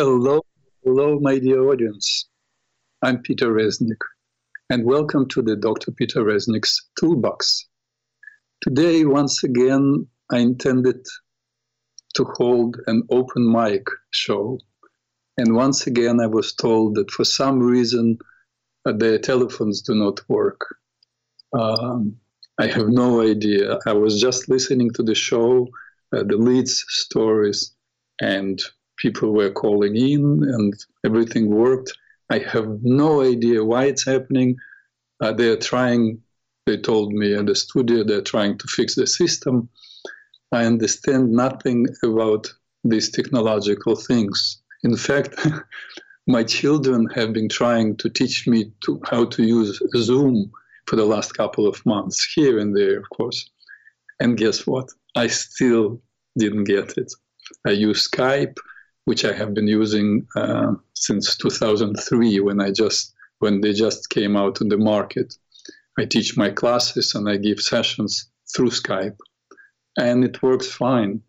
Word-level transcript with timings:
Hello, 0.00 0.40
hello, 0.84 1.18
my 1.18 1.40
dear 1.40 1.60
audience. 1.68 2.28
I'm 3.02 3.20
Peter 3.20 3.52
Reznik, 3.52 4.00
and 4.70 4.84
welcome 4.84 5.26
to 5.30 5.42
the 5.42 5.56
Dr. 5.56 5.90
Peter 5.90 6.22
Reznik's 6.22 6.88
Toolbox. 7.00 7.66
Today, 8.60 9.04
once 9.04 9.42
again, 9.42 10.06
I 10.30 10.38
intended 10.38 11.04
to 12.14 12.24
hold 12.36 12.76
an 12.86 13.02
open 13.10 13.50
mic 13.50 13.88
show, 14.12 14.60
and 15.36 15.56
once 15.56 15.88
again, 15.88 16.20
I 16.20 16.28
was 16.28 16.52
told 16.54 16.94
that 16.94 17.10
for 17.10 17.24
some 17.24 17.58
reason 17.58 18.18
uh, 18.86 18.92
the 18.92 19.18
telephones 19.18 19.82
do 19.82 19.96
not 19.96 20.20
work. 20.28 20.60
Um, 21.52 22.14
I 22.56 22.68
have 22.68 22.86
no 22.86 23.20
idea. 23.20 23.80
I 23.84 23.94
was 23.94 24.20
just 24.20 24.48
listening 24.48 24.92
to 24.92 25.02
the 25.02 25.16
show, 25.16 25.66
uh, 26.16 26.22
the 26.22 26.36
leads, 26.36 26.84
stories, 26.86 27.74
and 28.20 28.62
people 28.98 29.32
were 29.32 29.50
calling 29.50 29.96
in, 29.96 30.42
and 30.44 30.74
everything 31.04 31.48
worked. 31.48 31.92
I 32.30 32.38
have 32.40 32.68
no 32.82 33.22
idea 33.22 33.64
why 33.64 33.84
it's 33.84 34.04
happening. 34.04 34.56
Uh, 35.20 35.32
they're 35.32 35.56
trying, 35.56 36.20
they 36.66 36.76
told 36.76 37.12
me 37.12 37.34
in 37.34 37.46
the 37.46 37.54
studio, 37.54 38.04
they're 38.04 38.20
trying 38.20 38.58
to 38.58 38.68
fix 38.68 38.94
the 38.94 39.06
system. 39.06 39.68
I 40.52 40.64
understand 40.64 41.32
nothing 41.32 41.86
about 42.02 42.52
these 42.84 43.10
technological 43.10 43.96
things. 43.96 44.60
In 44.82 44.96
fact, 44.96 45.34
my 46.26 46.44
children 46.44 47.06
have 47.14 47.32
been 47.32 47.48
trying 47.48 47.96
to 47.96 48.10
teach 48.10 48.46
me 48.46 48.70
to, 48.84 49.00
how 49.04 49.24
to 49.26 49.42
use 49.42 49.80
Zoom 49.96 50.50
for 50.86 50.96
the 50.96 51.04
last 51.04 51.34
couple 51.34 51.66
of 51.66 51.84
months, 51.84 52.32
here 52.34 52.58
and 52.58 52.76
there, 52.76 52.98
of 52.98 53.08
course. 53.10 53.50
And 54.20 54.36
guess 54.36 54.66
what? 54.66 54.88
I 55.16 55.26
still 55.26 56.00
didn't 56.36 56.64
get 56.64 56.96
it. 56.96 57.12
I 57.66 57.70
use 57.70 58.08
Skype, 58.08 58.56
which 59.08 59.24
I 59.24 59.32
have 59.32 59.54
been 59.54 59.66
using 59.66 60.26
uh, 60.36 60.74
since 60.92 61.34
2003 61.38 62.40
when 62.40 62.60
I 62.60 62.70
just 62.70 63.14
when 63.38 63.62
they 63.62 63.72
just 63.72 64.10
came 64.10 64.36
out 64.36 64.60
in 64.60 64.68
the 64.68 64.76
market. 64.76 65.34
I 65.98 66.04
teach 66.04 66.36
my 66.36 66.50
classes 66.50 67.14
and 67.14 67.26
I 67.26 67.38
give 67.38 67.58
sessions 67.58 68.28
through 68.52 68.68
Skype, 68.68 69.16
and 69.96 70.24
it 70.24 70.42
works 70.42 70.70
fine. 70.70 71.22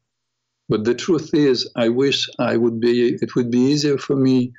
But 0.68 0.84
the 0.84 0.94
truth 0.94 1.34
is, 1.34 1.72
I 1.78 1.88
wish 1.88 2.28
I 2.38 2.58
would 2.58 2.82
be. 2.82 3.16
It 3.24 3.34
would 3.36 3.50
be 3.50 3.64
easier 3.72 3.98
for 3.98 4.18
me 4.18 4.52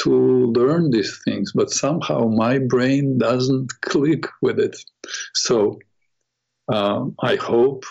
to 0.00 0.12
learn 0.58 0.90
these 0.90 1.16
things, 1.24 1.52
but 1.54 1.70
somehow 1.70 2.26
my 2.26 2.58
brain 2.58 3.18
doesn't 3.18 3.70
click 3.82 4.24
with 4.42 4.58
it. 4.58 4.76
So 5.34 5.78
um, 6.66 7.14
I 7.22 7.36
hope 7.36 7.84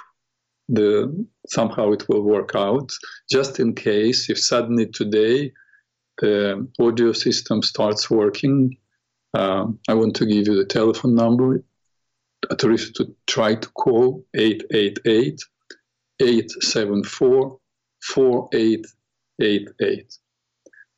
the 0.69 1.25
somehow 1.47 1.91
it 1.91 2.07
will 2.07 2.23
work 2.23 2.51
out. 2.55 2.89
Just 3.29 3.59
in 3.59 3.75
case, 3.75 4.29
if 4.29 4.39
suddenly 4.39 4.87
today 4.87 5.51
the 6.19 6.67
audio 6.79 7.11
system 7.11 7.61
starts 7.61 8.09
working, 8.09 8.77
um, 9.33 9.79
I 9.87 9.93
want 9.93 10.15
to 10.17 10.25
give 10.25 10.47
you 10.47 10.55
the 10.55 10.65
telephone 10.65 11.15
number 11.15 11.63
to, 12.49 12.77
to 12.77 13.15
try 13.27 13.55
to 13.55 13.69
call 13.69 14.25
888 14.35 15.39
874 16.19 17.59
4888 18.01 20.17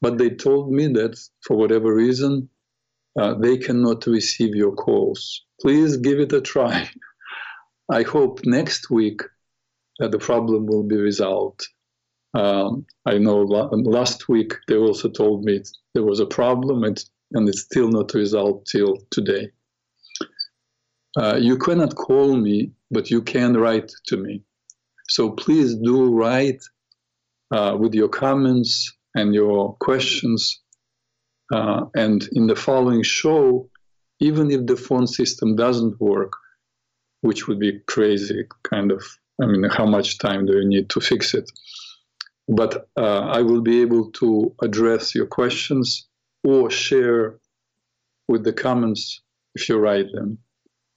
but 0.06 0.20
they 0.20 0.30
told 0.30 0.72
me 0.72 0.86
that 0.88 1.18
for 1.42 1.58
whatever 1.58 1.96
reason, 1.96 2.48
uh, 3.20 3.34
they 3.36 3.58
cannot 3.58 4.06
receive 4.06 4.54
your 4.54 4.74
calls. 4.74 5.46
Please 5.62 5.98
give 5.98 6.20
it 6.20 6.34
a 6.34 6.42
try. 6.42 6.88
I 7.90 8.04
hope 8.04 8.42
next 8.46 8.92
week 8.92 9.22
the 10.00 10.20
problem 10.20 10.66
will 10.66 10.84
be 10.84 10.98
resolved. 10.98 11.68
Um, 12.34 12.86
I 13.06 13.18
know 13.18 13.42
last 13.42 14.28
week 14.28 14.54
they 14.68 14.76
also 14.76 15.10
told 15.10 15.46
me 15.46 15.62
there 15.94 16.04
was 16.04 16.20
a 16.20 16.26
problem 16.26 16.84
and, 16.84 17.02
and 17.32 17.48
it's 17.48 17.62
still 17.62 17.90
not 17.90 18.14
resolved 18.14 18.68
till 18.70 18.98
today. 19.10 19.52
Uh, 21.18 21.38
you 21.40 21.58
cannot 21.58 21.96
call 21.96 22.36
me, 22.36 22.72
but 22.92 23.10
you 23.10 23.22
can 23.22 23.56
write 23.56 23.90
to 24.08 24.18
me. 24.18 24.44
So 25.08 25.32
please 25.32 25.76
do 25.76 26.14
write 26.14 26.62
uh, 27.52 27.78
with 27.80 27.94
your 27.94 28.10
comments, 28.10 28.92
and 29.16 29.34
your 29.34 29.76
questions. 29.78 30.62
Uh, 31.54 31.86
and 31.96 32.28
in 32.34 32.48
the 32.48 32.56
following 32.56 33.02
show, 33.02 33.70
even 34.20 34.52
if 34.52 34.66
the 34.66 34.76
phone 34.76 35.08
system 35.08 35.56
doesn't 35.56 36.00
work, 36.00 36.34
which 37.22 37.48
would 37.48 37.60
be 37.60 37.80
crazy, 37.88 38.44
kind 38.64 38.92
of, 38.92 39.04
I 39.42 39.46
mean, 39.46 39.64
how 39.70 39.86
much 39.86 40.18
time 40.18 40.46
do 40.46 40.54
you 40.58 40.68
need 40.68 40.90
to 40.90 41.02
fix 41.02 41.34
it? 41.34 41.52
But 42.48 42.88
uh, 42.98 43.22
I 43.38 43.42
will 43.42 43.62
be 43.62 43.82
able 43.82 44.12
to 44.14 44.54
address 44.62 45.16
your 45.16 45.26
questions 45.26 46.08
or 46.44 46.70
share 46.70 47.40
with 48.28 48.44
the 48.44 48.54
comments 48.54 49.22
if 49.56 49.68
you 49.68 49.78
write 49.78 50.12
them. 50.14 50.38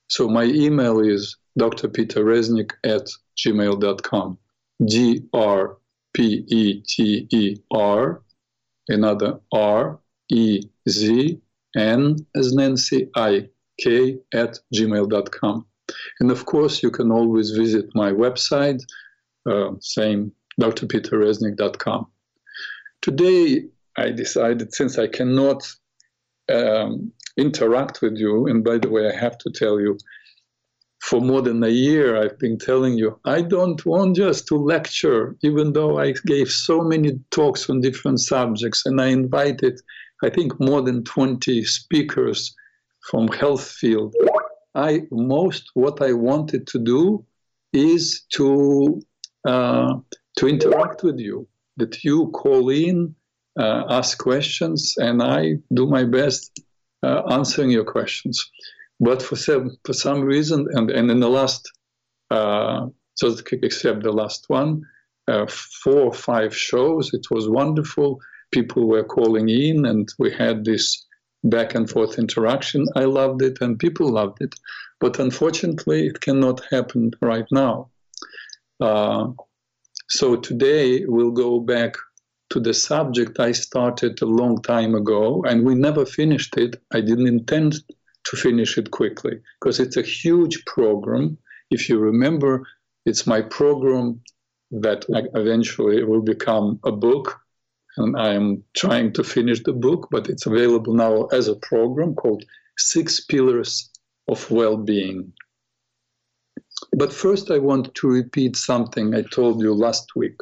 So 0.09 0.28
my 0.28 0.44
email 0.44 1.00
is 1.00 1.37
drpeterreznik 1.59 2.72
at 2.84 3.06
gmail.com. 3.37 4.38
G 4.87 5.22
R 5.32 5.76
P 6.15 6.44
E 6.49 6.82
T 6.82 7.26
E 7.31 7.56
R, 7.72 8.22
another 8.88 9.41
R 9.53 9.99
E 10.31 10.62
Z 10.88 11.41
N 11.76 12.16
as 12.34 12.53
Nancy 12.53 13.10
I 13.16 13.49
K 13.81 14.19
at 14.32 14.59
gmail.com. 14.75 15.66
And 16.21 16.31
of 16.31 16.44
course, 16.47 16.82
you 16.82 16.91
can 16.91 17.10
always 17.10 17.50
visit 17.50 17.87
my 17.94 18.12
website, 18.12 18.82
uh, 19.47 19.72
same 19.81 20.32
drpeterreznik.com. 20.60 22.06
Today, 23.00 23.65
I 23.97 24.10
decided 24.10 24.75
since 24.75 24.99
I 24.99 25.06
cannot 25.06 25.62
um, 26.49 27.12
interact 27.37 28.03
with 28.03 28.16
you, 28.16 28.47
and 28.47 28.65
by 28.65 28.78
the 28.78 28.88
way, 28.88 29.09
I 29.09 29.16
have 29.16 29.38
to 29.38 29.50
tell 29.50 29.81
you, 29.81 29.99
for 31.00 31.21
more 31.21 31.43
than 31.43 31.62
a 31.62 31.69
year, 31.69 32.20
I've 32.20 32.38
been 32.38 32.59
telling 32.59 32.99
you, 32.99 33.19
I 33.25 33.43
don't 33.43 33.84
want 33.87 34.16
just 34.16 34.49
to 34.49 34.56
lecture, 34.56 35.37
even 35.43 35.72
though 35.72 35.99
I 35.99 36.12
gave 36.26 36.50
so 36.50 36.81
many 36.82 37.20
talks 37.31 37.70
on 37.70 37.81
different 37.81 38.20
subjects 38.20 38.84
and 38.84 39.00
I 39.00 39.06
invited, 39.06 39.81
I 40.25 40.31
think, 40.31 40.59
more 40.59 40.82
than 40.82 41.05
20 41.05 41.65
speakers 41.65 42.55
from 43.09 43.28
health 43.28 43.65
field. 43.65 44.15
I 44.78 45.03
most 45.11 45.65
what 45.75 46.00
I 46.00 46.12
wanted 46.12 46.66
to 46.69 46.78
do 46.78 47.25
is 47.72 48.22
to 48.37 49.00
uh, 49.44 49.94
to 50.39 50.47
interact 50.47 51.03
with 51.03 51.19
you, 51.19 51.49
that 51.78 52.05
you 52.05 52.28
call 52.28 52.69
in, 52.71 53.15
uh, 53.59 53.84
ask 53.88 54.19
questions, 54.19 54.94
and 54.99 55.22
I 55.22 55.41
do 55.75 55.87
my 55.87 56.05
best 56.05 56.61
uh, 57.03 57.22
answering 57.31 57.71
your 57.71 57.84
questions. 57.84 58.37
But 59.00 59.22
for 59.22 59.37
some, 59.37 59.77
for 59.84 59.93
some 59.93 60.21
reason, 60.22 60.67
and, 60.72 60.91
and 60.91 61.11
in 61.11 61.21
the 61.21 61.28
last, 61.28 61.71
uh, 62.31 62.87
so 63.15 63.37
except 63.50 64.03
the 64.03 64.12
last 64.12 64.44
one, 64.49 64.83
uh, 65.28 65.47
four 65.83 66.00
or 66.00 66.15
five 66.15 66.56
shows, 66.56 67.12
it 67.12 67.27
was 67.31 67.49
wonderful. 67.49 68.19
People 68.53 68.88
were 68.88 69.05
calling 69.05 69.49
in, 69.49 69.87
and 69.87 70.09
we 70.19 70.31
had 70.33 70.65
this 70.65 71.06
back 71.44 71.75
and 71.75 71.88
forth 71.88 72.19
interaction. 72.19 72.87
I 72.97 73.04
loved 73.04 73.43
it, 73.43 73.59
and 73.60 73.78
people 73.78 74.10
loved 74.10 74.43
it. 74.43 74.54
But 75.00 75.19
unfortunately, 75.19 76.06
it 76.06 76.21
cannot 76.21 76.62
happen 76.71 77.12
right 77.21 77.47
now. 77.50 77.91
Uh, 78.81 79.28
so 80.09 80.37
today 80.37 81.04
we'll 81.06 81.31
go 81.31 81.60
back 81.60 81.94
to 82.50 82.60
the 82.60 82.72
subject 82.72 83.38
I 83.38 83.53
started 83.53 84.21
a 84.22 84.26
long 84.26 84.62
time 84.62 84.94
ago, 84.94 85.44
and 85.47 85.65
we 85.65 85.75
never 85.75 86.06
finished 86.06 86.56
it. 86.56 86.81
I 86.93 87.00
didn't 87.00 87.26
intend 87.28 87.75
to 88.25 88.37
finish 88.37 88.78
it 88.78 88.91
quickly 88.91 89.41
because 89.60 89.81
it's 89.81 89.97
a 89.97 90.03
huge 90.03 90.65
program. 90.65 91.38
If 91.70 91.88
you 91.88 91.99
remember, 91.99 92.66
it's 93.05 93.26
my 93.26 93.43
program 93.43 94.20
that 94.70 95.05
eventually 95.09 96.03
will 96.05 96.22
become 96.22 96.81
a 96.84 96.93
book. 96.93 97.41
And 97.99 98.17
I 98.17 98.33
am 98.33 98.63
trying 98.77 99.13
to 99.15 99.25
finish 99.25 99.61
the 99.65 99.73
book, 99.73 100.06
but 100.12 100.29
it's 100.29 100.47
available 100.47 100.95
now 100.95 101.25
as 101.27 101.49
a 101.49 101.56
program 101.56 102.15
called 102.15 102.45
Six 102.77 103.25
Pillars 103.25 103.91
of 104.29 104.49
Well-Being. 104.50 105.33
But 106.93 107.12
first, 107.12 107.50
I 107.50 107.59
want 107.59 107.93
to 107.97 108.09
repeat 108.09 108.56
something 108.56 109.15
I 109.15 109.23
told 109.23 109.61
you 109.61 109.75
last 109.75 110.15
week. 110.15 110.39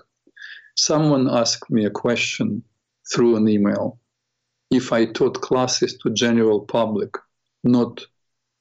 Someone 0.77 1.31
asked 1.31 1.71
me 1.71 1.87
a 1.87 1.91
question 1.91 2.63
through 3.11 3.37
an 3.37 3.49
email. 3.49 3.99
If 4.71 4.93
I 4.93 5.07
taught 5.07 5.41
classes 5.41 5.97
to 6.03 6.11
general 6.11 6.61
public, 6.61 7.17
not 7.65 8.05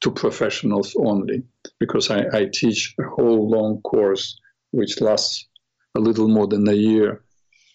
to 0.00 0.10
professionals 0.10 0.96
only, 0.98 1.42
because 1.78 2.10
I, 2.10 2.24
I 2.32 2.46
teach 2.50 2.94
a 2.98 3.02
whole 3.02 3.50
long 3.50 3.82
course 3.82 4.40
which 4.70 5.02
lasts 5.02 5.46
a 5.94 6.00
little 6.00 6.28
more 6.28 6.46
than 6.46 6.66
a 6.66 6.72
year 6.72 7.25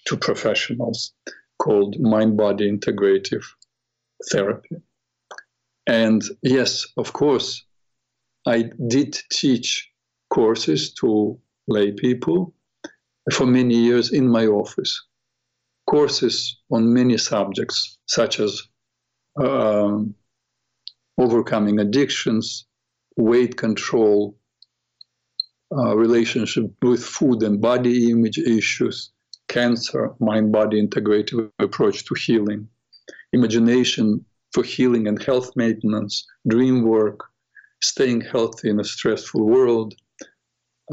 to 0.05 0.17
professionals 0.17 1.13
called 1.59 1.99
Mind 1.99 2.37
Body 2.37 2.71
Integrative 2.71 3.43
Therapy. 4.31 4.77
And 5.87 6.21
yes, 6.41 6.85
of 6.97 7.13
course, 7.13 7.65
I 8.45 8.69
did 8.87 9.19
teach 9.31 9.89
courses 10.29 10.93
to 10.95 11.39
lay 11.67 11.91
people 11.91 12.53
for 13.31 13.45
many 13.45 13.75
years 13.75 14.11
in 14.11 14.27
my 14.27 14.47
office 14.47 15.01
courses 15.91 16.57
on 16.71 16.93
many 16.93 17.17
subjects, 17.17 17.97
such 18.05 18.39
as 18.39 18.61
um, 19.37 20.15
overcoming 21.17 21.79
addictions, 21.79 22.65
weight 23.17 23.57
control, 23.57 24.37
uh, 25.75 25.95
relationship 25.95 26.65
with 26.81 27.03
food 27.03 27.43
and 27.43 27.61
body 27.61 28.09
image 28.09 28.37
issues, 28.37 29.11
cancer, 29.51 30.13
mind 30.19 30.51
body 30.51 30.81
integrative 30.81 31.51
approach 31.59 32.05
to 32.05 32.13
healing, 32.15 32.67
imagination 33.33 34.25
for 34.53 34.63
healing 34.63 35.07
and 35.07 35.21
health 35.21 35.51
maintenance, 35.55 36.25
dream 36.47 36.83
work, 36.83 37.19
staying 37.81 38.21
healthy 38.21 38.69
in 38.69 38.79
a 38.79 38.83
stressful 38.83 39.45
world. 39.45 39.93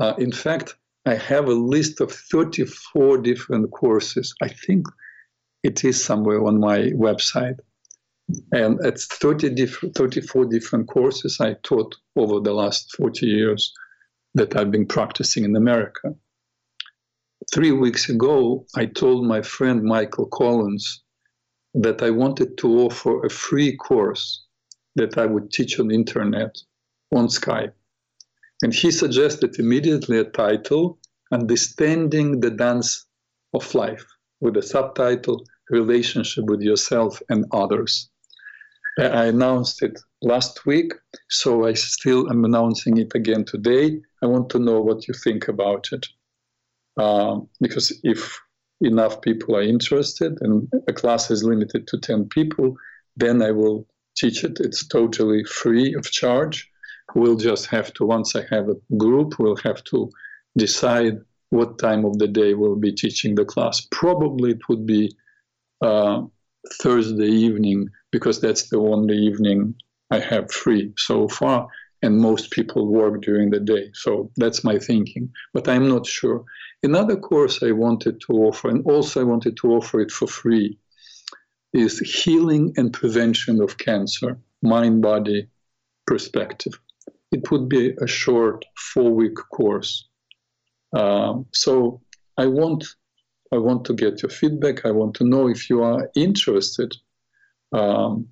Uh, 0.00 0.14
in 0.18 0.32
fact, 0.32 0.76
I 1.06 1.14
have 1.14 1.46
a 1.46 1.62
list 1.74 2.00
of 2.00 2.10
34 2.12 3.18
different 3.18 3.70
courses. 3.70 4.34
I 4.42 4.48
think 4.48 4.86
it 5.62 5.84
is 5.84 6.04
somewhere 6.04 6.44
on 6.44 6.58
my 6.58 6.78
website. 7.06 7.58
And 8.52 8.78
it's 8.84 9.06
30 9.06 9.50
different, 9.50 9.94
34 9.94 10.46
different 10.46 10.88
courses 10.88 11.38
I 11.40 11.54
taught 11.62 11.96
over 12.16 12.40
the 12.40 12.52
last 12.52 12.94
40 12.96 13.26
years 13.26 13.72
that 14.34 14.56
I've 14.56 14.70
been 14.70 14.86
practicing 14.86 15.44
in 15.44 15.56
America. 15.56 16.14
Three 17.54 17.72
weeks 17.72 18.10
ago, 18.10 18.66
I 18.76 18.84
told 18.84 19.24
my 19.24 19.40
friend 19.40 19.82
Michael 19.82 20.26
Collins 20.26 21.02
that 21.72 22.02
I 22.02 22.10
wanted 22.10 22.58
to 22.58 22.80
offer 22.80 23.24
a 23.24 23.30
free 23.30 23.74
course 23.74 24.44
that 24.96 25.16
I 25.16 25.24
would 25.24 25.50
teach 25.50 25.80
on 25.80 25.88
the 25.88 25.94
internet 25.94 26.58
on 27.10 27.28
Skype. 27.28 27.72
And 28.62 28.74
he 28.74 28.90
suggested 28.90 29.58
immediately 29.58 30.18
a 30.18 30.24
title, 30.24 30.98
Understanding 31.32 32.40
the 32.40 32.50
Dance 32.50 33.06
of 33.54 33.74
Life, 33.74 34.04
with 34.40 34.58
a 34.58 34.62
subtitle, 34.62 35.46
Relationship 35.70 36.44
with 36.44 36.60
Yourself 36.60 37.22
and 37.30 37.46
Others. 37.52 38.10
I 38.98 39.26
announced 39.26 39.82
it 39.82 39.98
last 40.20 40.66
week, 40.66 40.92
so 41.30 41.64
I 41.64 41.72
still 41.72 42.28
am 42.30 42.44
announcing 42.44 42.98
it 42.98 43.12
again 43.14 43.46
today. 43.46 44.02
I 44.22 44.26
want 44.26 44.50
to 44.50 44.58
know 44.58 44.82
what 44.82 45.08
you 45.08 45.14
think 45.14 45.48
about 45.48 45.88
it. 45.92 46.06
Uh, 46.98 47.40
because 47.60 47.98
if 48.02 48.40
enough 48.80 49.20
people 49.22 49.56
are 49.56 49.62
interested 49.62 50.36
and 50.40 50.70
a 50.88 50.92
class 50.92 51.30
is 51.30 51.44
limited 51.44 51.86
to 51.86 51.98
10 51.98 52.28
people, 52.28 52.76
then 53.16 53.42
I 53.42 53.52
will 53.52 53.86
teach 54.16 54.44
it. 54.44 54.58
It's 54.60 54.86
totally 54.86 55.44
free 55.44 55.94
of 55.94 56.10
charge. 56.10 56.70
We'll 57.14 57.36
just 57.36 57.66
have 57.66 57.92
to, 57.94 58.04
once 58.04 58.36
I 58.36 58.44
have 58.50 58.68
a 58.68 58.96
group, 58.96 59.38
we'll 59.38 59.56
have 59.56 59.82
to 59.84 60.10
decide 60.56 61.18
what 61.50 61.78
time 61.78 62.04
of 62.04 62.18
the 62.18 62.28
day 62.28 62.54
we'll 62.54 62.76
be 62.76 62.92
teaching 62.92 63.34
the 63.34 63.44
class. 63.44 63.86
Probably 63.90 64.50
it 64.50 64.68
would 64.68 64.86
be 64.86 65.12
uh, 65.80 66.22
Thursday 66.74 67.28
evening 67.28 67.88
because 68.10 68.40
that's 68.40 68.68
the 68.68 68.78
only 68.78 69.16
evening 69.16 69.74
I 70.10 70.18
have 70.20 70.50
free 70.50 70.92
so 70.96 71.28
far, 71.28 71.68
and 72.02 72.18
most 72.18 72.50
people 72.50 72.86
work 72.86 73.22
during 73.22 73.50
the 73.50 73.60
day. 73.60 73.90
So 73.94 74.30
that's 74.36 74.64
my 74.64 74.78
thinking, 74.78 75.30
but 75.52 75.68
I'm 75.68 75.88
not 75.88 76.06
sure. 76.06 76.44
Another 76.82 77.16
course 77.16 77.62
I 77.62 77.72
wanted 77.72 78.20
to 78.22 78.32
offer, 78.32 78.68
and 78.68 78.84
also 78.86 79.20
I 79.20 79.24
wanted 79.24 79.56
to 79.58 79.72
offer 79.72 80.00
it 80.00 80.10
for 80.10 80.28
free, 80.28 80.78
is 81.72 81.98
Healing 81.98 82.72
and 82.76 82.92
Prevention 82.92 83.60
of 83.60 83.78
Cancer, 83.78 84.38
Mind 84.62 85.02
Body 85.02 85.48
Perspective. 86.06 86.78
It 87.32 87.50
would 87.50 87.68
be 87.68 87.94
a 88.00 88.06
short 88.06 88.64
four 88.76 89.12
week 89.12 89.36
course. 89.52 90.08
Um, 90.92 91.46
so 91.52 92.00
I 92.38 92.46
want 92.46 92.84
I 93.52 93.58
want 93.58 93.84
to 93.86 93.94
get 93.94 94.22
your 94.22 94.30
feedback. 94.30 94.84
I 94.86 94.90
want 94.90 95.14
to 95.16 95.24
know 95.24 95.48
if 95.48 95.68
you 95.70 95.82
are 95.82 96.10
interested. 96.14 96.94
Um, 97.72 98.28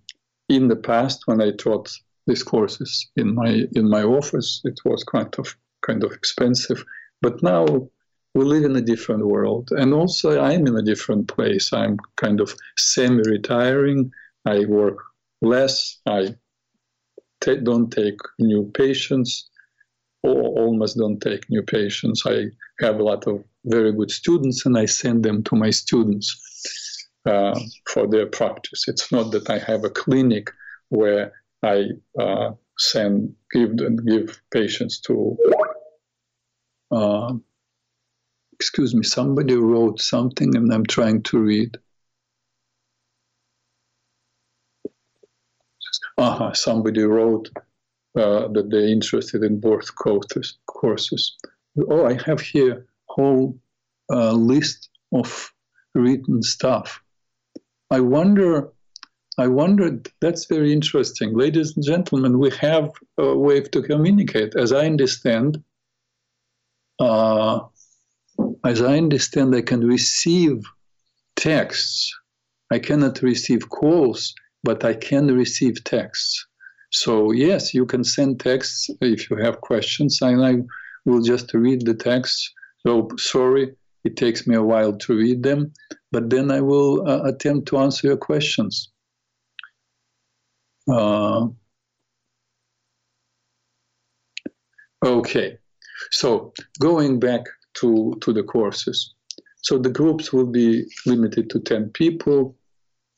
in 0.48 0.68
the 0.68 0.76
past, 0.76 1.22
when 1.26 1.40
I 1.40 1.50
taught 1.50 1.90
these 2.26 2.42
courses 2.42 3.08
in 3.16 3.34
my 3.34 3.66
in 3.74 3.88
my 3.88 4.02
office, 4.02 4.60
it 4.64 4.78
was 4.84 5.04
kind 5.04 5.34
of 5.38 5.56
kind 5.86 6.02
of 6.04 6.12
expensive. 6.12 6.84
But 7.22 7.42
now 7.42 7.88
we 8.34 8.44
live 8.44 8.64
in 8.64 8.76
a 8.76 8.80
different 8.92 9.26
world, 9.26 9.70
and 9.70 9.94
also 9.94 10.40
I'm 10.40 10.66
in 10.66 10.76
a 10.76 10.82
different 10.82 11.28
place. 11.28 11.72
I'm 11.72 11.96
kind 12.16 12.40
of 12.40 12.54
semi-retiring. 12.76 14.10
I 14.44 14.64
work 14.66 14.98
less. 15.40 15.98
I 16.06 16.34
t- 17.40 17.60
don't 17.62 17.90
take 17.90 18.18
new 18.38 18.70
patients, 18.74 19.48
or 20.22 20.42
almost 20.62 20.98
don't 20.98 21.20
take 21.20 21.48
new 21.48 21.62
patients. 21.62 22.24
I 22.26 22.46
have 22.80 22.98
a 22.98 23.02
lot 23.02 23.26
of 23.26 23.42
very 23.64 23.92
good 23.92 24.10
students 24.10 24.66
and 24.66 24.76
I 24.78 24.86
send 24.86 25.24
them 25.24 25.42
to 25.44 25.56
my 25.56 25.70
students 25.70 26.26
uh, 27.26 27.58
for 27.88 28.06
their 28.06 28.26
practice. 28.26 28.84
It's 28.86 29.10
not 29.10 29.32
that 29.32 29.50
I 29.50 29.58
have 29.58 29.84
a 29.84 29.90
clinic 29.90 30.50
where 30.90 31.32
I 31.62 31.86
uh, 32.18 32.52
send 32.78 33.34
give 33.52 33.70
and 33.70 34.06
give 34.06 34.40
patients 34.50 35.00
to. 35.00 35.36
Uh, 36.90 37.34
excuse 38.52 38.94
me, 38.94 39.02
somebody 39.02 39.54
wrote 39.54 40.00
something 40.00 40.56
and 40.56 40.72
I'm 40.72 40.86
trying 40.86 41.22
to 41.24 41.38
read. 41.38 41.76
Uh-huh, 46.18 46.52
somebody 46.54 47.02
wrote 47.02 47.50
uh, 48.16 48.48
that 48.48 48.70
they're 48.70 48.88
interested 48.88 49.42
in 49.42 49.60
both 49.60 49.94
courses. 49.94 50.58
courses. 50.66 51.36
Oh, 51.90 52.06
I 52.06 52.14
have 52.24 52.40
here 52.40 52.86
whole 53.06 53.58
uh, 54.10 54.32
list 54.32 54.88
of 55.12 55.52
written 55.94 56.42
stuff. 56.42 57.02
I 57.90 58.00
wonder, 58.00 58.72
I 59.38 59.48
wondered, 59.48 60.08
that's 60.20 60.46
very 60.46 60.72
interesting. 60.72 61.36
Ladies 61.36 61.76
and 61.76 61.84
gentlemen, 61.84 62.38
we 62.38 62.50
have 62.52 62.90
a 63.18 63.36
way 63.36 63.60
to 63.60 63.82
communicate. 63.82 64.54
As 64.56 64.72
I 64.72 64.86
understand, 64.86 65.62
uh, 66.98 67.60
as 68.64 68.80
I 68.80 68.96
understand, 68.96 69.54
I 69.54 69.60
can 69.60 69.86
receive 69.86 70.64
texts. 71.36 72.10
I 72.70 72.78
cannot 72.78 73.20
receive 73.22 73.68
calls, 73.68 74.34
but 74.64 74.84
I 74.84 74.94
can 74.94 75.26
receive 75.26 75.84
texts. 75.84 76.46
So 76.90 77.32
yes, 77.32 77.74
you 77.74 77.84
can 77.84 78.04
send 78.04 78.40
texts 78.40 78.88
if 79.02 79.28
you 79.28 79.36
have 79.36 79.60
questions, 79.60 80.22
and 80.22 80.44
I 80.44 80.62
will 81.04 81.20
just 81.20 81.52
read 81.52 81.84
the 81.84 81.94
texts. 81.94 82.52
so 82.86 83.08
sorry, 83.18 83.76
it 84.04 84.16
takes 84.16 84.46
me 84.46 84.54
a 84.56 84.62
while 84.62 84.96
to 84.96 85.16
read 85.16 85.42
them, 85.42 85.72
but 86.10 86.30
then 86.30 86.50
I 86.50 86.60
will 86.60 87.06
uh, 87.06 87.22
attempt 87.24 87.68
to 87.68 87.78
answer 87.78 88.06
your 88.06 88.16
questions. 88.16 88.92
Uh, 90.88 91.48
okay, 95.04 95.58
so 96.10 96.52
going 96.78 97.18
back 97.18 97.42
to, 97.74 98.16
to 98.20 98.32
the 98.32 98.42
courses. 98.42 99.14
So 99.62 99.78
the 99.78 99.90
groups 99.90 100.32
will 100.32 100.46
be 100.46 100.84
limited 101.06 101.50
to 101.50 101.60
10 101.60 101.90
people. 101.90 102.56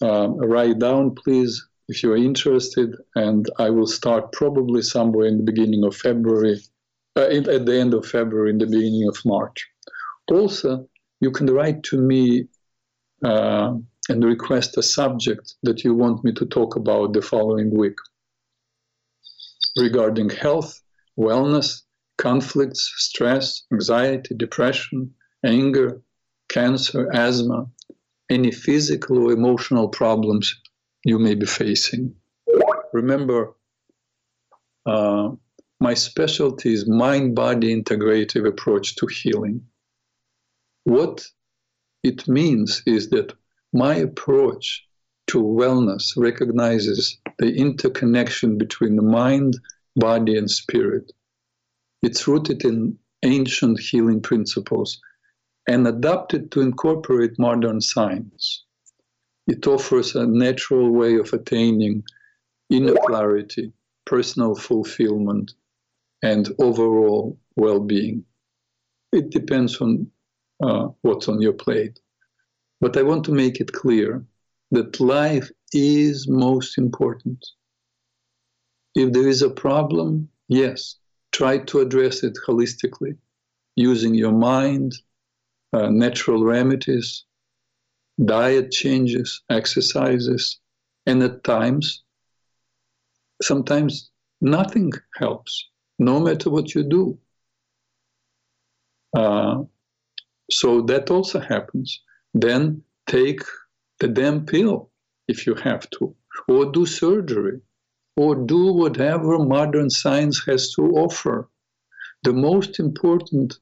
Um, 0.01 0.39
write 0.39 0.79
down, 0.79 1.15
please, 1.15 1.69
if 1.89 2.03
you're 2.03 2.17
interested, 2.17 2.95
and 3.15 3.47
I 3.59 3.71
will 3.71 3.87
start 3.87 4.33
probably 4.33 4.83
somewhere 4.83 5.27
in 5.27 5.37
the 5.37 5.43
beginning 5.43 5.85
of 5.85 5.97
February 5.97 6.61
uh, 7.17 7.29
in, 7.29 7.49
at 7.51 7.67
the 7.67 7.79
end 7.79 7.95
of 7.95 8.07
February, 8.07 8.51
in 8.51 8.59
the 8.59 8.67
beginning 8.67 9.09
of 9.09 9.19
March. 9.25 9.67
Also, 10.31 10.89
you 11.21 11.31
can 11.31 11.47
write 11.47 11.83
to 11.85 11.99
me 11.99 12.47
uh, 13.25 13.75
and 14.09 14.25
request 14.25 14.77
a 14.79 14.83
subject 14.83 15.55
that 15.63 15.85
you 15.85 15.95
want 15.95 16.25
me 16.25 16.33
to 16.33 16.47
talk 16.47 16.77
about 16.77 17.13
the 17.13 17.23
following 17.23 17.71
week 17.77 17.97
regarding 19.77 20.31
health, 20.31 20.81
wellness, 21.19 21.83
conflicts, 22.17 22.93
stress, 22.97 23.63
anxiety, 23.73 24.35
depression, 24.35 25.15
anger, 25.45 26.01
cancer, 26.49 27.11
asthma, 27.13 27.67
any 28.31 28.51
physical 28.51 29.27
or 29.27 29.33
emotional 29.33 29.89
problems 29.89 30.55
you 31.05 31.19
may 31.19 31.35
be 31.35 31.47
facing. 31.47 32.15
Remember, 32.93 33.55
uh, 34.87 35.31
my 35.81 35.95
specialty 35.95 36.73
is 36.73 36.89
mind 36.89 37.35
body 37.35 37.75
integrative 37.75 38.47
approach 38.47 38.97
to 38.97 39.07
healing. 39.07 39.63
What 40.85 41.27
it 42.03 42.27
means 42.27 42.83
is 42.87 43.11
that 43.11 43.33
my 43.73 43.95
approach 43.97 44.87
to 45.29 45.43
wellness 45.43 46.17
recognizes 46.17 47.19
the 47.39 47.55
interconnection 47.55 48.59
between 48.59 48.97
the 48.97 49.03
mind, 49.03 49.59
body, 49.97 50.37
and 50.37 50.51
spirit. 50.51 51.13
It's 52.03 52.27
rooted 52.27 52.65
in 52.65 52.99
ancient 53.23 53.79
healing 53.81 54.23
principles 54.23 55.01
and 55.69 55.87
adapted 55.87 56.51
to 56.53 56.63
incorporate 56.63 57.39
modern 57.39 57.81
science. 57.81 58.65
It 59.47 59.67
offers 59.67 60.15
a 60.15 60.27
natural 60.27 60.91
way 60.91 61.17
of 61.17 61.33
attaining 61.33 62.05
inner 62.71 62.95
clarity, 63.07 63.73
personal 64.07 64.55
fulfillment, 64.55 65.53
and 66.23 66.49
overall 66.59 67.39
well 67.57 67.81
being. 67.81 68.25
It 69.13 69.31
depends 69.31 69.81
on 69.81 70.11
uh, 70.63 70.89
what's 71.03 71.29
on 71.29 71.41
your 71.41 71.53
plate. 71.53 72.01
But 72.81 72.97
I 72.97 73.03
want 73.03 73.25
to 73.25 73.33
make 73.33 73.61
it 73.61 73.73
clear 73.73 74.25
that 74.71 75.01
life 75.01 75.51
is 75.73 76.29
most 76.29 76.79
important. 76.79 77.45
If 78.95 79.13
there 79.13 79.29
is 79.29 79.43
a 79.43 79.51
problem, 79.51 80.29
yes, 80.49 80.97
try 81.33 81.59
to 81.59 81.81
address 81.81 82.23
it 82.23 82.37
holistically 82.47 83.17
using 83.77 84.15
your 84.15 84.33
mind, 84.33 84.93
uh, 85.73 85.89
natural 85.89 86.45
remedies, 86.45 87.25
diet 88.25 88.71
changes, 88.71 89.43
exercises, 89.51 90.59
and 91.07 91.23
at 91.23 91.45
times, 91.45 92.03
sometimes 93.43 94.11
nothing 94.41 94.93
helps, 95.17 95.69
no 95.99 96.21
matter 96.21 96.51
what 96.51 96.75
you 96.75 96.83
do. 96.83 97.19
Uh, 99.17 99.63
so 100.51 100.83
that 100.83 101.11
also 101.11 101.41
happens. 101.41 102.03
Then 102.41 102.83
take 103.09 103.41
the 103.99 104.07
damn 104.07 104.47
pill 104.47 104.91
if 105.27 105.47
you 105.47 105.55
have 105.57 105.91
to, 105.91 106.15
or 106.47 106.71
do 106.71 106.87
surgery, 106.87 107.61
or 108.17 108.37
do 108.37 108.73
whatever 108.73 109.39
modern 109.39 109.91
science 109.91 110.41
has 110.47 110.73
to 110.75 110.83
offer. 111.05 111.49
The 112.23 112.33
most 112.33 112.79
important 112.79 113.59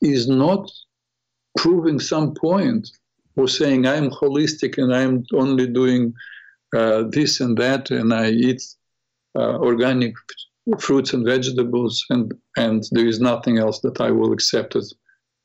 is 0.00 0.28
not 0.28 0.70
proving 1.56 2.00
some 2.00 2.34
point 2.34 2.90
or 3.36 3.46
saying 3.46 3.86
I'm 3.86 4.10
holistic 4.10 4.78
and 4.78 4.92
I'm 4.92 5.24
only 5.32 5.68
doing 5.68 6.14
uh, 6.76 7.04
this 7.10 7.40
and 7.40 7.56
that 7.58 7.90
and 7.90 8.12
I 8.12 8.30
eat 8.30 8.62
uh, 9.36 9.58
organic 9.58 10.14
fruits 10.80 11.12
and 11.12 11.24
vegetables 11.24 12.04
and 12.10 12.34
and 12.56 12.82
there 12.90 13.06
is 13.06 13.20
nothing 13.20 13.58
else 13.58 13.80
that 13.80 14.00
I 14.00 14.10
will 14.10 14.32
accept 14.32 14.74
as 14.74 14.94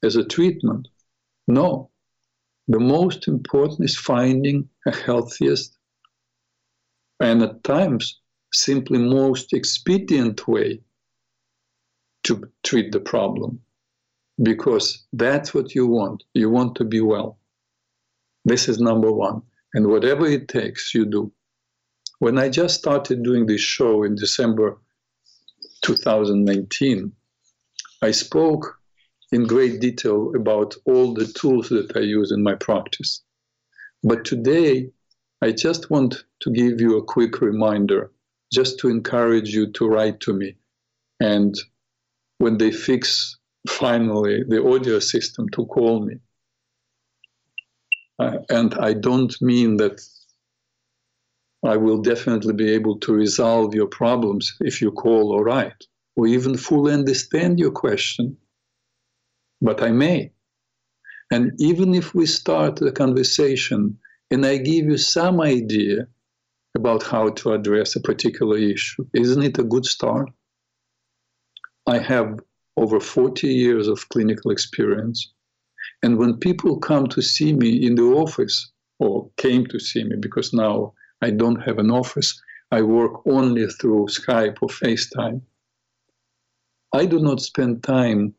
as 0.03 0.15
a 0.15 0.25
treatment. 0.25 0.87
No, 1.47 1.89
the 2.67 2.79
most 2.79 3.27
important 3.27 3.83
is 3.83 3.97
finding 3.97 4.69
a 4.87 4.95
healthiest 4.95 5.77
and 7.19 7.41
at 7.41 7.63
times 7.63 8.19
simply 8.53 8.99
most 8.99 9.53
expedient 9.53 10.47
way 10.47 10.79
to 12.23 12.49
treat 12.63 12.91
the 12.91 12.99
problem 12.99 13.59
because 14.41 15.03
that's 15.13 15.53
what 15.53 15.75
you 15.75 15.87
want. 15.87 16.23
You 16.33 16.49
want 16.49 16.75
to 16.75 16.83
be 16.83 17.01
well. 17.01 17.37
This 18.45 18.67
is 18.67 18.79
number 18.79 19.11
one. 19.11 19.41
And 19.73 19.87
whatever 19.87 20.25
it 20.27 20.47
takes, 20.47 20.93
you 20.93 21.05
do. 21.05 21.31
When 22.19 22.37
I 22.37 22.49
just 22.49 22.75
started 22.75 23.23
doing 23.23 23.45
this 23.45 23.61
show 23.61 24.03
in 24.03 24.15
December 24.15 24.77
2019, 25.81 27.11
I 28.01 28.11
spoke 28.11 28.79
in 29.33 29.47
great 29.47 29.81
detail 29.81 30.31
about 30.35 30.75
all 30.85 31.13
the 31.13 31.25
tools 31.25 31.69
that 31.69 31.91
I 31.97 32.01
use 32.01 32.31
in 32.31 32.43
my 32.43 32.55
practice. 32.55 33.21
But 34.03 34.25
today, 34.25 34.91
I 35.41 35.51
just 35.51 35.89
want 35.89 36.23
to 36.41 36.51
give 36.51 36.79
you 36.79 36.97
a 36.97 37.03
quick 37.03 37.41
reminder, 37.41 38.11
just 38.53 38.79
to 38.79 38.89
encourage 38.89 39.49
you 39.49 39.71
to 39.71 39.87
write 39.87 40.19
to 40.21 40.33
me. 40.33 40.55
And 41.19 41.55
when 42.37 42.57
they 42.59 42.71
fix 42.71 43.37
finally 43.67 44.43
the 44.47 44.63
audio 44.63 44.99
system 44.99 45.49
to 45.49 45.65
call 45.65 46.05
me. 46.05 46.15
Uh, 48.19 48.37
and 48.49 48.75
I 48.75 48.93
don't 48.93 49.33
mean 49.41 49.77
that 49.77 50.01
I 51.65 51.77
will 51.77 52.01
definitely 52.01 52.53
be 52.53 52.69
able 52.71 52.99
to 52.99 53.13
resolve 53.13 53.73
your 53.73 53.87
problems 53.87 54.53
if 54.59 54.81
you 54.81 54.91
call 54.91 55.31
or 55.31 55.43
write, 55.43 55.81
or 56.15 56.27
even 56.27 56.57
fully 56.57 56.93
understand 56.93 57.57
your 57.57 57.71
question, 57.71 58.37
but 59.63 59.81
I 59.81 59.91
may. 59.91 60.31
And 61.31 61.53
even 61.57 61.95
if 61.95 62.13
we 62.13 62.25
start 62.25 62.75
the 62.75 62.91
conversation 62.91 63.97
and 64.29 64.45
I 64.45 64.57
give 64.57 64.85
you 64.85 64.97
some 64.97 65.39
idea 65.39 66.07
about 66.75 67.01
how 67.03 67.29
to 67.29 67.53
address 67.53 67.95
a 67.95 68.01
particular 68.01 68.57
issue, 68.57 69.05
isn't 69.13 69.41
it 69.41 69.57
a 69.57 69.63
good 69.63 69.85
start? 69.85 70.29
I 71.87 71.99
have 71.99 72.39
over 72.75 72.99
40 72.99 73.47
years 73.47 73.87
of 73.87 74.09
clinical 74.09 74.51
experience. 74.51 75.31
And 76.01 76.17
when 76.17 76.37
people 76.37 76.79
come 76.79 77.07
to 77.07 77.21
see 77.21 77.53
me 77.53 77.85
in 77.85 77.95
the 77.95 78.03
office, 78.03 78.71
or 78.99 79.29
came 79.37 79.65
to 79.67 79.79
see 79.79 80.03
me, 80.03 80.17
because 80.19 80.53
now 80.53 80.93
I 81.21 81.29
don't 81.31 81.61
have 81.61 81.77
an 81.79 81.89
office, 81.89 82.41
I 82.71 82.81
work 82.81 83.25
only 83.25 83.67
through 83.67 84.07
Skype 84.07 84.57
or 84.61 84.69
FaceTime. 84.69 85.41
I 86.93 87.05
do 87.05 87.19
not 87.19 87.41
spend 87.41 87.83
time 87.83 88.35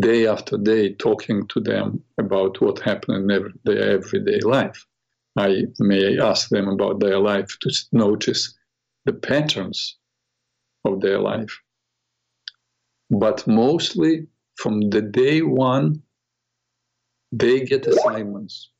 day 0.00 0.26
after 0.26 0.56
day 0.58 0.94
talking 0.94 1.46
to 1.48 1.60
them 1.60 2.02
about 2.18 2.60
what 2.60 2.80
happened 2.80 3.30
in 3.30 3.52
their 3.64 3.90
everyday 3.92 4.40
life. 4.40 4.86
I 5.36 5.64
may 5.78 6.18
ask 6.18 6.48
them 6.48 6.68
about 6.68 7.00
their 7.00 7.18
life 7.18 7.56
to 7.60 7.70
notice 7.92 8.54
the 9.04 9.12
patterns 9.12 9.96
of 10.84 11.00
their 11.00 11.18
life 11.18 11.60
but 13.10 13.46
mostly 13.46 14.26
from 14.56 14.90
the 14.90 15.02
day 15.02 15.42
one, 15.42 16.02
they 17.32 17.64
get 17.64 17.86
assignments. 17.86 18.70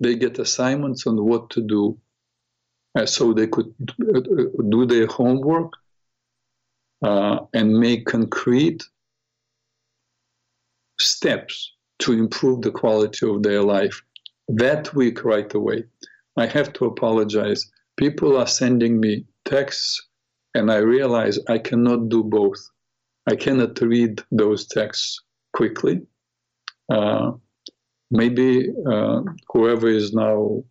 They 0.00 0.16
get 0.16 0.38
assignments 0.38 1.06
on 1.06 1.24
what 1.24 1.50
to 1.50 1.60
do 1.60 1.98
uh, 2.94 3.06
so 3.06 3.32
they 3.32 3.46
could 3.46 3.74
uh, 4.00 4.20
do 4.68 4.86
their 4.86 5.06
homework 5.06 5.72
uh, 7.02 7.40
and 7.52 7.78
make 7.78 8.06
concrete 8.06 8.84
steps 11.00 11.72
to 12.00 12.12
improve 12.12 12.62
the 12.62 12.70
quality 12.70 13.28
of 13.28 13.42
their 13.42 13.62
life 13.62 14.02
that 14.48 14.94
week 14.94 15.24
right 15.24 15.52
away. 15.54 15.84
I 16.36 16.46
have 16.46 16.72
to 16.74 16.86
apologize. 16.86 17.70
People 17.96 18.36
are 18.36 18.46
sending 18.46 19.00
me 19.00 19.26
texts, 19.44 20.06
and 20.54 20.70
I 20.70 20.76
realize 20.76 21.38
I 21.48 21.58
cannot 21.58 22.08
do 22.08 22.22
both. 22.22 22.58
I 23.26 23.36
cannot 23.36 23.80
read 23.80 24.22
those 24.30 24.66
texts 24.66 25.20
quickly. 25.52 26.00
Uh, 26.88 27.32
maybe 28.10 28.70
uh, 28.86 29.20
whoever 29.52 29.88
is 29.88 30.12
now 30.14 30.62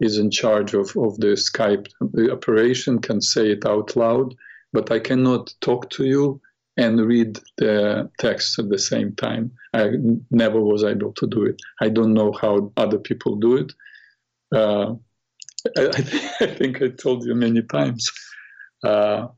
is 0.00 0.18
in 0.18 0.30
charge 0.30 0.74
of, 0.74 0.96
of 0.96 1.18
the 1.18 1.34
Skype 1.36 1.86
the 2.12 2.32
operation 2.32 2.98
can 2.98 3.20
say 3.20 3.50
it 3.50 3.66
out 3.66 3.94
loud, 3.94 4.34
but 4.72 4.90
I 4.90 4.98
cannot 4.98 5.54
talk 5.60 5.90
to 5.90 6.04
you 6.04 6.40
and 6.76 7.00
read 7.00 7.38
the 7.58 8.10
text 8.18 8.58
at 8.58 8.68
the 8.68 8.78
same 8.78 9.14
time. 9.16 9.52
I 9.74 9.90
never 10.30 10.60
was 10.60 10.84
able 10.84 11.12
to 11.12 11.26
do 11.26 11.44
it. 11.44 11.60
I 11.80 11.88
don't 11.88 12.14
know 12.14 12.32
how 12.32 12.72
other 12.76 12.98
people 12.98 13.36
do 13.36 13.56
it. 13.56 13.72
Uh, 14.54 14.94
I, 15.76 15.86
I, 16.40 16.46
think 16.46 16.82
I 16.82 16.88
told 16.88 17.24
you 17.24 17.34
many 17.34 17.62
times 17.62 18.10
uh, 18.84 19.28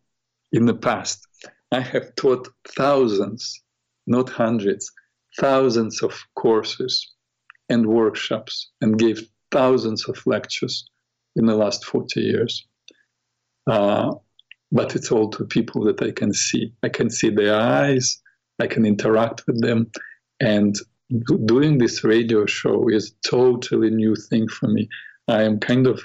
in 0.53 0.67
the 0.67 0.75
past 0.75 1.27
I 1.73 1.81
have 1.81 2.15
taught 2.15 2.49
thousands, 2.77 3.63
not 4.07 4.31
hundreds, 4.31 4.93
thousands 5.41 6.03
of 6.03 6.13
courses 6.37 7.13
and 7.69 7.87
workshops 7.87 8.71
and 8.81 8.99
gave 8.99 9.29
thousands 9.51 10.09
of 10.09 10.25
lectures 10.27 10.85
in 11.37 11.47
the 11.47 11.57
last 11.57 11.85
40 11.85 12.21
years. 12.21 12.67
Uh, 13.67 14.13
but 14.73 14.95
it's 14.97 15.11
all 15.11 15.29
to 15.31 15.45
people 15.45 15.85
that 15.85 16.03
I 16.03 16.11
can 16.11 16.33
see. 16.33 16.73
I 16.83 16.89
can 16.89 17.11
see 17.11 17.31
their 17.31 17.55
eyes, 17.55 18.21
I 18.61 18.67
can 18.67 18.85
interact 18.85 19.47
with 19.47 19.61
them. 19.61 19.91
And 20.41 20.77
doing 21.45 21.79
this 21.79 22.03
radio 22.05 22.47
show 22.47 22.89
is 22.89 23.15
totally 23.27 23.91
new 23.91 24.17
thing 24.17 24.49
for 24.49 24.69
me. 24.69 24.89
I 25.29 25.43
am 25.43 25.59
kind 25.61 25.87
of 25.87 26.03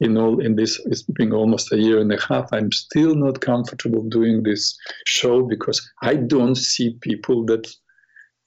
in 0.00 0.16
all 0.16 0.40
in 0.40 0.56
this 0.56 0.80
it's 0.86 1.02
been 1.02 1.32
almost 1.32 1.72
a 1.72 1.78
year 1.78 2.00
and 2.00 2.12
a 2.12 2.20
half 2.20 2.48
i'm 2.52 2.70
still 2.72 3.14
not 3.14 3.40
comfortable 3.40 4.02
doing 4.08 4.42
this 4.42 4.76
show 5.06 5.42
because 5.42 5.80
i 6.02 6.14
don't 6.14 6.56
see 6.56 6.96
people 7.00 7.44
that 7.44 7.66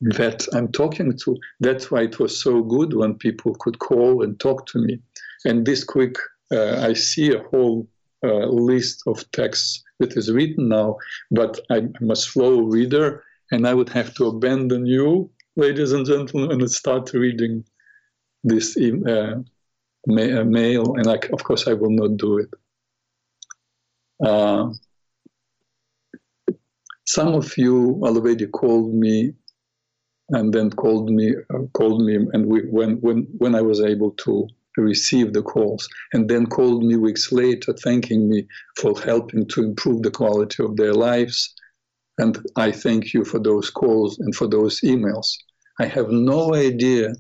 that 0.02 0.46
i'm 0.54 0.70
talking 0.72 1.18
to 1.18 1.38
that's 1.62 1.90
why 1.90 2.02
it 2.02 2.20
was 2.20 2.42
so 2.42 2.62
good 2.62 2.94
when 2.94 3.16
people 3.16 3.56
could 3.56 3.80
call 3.80 4.24
and 4.24 4.40
talk 4.40 4.66
to 4.68 4.78
me 4.80 5.00
and 5.46 5.66
this 5.66 5.84
quick 5.84 6.16
uh, 6.52 6.82
i 6.82 6.94
see 6.94 7.34
a 7.34 7.44
whole 7.44 7.88
list 8.24 9.04
of 9.08 9.30
texts 9.32 9.84
that 10.00 10.18
is 10.18 10.32
written 10.32 10.68
now 10.70 10.96
but 11.32 11.60
i'm 11.70 11.94
a 12.10 12.16
slow 12.16 12.62
reader 12.62 13.24
and 13.52 13.68
i 13.68 13.74
would 13.74 13.90
have 13.90 14.14
to 14.14 14.26
abandon 14.26 14.86
you 14.86 15.30
ladies 15.56 15.92
and 15.92 16.06
gentlemen 16.06 16.52
and 16.52 16.72
start 16.72 17.14
reading 17.14 17.64
this 18.44 18.78
uh, 18.78 19.36
ma- 20.08 20.44
mail, 20.44 20.96
and 20.96 21.08
I, 21.08 21.20
of 21.34 21.44
course 21.44 21.68
I 21.68 21.74
will 21.74 21.92
not 21.92 22.18
do 22.18 22.40
it. 22.40 22.50
Uh, 24.24 24.72
some 27.06 27.34
of 27.34 27.58
you 27.58 28.02
already 28.04 28.48
called 28.48 28.94
me, 28.94 29.34
and 30.30 30.54
then 30.54 30.70
called 30.70 31.10
me, 31.10 31.36
uh, 31.54 31.64
called 31.74 32.04
me, 32.04 32.16
and 32.34 32.46
we, 32.46 32.62
when 32.70 33.00
when 33.02 33.28
when 33.38 33.56
I 33.56 33.62
was 33.62 33.82
able 33.82 34.12
to 34.12 34.48
receive 34.82 35.34
the 35.34 35.42
calls, 35.42 35.88
and 36.14 36.30
then 36.30 36.46
called 36.46 36.84
me 36.84 36.96
weeks 36.96 37.32
later, 37.32 37.74
thanking 37.74 38.30
me 38.30 38.48
for 38.80 39.00
helping 39.02 39.48
to 39.48 39.64
improve 39.64 40.04
the 40.04 40.12
quality 40.12 40.64
of 40.64 40.76
their 40.78 40.94
lives. 40.94 41.54
And 42.18 42.38
I 42.56 42.72
thank 42.72 43.14
you 43.14 43.24
for 43.24 43.40
those 43.40 43.70
calls 43.70 44.20
and 44.20 44.36
for 44.36 44.48
those 44.48 44.82
emails. 44.82 45.28
I 45.80 45.86
have 45.86 46.10
no 46.10 46.56
idea 46.56 47.14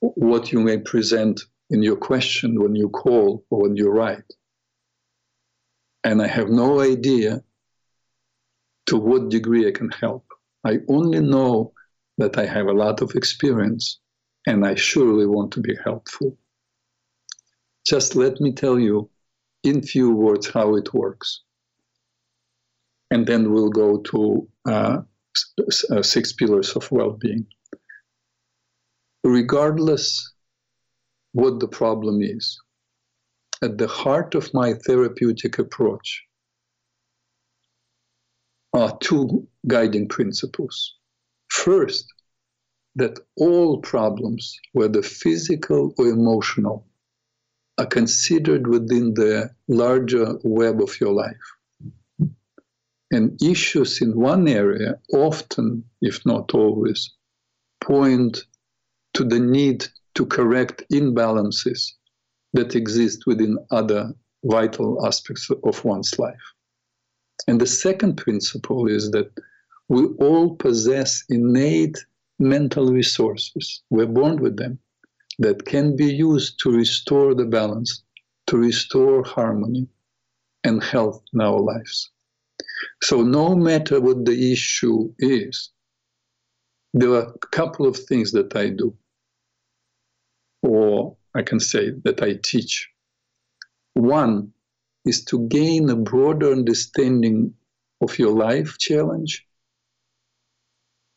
what 0.00 0.52
you 0.52 0.60
may 0.60 0.78
present 0.78 1.40
in 1.70 1.82
your 1.82 1.96
question 1.96 2.60
when 2.60 2.74
you 2.74 2.88
call 2.88 3.44
or 3.50 3.62
when 3.62 3.76
you 3.76 3.90
write. 3.90 4.32
And 6.04 6.22
I 6.22 6.28
have 6.28 6.48
no 6.48 6.80
idea 6.80 7.42
to 8.86 8.96
what 8.96 9.28
degree 9.28 9.66
I 9.66 9.72
can 9.72 9.90
help. 9.90 10.24
I 10.64 10.78
only 10.88 11.20
know 11.20 11.72
that 12.18 12.38
I 12.38 12.46
have 12.46 12.66
a 12.66 12.72
lot 12.72 13.02
of 13.02 13.14
experience 13.14 13.98
and 14.46 14.64
I 14.64 14.74
surely 14.74 15.26
want 15.26 15.52
to 15.52 15.60
be 15.60 15.76
helpful. 15.84 16.36
Just 17.84 18.16
let 18.16 18.40
me 18.40 18.52
tell 18.52 18.78
you 18.78 19.10
in 19.62 19.82
few 19.82 20.12
words 20.12 20.48
how 20.48 20.76
it 20.76 20.94
works. 20.94 21.42
And 23.10 23.26
then 23.26 23.52
we'll 23.52 23.70
go 23.70 23.98
to 23.98 24.48
uh, 24.66 24.98
uh, 25.90 26.02
six 26.02 26.32
pillars 26.32 26.74
of 26.76 26.90
well 26.90 27.12
being. 27.12 27.46
Regardless 29.22 30.32
what 31.32 31.60
the 31.60 31.68
problem 31.68 32.22
is, 32.22 32.58
at 33.62 33.78
the 33.78 33.88
heart 33.88 34.34
of 34.34 34.52
my 34.54 34.74
therapeutic 34.74 35.58
approach 35.58 36.24
are 38.72 38.96
two 38.98 39.46
guiding 39.66 40.08
principles. 40.08 40.94
First, 41.48 42.06
that 42.96 43.18
all 43.36 43.78
problems, 43.78 44.58
whether 44.72 45.02
physical 45.02 45.94
or 45.98 46.06
emotional, 46.06 46.86
are 47.78 47.86
considered 47.86 48.66
within 48.66 49.12
the 49.14 49.50
larger 49.68 50.38
web 50.42 50.80
of 50.80 50.98
your 50.98 51.12
life. 51.12 51.46
And 53.10 53.40
issues 53.42 54.00
in 54.00 54.18
one 54.18 54.48
area 54.48 54.98
often, 55.12 55.84
if 56.00 56.24
not 56.24 56.54
always, 56.54 57.12
point 57.80 58.44
to 59.12 59.24
the 59.24 59.38
need 59.38 59.86
to 60.14 60.26
correct 60.26 60.82
imbalances 60.90 61.92
that 62.54 62.74
exist 62.74 63.26
within 63.26 63.58
other 63.70 64.12
vital 64.44 65.06
aspects 65.06 65.50
of 65.50 65.84
one's 65.84 66.18
life. 66.18 66.46
And 67.46 67.60
the 67.60 67.66
second 67.66 68.16
principle 68.16 68.88
is 68.88 69.10
that 69.10 69.30
we 69.88 70.06
all 70.18 70.56
possess 70.56 71.22
innate 71.28 71.98
mental 72.38 72.92
resources. 72.92 73.82
We're 73.90 74.06
born 74.06 74.36
with 74.36 74.56
them 74.56 74.78
that 75.38 75.64
can 75.64 75.96
be 75.96 76.12
used 76.12 76.58
to 76.60 76.70
restore 76.70 77.34
the 77.34 77.44
balance, 77.44 78.02
to 78.48 78.56
restore 78.56 79.22
harmony 79.24 79.88
and 80.64 80.82
health 80.82 81.22
in 81.32 81.40
our 81.40 81.60
lives. 81.60 82.10
So, 83.02 83.22
no 83.22 83.54
matter 83.54 84.00
what 84.00 84.24
the 84.24 84.52
issue 84.52 85.12
is, 85.18 85.70
there 86.94 87.10
are 87.10 87.32
a 87.34 87.46
couple 87.48 87.86
of 87.86 87.96
things 87.96 88.32
that 88.32 88.54
I 88.56 88.70
do, 88.70 88.96
or 90.62 91.16
I 91.34 91.42
can 91.42 91.60
say 91.60 91.90
that 92.04 92.22
I 92.22 92.38
teach. 92.42 92.88
One 93.94 94.52
is 95.04 95.24
to 95.26 95.46
gain 95.48 95.88
a 95.90 95.96
broader 95.96 96.50
understanding 96.50 97.54
of 98.00 98.18
your 98.18 98.32
life 98.32 98.76
challenge 98.78 99.46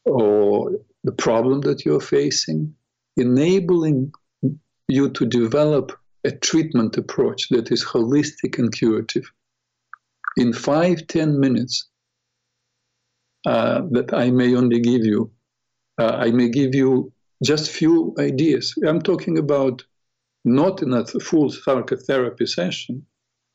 or 0.06 0.72
the 1.10 1.24
problem 1.24 1.62
that 1.62 1.86
you're 1.86 2.08
facing, 2.18 2.72
enabling 3.18 4.13
you 4.88 5.10
to 5.10 5.25
develop 5.25 5.92
a 6.24 6.30
treatment 6.30 6.98
approach 6.98 7.50
that 7.50 7.72
is 7.72 7.84
holistic 7.84 8.60
and 8.60 8.72
curative 8.72 9.28
in 10.38 10.54
five, 10.54 11.08
ten 11.08 11.39
minutes 11.39 11.89
uh, 13.48 13.82
that 13.89 14.13
I 14.13 14.30
may 14.30 14.54
only 14.56 14.80
give 14.80 15.04
you, 15.04 15.32
uh, 16.00 16.13
I 16.25 16.30
may 16.30 16.50
give 16.50 16.75
you 16.75 17.12
just 17.44 17.72
few 17.72 18.13
ideas. 18.20 18.75
I'm 18.88 19.01
talking 19.01 19.39
about 19.39 19.84
not 20.46 20.84
in 20.84 20.94
a 20.94 21.08
full 21.08 21.50
psychotherapy 21.50 22.46
session, 22.46 23.04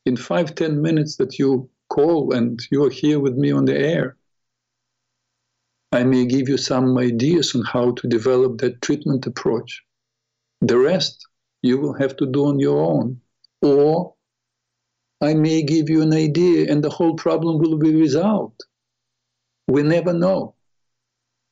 in 0.05 0.17
five, 0.17 0.55
ten 0.55 0.81
minutes 0.81 1.15
that 1.19 1.39
you 1.39 1.69
call 1.87 2.33
and 2.33 2.59
you 2.69 2.83
are 2.83 2.89
here 2.89 3.21
with 3.21 3.35
me 3.35 3.53
on 3.53 3.63
the 3.63 3.77
air. 3.77 4.17
I 5.95 6.03
may 6.03 6.25
give 6.25 6.49
you 6.49 6.57
some 6.57 6.97
ideas 6.97 7.55
on 7.55 7.63
how 7.63 7.91
to 7.91 8.07
develop 8.07 8.57
that 8.57 8.81
treatment 8.81 9.25
approach. 9.25 9.81
The 10.59 10.77
rest 10.77 11.25
you 11.61 11.79
will 11.79 11.93
have 11.93 12.17
to 12.17 12.25
do 12.25 12.47
on 12.47 12.59
your 12.59 12.79
own. 12.83 13.21
Or 13.61 14.13
I 15.21 15.33
may 15.35 15.63
give 15.63 15.89
you 15.89 16.01
an 16.01 16.13
idea 16.13 16.69
and 16.69 16.83
the 16.83 16.89
whole 16.89 17.15
problem 17.15 17.59
will 17.59 17.77
be 17.77 17.95
resolved. 17.95 18.59
We 19.69 19.83
never 19.83 20.11
know. 20.11 20.55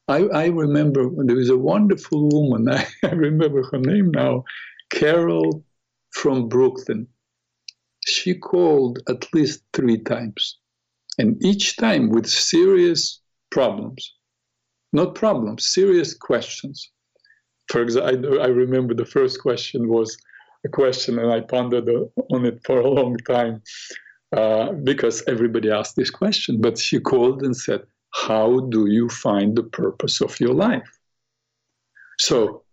I, 0.10 0.26
I 0.26 0.46
remember 0.48 1.10
there 1.24 1.38
was 1.38 1.50
a 1.50 1.58
wonderful 1.58 2.28
woman, 2.28 2.68
I, 2.70 2.86
I 3.04 3.12
remember 3.12 3.64
her 3.72 3.80
name 3.80 4.12
now, 4.12 4.44
Carol 4.90 5.64
from 6.12 6.50
Brooklyn. 6.50 7.08
She 8.06 8.36
called 8.36 9.00
at 9.08 9.34
least 9.34 9.64
three 9.72 10.00
times, 10.00 10.58
and 11.18 11.42
each 11.42 11.78
time 11.78 12.10
with 12.10 12.28
serious 12.28 13.22
problems. 13.50 14.14
Not 14.94 15.16
problems, 15.16 15.74
serious 15.74 16.14
questions. 16.14 16.92
For 17.70 17.82
example, 17.82 18.42
I, 18.42 18.46
I 18.46 18.48
remember 18.48 18.94
the 18.94 19.06
first 19.06 19.42
question 19.42 19.90
was, 19.90 20.18
a 20.66 20.70
question 20.70 21.20
and 21.20 21.32
I 21.32 21.42
pondered 21.42 21.90
on 22.32 22.46
it 22.46 22.60
for 22.66 22.80
a 22.80 22.90
long 22.90 23.18
time 23.18 23.62
uh, 24.36 24.72
because 24.72 25.24
everybody 25.28 25.70
asked 25.70 25.96
this 25.96 26.10
question. 26.10 26.62
But 26.62 26.78
she 26.78 27.00
called 27.00 27.44
and 27.44 27.56
said, 27.56 27.82
How 28.14 28.62
do 28.70 28.88
you 28.88 29.10
find 29.10 29.56
the 29.56 29.64
purpose 29.64 30.22
of 30.22 30.40
your 30.40 30.54
life? 30.54 30.90
So, 32.20 32.64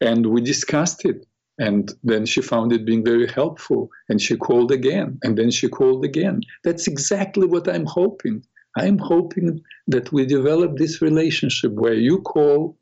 and 0.00 0.26
we 0.26 0.40
discussed 0.40 1.04
it. 1.04 1.26
And 1.60 1.92
then 2.04 2.24
she 2.24 2.40
found 2.40 2.72
it 2.72 2.84
being 2.84 3.04
very 3.04 3.26
helpful. 3.26 3.90
And 4.08 4.22
she 4.22 4.36
called 4.36 4.70
again. 4.70 5.18
And 5.24 5.36
then 5.36 5.50
she 5.50 5.68
called 5.68 6.04
again. 6.04 6.40
That's 6.62 6.86
exactly 6.86 7.46
what 7.46 7.68
I'm 7.68 7.86
hoping. 7.86 8.44
I'm 8.76 8.98
hoping 8.98 9.62
that 9.88 10.12
we 10.12 10.26
develop 10.26 10.76
this 10.76 11.00
relationship 11.02 11.72
where 11.72 11.94
you 11.94 12.20
call 12.20 12.76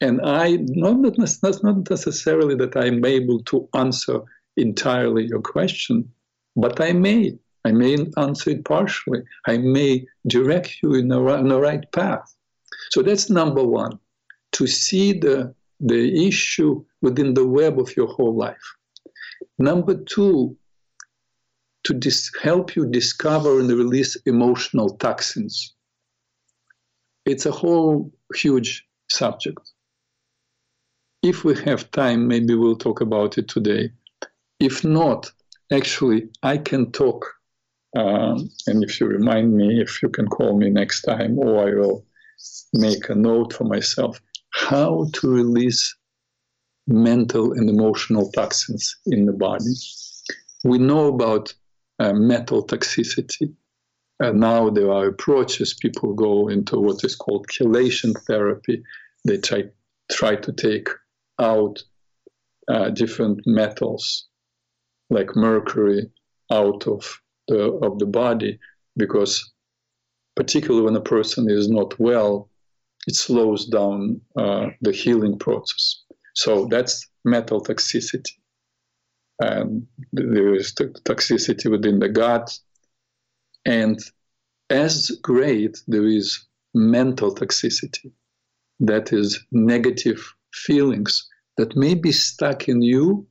and 0.00 0.20
I, 0.22 0.58
not, 0.60 0.98
not, 1.00 1.18
necessarily 1.90 2.54
that 2.54 2.76
I'm 2.76 3.04
able 3.04 3.40
to 3.44 3.68
answer 3.74 4.20
entirely 4.56 5.26
your 5.26 5.40
question, 5.40 6.08
but 6.56 6.80
I 6.80 6.92
may. 6.92 7.36
I 7.64 7.72
may 7.72 8.06
answer 8.16 8.50
it 8.50 8.64
partially. 8.64 9.22
I 9.46 9.58
may 9.58 10.06
direct 10.28 10.78
you 10.82 10.94
in 10.94 11.08
the, 11.08 11.20
right, 11.20 11.40
in 11.40 11.48
the 11.48 11.60
right 11.60 11.90
path. 11.92 12.32
So 12.90 13.02
that's 13.02 13.28
number 13.28 13.64
one, 13.64 13.98
to 14.52 14.66
see 14.66 15.12
the, 15.12 15.52
the 15.80 16.28
issue 16.28 16.84
within 17.02 17.34
the 17.34 17.46
web 17.46 17.80
of 17.80 17.96
your 17.96 18.06
whole 18.06 18.36
life. 18.36 18.76
Number 19.58 19.94
two, 19.94 20.56
to 21.88 21.94
dis- 21.94 22.30
help 22.42 22.76
you 22.76 22.84
discover 22.86 23.60
and 23.60 23.70
release 23.70 24.14
emotional 24.26 24.90
toxins. 24.98 25.74
It's 27.24 27.46
a 27.46 27.50
whole 27.50 28.12
huge 28.34 28.86
subject. 29.10 29.72
If 31.22 31.44
we 31.44 31.54
have 31.62 31.90
time, 31.90 32.28
maybe 32.28 32.54
we'll 32.54 32.76
talk 32.76 33.00
about 33.00 33.38
it 33.38 33.48
today. 33.48 33.90
If 34.60 34.84
not, 34.84 35.32
actually, 35.72 36.28
I 36.42 36.58
can 36.58 36.92
talk. 36.92 37.24
Um, 37.96 38.50
and 38.66 38.84
if 38.84 39.00
you 39.00 39.06
remind 39.06 39.56
me, 39.56 39.80
if 39.80 40.02
you 40.02 40.10
can 40.10 40.26
call 40.26 40.58
me 40.58 40.68
next 40.68 41.02
time, 41.02 41.38
or 41.38 41.68
I 41.68 41.74
will 41.74 42.04
make 42.74 43.08
a 43.08 43.14
note 43.14 43.54
for 43.54 43.64
myself 43.64 44.20
how 44.50 45.06
to 45.14 45.30
release 45.30 45.96
mental 46.86 47.54
and 47.54 47.70
emotional 47.70 48.30
toxins 48.32 48.94
in 49.06 49.24
the 49.24 49.32
body. 49.32 49.74
We 50.64 50.78
know 50.78 51.06
about 51.06 51.54
metal 52.12 52.66
toxicity. 52.66 53.54
Uh, 54.22 54.32
now 54.32 54.70
there 54.70 54.90
are 54.90 55.06
approaches. 55.06 55.74
People 55.74 56.14
go 56.14 56.48
into 56.48 56.78
what 56.78 57.04
is 57.04 57.14
called 57.14 57.46
chelation 57.48 58.14
therapy. 58.26 58.82
They 59.24 59.38
try 59.38 59.64
try 60.10 60.36
to 60.36 60.52
take 60.52 60.88
out 61.38 61.82
uh, 62.68 62.90
different 62.90 63.40
metals 63.46 64.26
like 65.10 65.36
mercury 65.36 66.10
out 66.50 66.86
of 66.86 67.20
the 67.48 67.72
of 67.82 67.98
the 67.98 68.06
body 68.06 68.58
because 68.96 69.52
particularly 70.36 70.84
when 70.84 70.96
a 70.96 71.00
person 71.00 71.50
is 71.50 71.68
not 71.68 71.98
well 71.98 72.50
it 73.06 73.16
slows 73.16 73.66
down 73.66 74.20
uh, 74.36 74.66
the 74.82 74.92
healing 74.92 75.38
process 75.38 76.02
so 76.34 76.66
that's 76.70 77.08
metal 77.24 77.60
toxicity 77.60 78.36
Um, 79.40 79.86
and 80.16 80.34
there 80.34 80.54
is 80.54 80.72
toxicity 80.74 81.70
within 81.70 82.00
the 82.00 82.08
gut 82.08 82.58
and 83.64 84.00
as 84.70 85.10
great 85.22 85.80
there 85.86 86.06
is 86.06 86.44
mental 86.74 87.34
toxicity 87.34 88.10
that 88.80 89.12
is 89.12 89.44
negative 89.52 90.20
feelings 90.52 91.28
that 91.56 91.76
may 91.76 91.94
be 91.94 92.12
stuck 92.12 92.68
in 92.68 92.82
you 92.82 93.26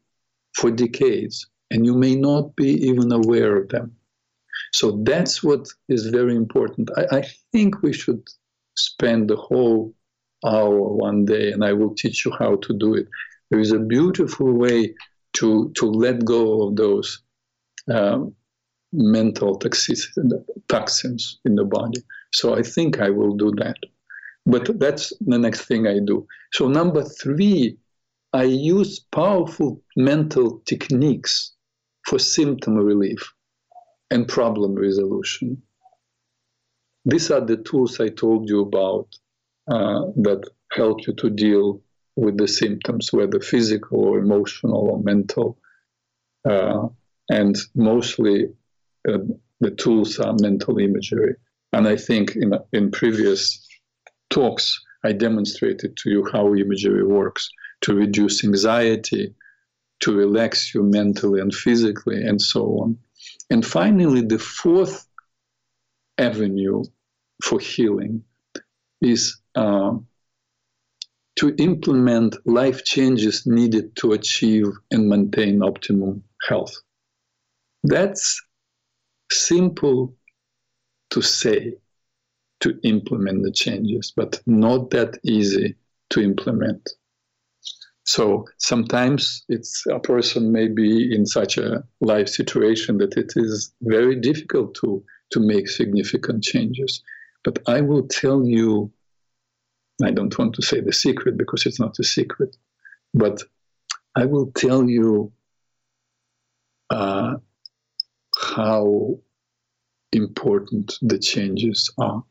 for 0.55 0.71
decades 0.71 1.47
and 1.71 1.85
you 1.85 1.95
may 1.95 2.15
not 2.15 2.55
be 2.55 2.69
even 2.87 3.11
aware 3.11 3.57
of 3.57 3.69
them. 3.69 3.95
So 4.73 4.99
that's 5.03 5.43
what 5.43 5.67
is 5.89 6.07
very 6.07 6.35
important. 6.35 6.89
I, 6.97 7.17
I 7.17 7.23
think 7.51 7.81
we 7.81 7.93
should 7.93 8.23
spend 8.75 9.29
the 9.29 9.35
whole 9.35 9.93
hour 10.45 10.93
one 10.93 11.25
day, 11.25 11.51
and 11.51 11.63
I 11.63 11.73
will 11.73 11.95
teach 11.95 12.25
you 12.25 12.31
how 12.37 12.57
to 12.57 12.73
do 12.73 12.93
it, 12.95 13.07
There 13.49 13.59
is 13.59 13.71
a 13.71 13.79
beautiful 13.79 14.53
way 14.53 14.93
to, 15.33 15.71
to 15.75 15.85
let 15.85 16.25
go 16.25 16.67
of 16.67 16.75
those 16.75 17.21
um, 17.91 18.33
mental 18.91 19.55
toxins 19.57 20.09
in 21.45 21.55
the 21.55 21.65
body. 21.65 22.01
So 22.33 22.55
I 22.55 22.63
think 22.63 22.99
I 22.99 23.09
will 23.09 23.35
do 23.35 23.51
that. 23.57 23.77
But 24.45 24.79
that's 24.79 25.11
the 25.19 25.37
next 25.37 25.65
thing 25.65 25.87
I 25.87 25.99
do. 25.99 26.25
So, 26.53 26.69
number 26.69 27.03
three, 27.03 27.77
I 28.31 28.43
use 28.43 28.99
powerful 29.11 29.81
mental 29.97 30.61
techniques 30.65 31.53
for 32.05 32.17
symptom 32.17 32.75
relief 32.75 33.33
and 34.09 34.25
problem 34.25 34.75
resolution. 34.75 35.61
These 37.03 37.29
are 37.29 37.41
the 37.41 37.57
tools 37.57 37.99
I 37.99 38.07
told 38.07 38.49
you 38.49 38.61
about 38.61 39.07
uh, 39.69 40.11
that 40.23 40.49
help 40.71 41.05
you 41.05 41.13
to 41.15 41.29
deal 41.29 41.81
with 42.17 42.37
the 42.37 42.47
symptoms, 42.47 43.13
whether 43.13 43.39
physical 43.39 43.99
or 44.03 44.17
emotional 44.17 44.89
or 44.89 44.99
mental. 45.01 45.57
Uh, 46.49 46.87
and 47.29 47.55
mostly 47.75 48.47
uh, 49.07 49.19
the 49.59 49.71
tools 49.71 50.19
are 50.19 50.35
mental 50.41 50.79
imagery. 50.79 51.35
And 51.71 51.87
I 51.87 51.95
think 51.95 52.35
in, 52.35 52.53
in 52.73 52.91
previous 52.91 53.65
talks, 54.31 54.79
I 55.03 55.11
demonstrated 55.11 55.95
to 55.97 56.09
you 56.09 56.27
how 56.33 56.55
imagery 56.55 57.05
works 57.05 57.49
to 57.81 57.93
reduce 57.93 58.43
anxiety, 58.43 59.35
to 59.99 60.15
relax 60.15 60.73
you 60.73 60.81
mentally 60.83 61.39
and 61.39 61.53
physically, 61.53 62.23
and 62.23 62.41
so 62.41 62.63
on. 62.79 62.97
And 63.51 63.63
finally, 63.65 64.21
the 64.21 64.39
fourth 64.39 65.07
avenue 66.17 66.83
for 67.43 67.59
healing 67.59 68.23
is 69.01 69.39
uh, 69.55 69.93
to 71.37 71.55
implement 71.57 72.35
life 72.45 72.83
changes 72.83 73.45
needed 73.45 73.95
to 73.95 74.13
achieve 74.13 74.67
and 74.91 75.07
maintain 75.07 75.61
optimum 75.61 76.23
health. 76.47 76.75
That's 77.83 78.41
simple 79.31 80.15
to 81.11 81.21
say, 81.21 81.75
to 82.59 82.79
implement 82.83 83.43
the 83.43 83.51
changes, 83.51 84.11
but 84.15 84.41
not 84.47 84.89
that 84.89 85.19
easy 85.23 85.75
to 86.09 86.21
implement. 86.21 86.89
So 88.05 88.45
sometimes 88.57 89.43
it's 89.49 89.85
a 89.91 89.99
person 89.99 90.51
may 90.51 90.69
be 90.69 91.13
in 91.13 91.25
such 91.25 91.57
a 91.57 91.83
life 92.01 92.29
situation 92.29 92.97
that 92.97 93.15
it 93.17 93.33
is 93.35 93.73
very 93.81 94.15
difficult 94.19 94.75
to, 94.75 95.03
to 95.31 95.39
make 95.39 95.69
significant 95.69 96.43
changes. 96.43 97.03
But 97.43 97.59
I 97.67 97.81
will 97.81 98.07
tell 98.07 98.45
you, 98.45 98.91
I 100.03 100.11
don't 100.11 100.37
want 100.37 100.53
to 100.55 100.61
say 100.61 100.79
the 100.79 100.93
secret 100.93 101.37
because 101.37 101.65
it's 101.65 101.79
not 101.79 101.97
a 101.99 102.03
secret, 102.03 102.55
but 103.13 103.41
I 104.15 104.25
will 104.25 104.51
tell 104.51 104.87
you 104.87 105.31
uh, 106.89 107.35
how 108.37 109.19
important 110.13 110.93
the 111.01 111.17
changes 111.17 111.91
are. 111.97 112.23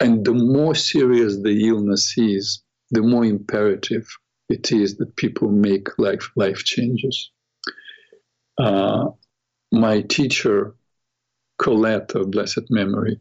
And 0.00 0.24
the 0.24 0.32
more 0.32 0.74
serious 0.74 1.36
the 1.36 1.68
illness 1.68 2.14
is, 2.16 2.62
the 2.90 3.02
more 3.02 3.24
imperative 3.24 4.08
it 4.48 4.72
is 4.72 4.96
that 4.96 5.14
people 5.16 5.48
make 5.48 5.98
life 5.98 6.30
life 6.34 6.64
changes. 6.64 7.30
Uh, 8.58 9.10
my 9.70 10.00
teacher, 10.02 10.74
Colette 11.58 12.14
of 12.16 12.30
blessed 12.30 12.68
memory, 12.70 13.20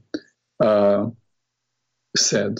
uh, 0.59 1.05
said, 2.17 2.57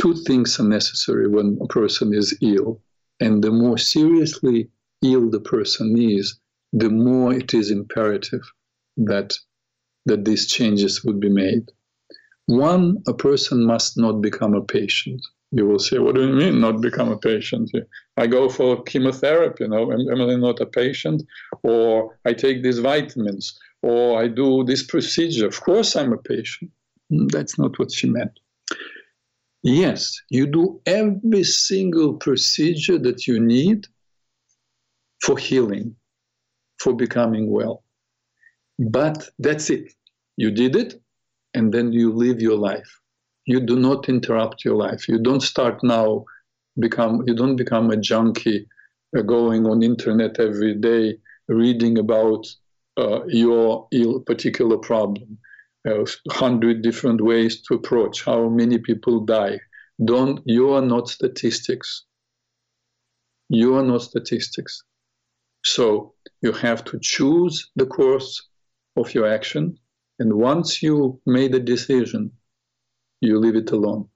two 0.00 0.14
things 0.14 0.58
are 0.58 0.68
necessary 0.68 1.28
when 1.28 1.58
a 1.60 1.66
person 1.66 2.14
is 2.14 2.36
ill, 2.40 2.80
and 3.20 3.44
the 3.44 3.50
more 3.50 3.76
seriously 3.76 4.68
ill 5.02 5.30
the 5.30 5.40
person 5.40 5.94
is, 5.98 6.38
the 6.72 6.88
more 6.88 7.34
it 7.34 7.52
is 7.52 7.70
imperative 7.70 8.42
that 8.96 9.34
that 10.06 10.24
these 10.24 10.46
changes 10.46 11.04
would 11.04 11.20
be 11.20 11.28
made. 11.28 11.70
One, 12.46 13.02
a 13.06 13.12
person 13.12 13.64
must 13.64 13.98
not 13.98 14.22
become 14.22 14.54
a 14.54 14.64
patient. 14.64 15.20
You 15.52 15.66
will 15.66 15.78
say, 15.78 15.98
what 15.98 16.14
do 16.14 16.26
you 16.26 16.32
mean, 16.32 16.60
not 16.60 16.80
become 16.80 17.10
a 17.10 17.18
patient? 17.18 17.70
I 18.16 18.26
go 18.26 18.48
for 18.48 18.82
chemotherapy, 18.84 19.64
you 19.64 19.70
know, 19.70 19.92
am, 19.92 20.00
am 20.08 20.30
I 20.30 20.36
not 20.36 20.60
a 20.60 20.66
patient? 20.66 21.22
Or 21.62 22.16
I 22.24 22.32
take 22.32 22.62
these 22.62 22.78
vitamins, 22.78 23.58
or 23.82 24.22
I 24.22 24.28
do 24.28 24.64
this 24.64 24.82
procedure. 24.82 25.46
Of 25.46 25.60
course, 25.60 25.96
I'm 25.96 26.12
a 26.12 26.18
patient. 26.18 26.70
That's 27.10 27.58
not 27.58 27.78
what 27.78 27.92
she 27.92 28.08
meant. 28.08 28.38
Yes, 29.62 30.20
you 30.30 30.46
do 30.46 30.80
every 30.86 31.44
single 31.44 32.14
procedure 32.14 32.98
that 32.98 33.26
you 33.26 33.40
need 33.40 33.86
for 35.22 35.36
healing, 35.38 35.96
for 36.78 36.94
becoming 36.94 37.50
well. 37.50 37.84
But 38.78 39.28
that's 39.38 39.70
it. 39.70 39.92
You 40.36 40.50
did 40.50 40.76
it, 40.76 41.00
and 41.54 41.72
then 41.72 41.92
you 41.92 42.12
live 42.12 42.40
your 42.40 42.56
life. 42.56 43.00
You 43.46 43.60
do 43.60 43.78
not 43.78 44.08
interrupt 44.08 44.64
your 44.64 44.76
life. 44.76 45.08
You 45.08 45.18
don't 45.18 45.42
start 45.42 45.82
now 45.82 46.24
become. 46.78 47.24
You 47.26 47.34
don't 47.34 47.56
become 47.56 47.90
a 47.90 47.96
junkie, 47.96 48.66
uh, 49.16 49.22
going 49.22 49.66
on 49.66 49.82
internet 49.82 50.38
every 50.40 50.74
day 50.74 51.18
reading 51.48 51.98
about 51.98 52.46
uh, 52.96 53.24
your 53.26 53.88
particular 54.26 54.78
problem. 54.78 55.38
Uh, 55.88 56.04
hundred 56.30 56.82
different 56.82 57.20
ways 57.22 57.62
to 57.62 57.74
approach 57.74 58.24
how 58.24 58.48
many 58.48 58.78
people 58.78 59.20
die. 59.24 59.58
Don't. 60.04 60.40
You 60.44 60.72
are 60.74 60.82
not 60.82 61.08
statistics. 61.08 62.04
You 63.48 63.76
are 63.76 63.82
not 63.82 64.02
statistics. 64.02 64.82
So 65.64 66.14
you 66.42 66.52
have 66.52 66.84
to 66.84 66.98
choose 67.00 67.70
the 67.76 67.86
course 67.86 68.48
of 68.96 69.14
your 69.14 69.26
action. 69.26 69.78
And 70.18 70.34
once 70.34 70.82
you 70.82 71.20
made 71.24 71.54
a 71.54 71.60
decision, 71.60 72.32
you 73.20 73.38
leave 73.38 73.56
it 73.56 73.70
alone. 73.70 74.08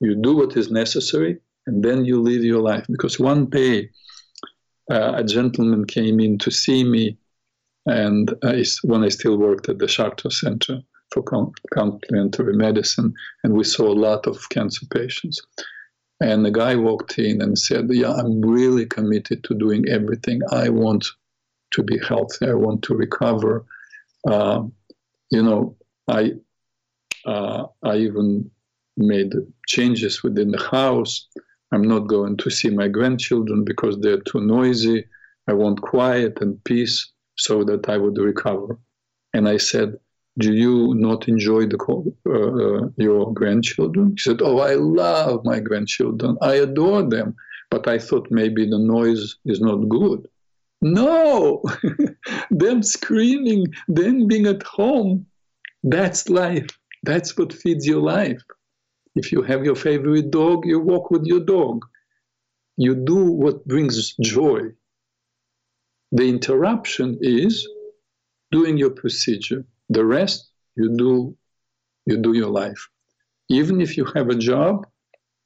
You 0.00 0.14
do 0.20 0.36
what 0.36 0.56
is 0.56 0.70
necessary, 0.70 1.38
and 1.66 1.84
then 1.84 2.04
you 2.04 2.22
live 2.22 2.44
your 2.44 2.62
life. 2.62 2.86
Because 2.88 3.18
one 3.18 3.46
day, 3.46 3.90
uh, 4.90 5.14
a 5.16 5.24
gentleman 5.24 5.84
came 5.86 6.20
in 6.20 6.38
to 6.38 6.50
see 6.50 6.84
me, 6.84 7.18
and 7.88 8.34
I, 8.44 8.64
when 8.82 9.02
I 9.02 9.08
still 9.08 9.38
worked 9.38 9.68
at 9.68 9.78
the 9.78 9.86
Chartres 9.86 10.40
Center 10.40 10.82
for 11.10 11.22
complementary 11.74 12.52
medicine, 12.52 13.14
and 13.42 13.54
we 13.54 13.64
saw 13.64 13.88
a 13.88 14.00
lot 14.08 14.26
of 14.26 14.48
cancer 14.50 14.86
patients. 14.92 15.40
And 16.20 16.44
the 16.44 16.50
guy 16.50 16.74
walked 16.74 17.18
in 17.18 17.40
and 17.40 17.58
said, 17.58 17.86
Yeah, 17.90 18.12
I'm 18.12 18.42
really 18.42 18.84
committed 18.84 19.42
to 19.44 19.54
doing 19.54 19.88
everything. 19.88 20.40
I 20.50 20.68
want 20.68 21.06
to 21.70 21.82
be 21.82 21.98
healthy. 21.98 22.46
I 22.46 22.54
want 22.54 22.82
to 22.82 22.94
recover. 22.94 23.64
Uh, 24.26 24.64
you 25.30 25.42
know, 25.42 25.76
I 26.08 26.32
uh, 27.24 27.66
I 27.82 27.96
even 27.96 28.50
made 28.96 29.32
changes 29.66 30.22
within 30.22 30.50
the 30.50 30.62
house. 30.62 31.26
I'm 31.72 31.82
not 31.82 32.08
going 32.08 32.36
to 32.38 32.50
see 32.50 32.70
my 32.70 32.88
grandchildren 32.88 33.64
because 33.64 33.98
they're 34.00 34.20
too 34.20 34.40
noisy. 34.40 35.04
I 35.48 35.52
want 35.54 35.80
quiet 35.80 36.38
and 36.40 36.62
peace 36.64 37.12
so 37.38 37.64
that 37.64 37.88
I 37.88 37.96
would 37.96 38.18
recover. 38.18 38.78
And 39.34 39.48
I 39.48 39.56
said, 39.56 39.98
do 40.38 40.52
you 40.52 40.94
not 40.94 41.28
enjoy 41.28 41.66
the 41.66 41.78
uh, 42.26 42.30
uh, 42.30 42.88
your 42.96 43.32
grandchildren? 43.32 44.10
He 44.10 44.18
said, 44.18 44.40
oh, 44.40 44.58
I 44.60 44.74
love 44.74 45.44
my 45.44 45.60
grandchildren. 45.60 46.36
I 46.40 46.54
adore 46.54 47.02
them. 47.02 47.34
But 47.70 47.86
I 47.86 47.98
thought 47.98 48.28
maybe 48.30 48.64
the 48.64 48.78
noise 48.78 49.36
is 49.44 49.60
not 49.60 49.88
good. 49.88 50.26
No, 50.80 51.62
them 52.50 52.82
screaming, 52.82 53.66
them 53.88 54.26
being 54.26 54.46
at 54.46 54.62
home, 54.62 55.26
that's 55.82 56.28
life. 56.28 56.68
That's 57.02 57.36
what 57.36 57.52
feeds 57.52 57.86
your 57.86 58.00
life. 58.00 58.42
If 59.16 59.32
you 59.32 59.42
have 59.42 59.64
your 59.64 59.74
favorite 59.74 60.30
dog, 60.30 60.64
you 60.64 60.78
walk 60.78 61.10
with 61.10 61.24
your 61.24 61.40
dog. 61.40 61.84
You 62.76 62.94
do 62.94 63.24
what 63.32 63.66
brings 63.66 64.14
joy. 64.22 64.70
The 66.12 66.28
interruption 66.28 67.18
is 67.20 67.68
doing 68.50 68.78
your 68.78 68.90
procedure 68.90 69.64
the 69.90 70.04
rest 70.04 70.50
you 70.76 70.96
do 70.96 71.36
you 72.06 72.16
do 72.16 72.32
your 72.32 72.50
life. 72.50 72.88
Even 73.50 73.80
if 73.80 73.96
you 73.96 74.04
have 74.14 74.28
a 74.30 74.34
job, 74.34 74.86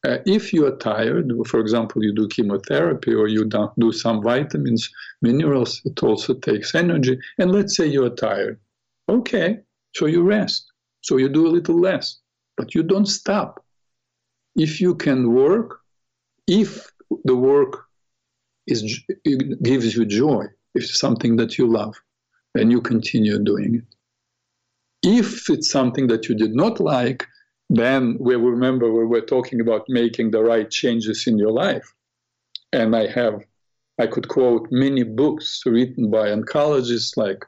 uh, 0.07 0.19
if 0.27 0.53
you 0.53 0.67
are 0.67 0.77
tired, 0.77 1.31
for 1.47 1.61
example, 1.61 2.05
you 2.05 2.13
do 2.15 2.29
chemotherapy 2.29 3.15
or 3.15 3.29
you 3.29 3.49
do 3.79 3.93
some 3.93 4.23
vitamins, 4.23 4.89
minerals, 5.23 5.81
it 5.85 6.03
also 6.03 6.35
takes 6.35 6.75
energy. 6.75 7.19
And 7.39 7.53
let's 7.53 7.77
say 7.77 7.87
you 7.87 8.05
are 8.05 8.15
tired. 8.15 8.61
Okay, 9.09 9.59
so 9.95 10.07
you 10.07 10.23
rest. 10.23 10.73
So 11.01 11.17
you 11.17 11.29
do 11.29 11.47
a 11.47 11.55
little 11.57 11.79
less, 11.81 12.19
but 12.57 12.75
you 12.75 12.83
don't 12.83 13.07
stop. 13.07 13.65
If 14.55 14.81
you 14.81 14.95
can 14.95 15.33
work, 15.33 15.81
if 16.47 16.91
the 17.25 17.37
work 17.37 17.87
is 18.67 19.01
gives 19.63 19.97
you 19.97 20.05
joy, 20.05 20.45
if 20.75 20.85
it's 20.85 20.99
something 20.99 21.37
that 21.37 21.59
you 21.59 21.67
love, 21.67 21.95
then 22.55 22.71
you 22.71 22.81
continue 22.81 23.39
doing 23.39 23.77
it. 23.77 23.95
If 25.03 25.51
it's 25.51 25.71
something 25.71 26.07
that 26.09 26.29
you 26.29 26.35
did 26.35 26.55
not 26.55 26.79
like, 26.79 27.27
then 27.69 28.17
we 28.21 28.37
remember 28.37 28.93
we 28.93 29.07
were 29.07 29.23
talking 29.23 29.61
about 29.61 29.85
making 29.89 30.31
the 30.31 30.43
right 30.43 30.71
changes 30.71 31.27
in 31.27 31.39
your 31.39 31.51
life. 31.51 31.93
And 32.73 32.95
I 32.95 33.07
have, 33.09 33.43
I 33.99 34.07
could 34.07 34.29
quote 34.29 34.69
many 34.71 35.03
books 35.03 35.63
written 35.67 36.11
by 36.11 36.29
oncologists 36.29 37.17
like 37.17 37.45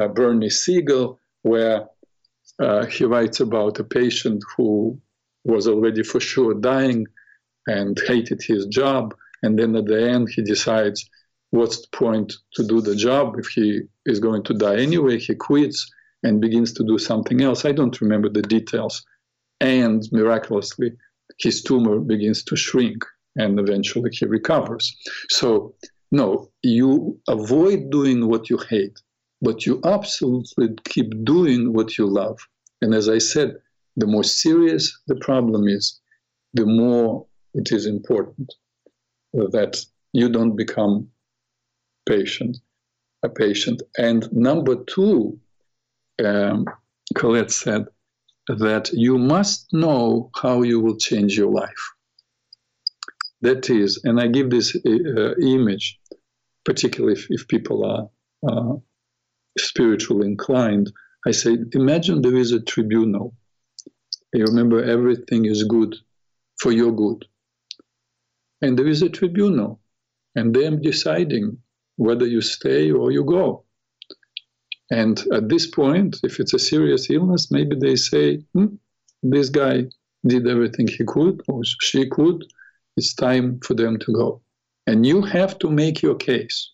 uh, 0.00 0.08
Bernie 0.08 0.50
Siegel, 0.50 1.20
where 1.42 1.86
uh, 2.58 2.86
he 2.86 3.04
writes 3.04 3.40
about 3.40 3.78
a 3.78 3.84
patient 3.84 4.42
who 4.56 4.98
was 5.44 5.68
already 5.68 6.02
for 6.02 6.20
sure 6.20 6.54
dying 6.54 7.06
and 7.66 8.00
hated 8.06 8.42
his 8.42 8.66
job. 8.66 9.14
And 9.42 9.58
then 9.58 9.74
at 9.76 9.86
the 9.86 10.10
end, 10.10 10.28
he 10.30 10.42
decides 10.42 11.08
what's 11.50 11.80
the 11.80 11.88
point 11.96 12.32
to 12.54 12.66
do 12.66 12.80
the 12.80 12.96
job 12.96 13.38
if 13.38 13.48
he 13.48 13.82
is 14.06 14.20
going 14.20 14.42
to 14.44 14.54
die 14.54 14.76
anyway? 14.76 15.18
He 15.18 15.34
quits 15.34 15.90
and 16.22 16.40
begins 16.40 16.72
to 16.74 16.84
do 16.84 16.98
something 16.98 17.42
else. 17.42 17.64
I 17.64 17.72
don't 17.72 18.00
remember 18.00 18.28
the 18.28 18.42
details. 18.42 19.04
And 19.60 20.02
miraculously, 20.12 20.92
his 21.38 21.62
tumor 21.62 21.98
begins 21.98 22.42
to 22.44 22.56
shrink 22.56 23.04
and 23.36 23.58
eventually 23.58 24.10
he 24.12 24.26
recovers. 24.26 24.94
So, 25.30 25.74
no, 26.10 26.50
you 26.62 27.18
avoid 27.28 27.90
doing 27.90 28.28
what 28.28 28.50
you 28.50 28.58
hate, 28.68 29.00
but 29.40 29.66
you 29.66 29.80
absolutely 29.84 30.68
keep 30.84 31.24
doing 31.24 31.72
what 31.72 31.96
you 31.96 32.06
love. 32.06 32.38
And 32.82 32.94
as 32.94 33.08
I 33.08 33.18
said, 33.18 33.56
the 33.96 34.06
more 34.06 34.24
serious 34.24 35.00
the 35.06 35.16
problem 35.16 35.68
is, 35.68 36.00
the 36.54 36.66
more 36.66 37.26
it 37.54 37.72
is 37.72 37.86
important 37.86 38.52
that 39.32 39.84
you 40.12 40.28
don't 40.28 40.56
become 40.56 41.08
patient, 42.06 42.58
a 43.22 43.28
patient. 43.28 43.82
And 43.96 44.30
number 44.32 44.76
two, 44.84 45.38
um, 46.24 46.66
Colette 47.14 47.50
said 47.50 47.86
that 48.48 48.90
you 48.92 49.18
must 49.18 49.72
know 49.72 50.30
how 50.34 50.62
you 50.62 50.80
will 50.80 50.96
change 50.96 51.36
your 51.36 51.50
life. 51.50 51.92
That 53.40 53.70
is, 53.70 54.00
and 54.04 54.20
I 54.20 54.28
give 54.28 54.50
this 54.50 54.76
uh, 54.76 55.34
image, 55.40 55.98
particularly 56.64 57.14
if, 57.14 57.26
if 57.30 57.48
people 57.48 57.84
are 57.84 58.08
uh, 58.48 58.76
spiritually 59.58 60.28
inclined. 60.28 60.92
I 61.26 61.32
say, 61.32 61.58
imagine 61.72 62.22
there 62.22 62.36
is 62.36 62.52
a 62.52 62.60
tribunal. 62.60 63.34
You 64.32 64.44
remember 64.44 64.82
everything 64.82 65.44
is 65.44 65.64
good 65.64 65.96
for 66.58 66.72
your 66.72 66.92
good. 66.92 67.24
And 68.62 68.78
there 68.78 68.86
is 68.86 69.02
a 69.02 69.08
tribunal, 69.08 69.80
and 70.36 70.54
are 70.54 70.80
deciding 70.80 71.58
whether 71.96 72.26
you 72.26 72.40
stay 72.40 72.90
or 72.90 73.10
you 73.10 73.24
go. 73.24 73.64
And 74.90 75.22
at 75.32 75.48
this 75.48 75.66
point, 75.66 76.20
if 76.22 76.38
it's 76.38 76.54
a 76.54 76.58
serious 76.58 77.10
illness, 77.10 77.50
maybe 77.50 77.76
they 77.76 77.96
say, 77.96 78.44
hmm, 78.52 78.74
this 79.22 79.48
guy 79.48 79.86
did 80.26 80.46
everything 80.46 80.86
he 80.86 81.04
could 81.04 81.40
or 81.48 81.62
she 81.80 82.08
could. 82.08 82.44
It's 82.96 83.14
time 83.14 83.58
for 83.60 83.74
them 83.74 83.98
to 83.98 84.12
go. 84.12 84.42
And 84.86 85.06
you 85.06 85.22
have 85.22 85.58
to 85.60 85.70
make 85.70 86.02
your 86.02 86.14
case. 86.14 86.70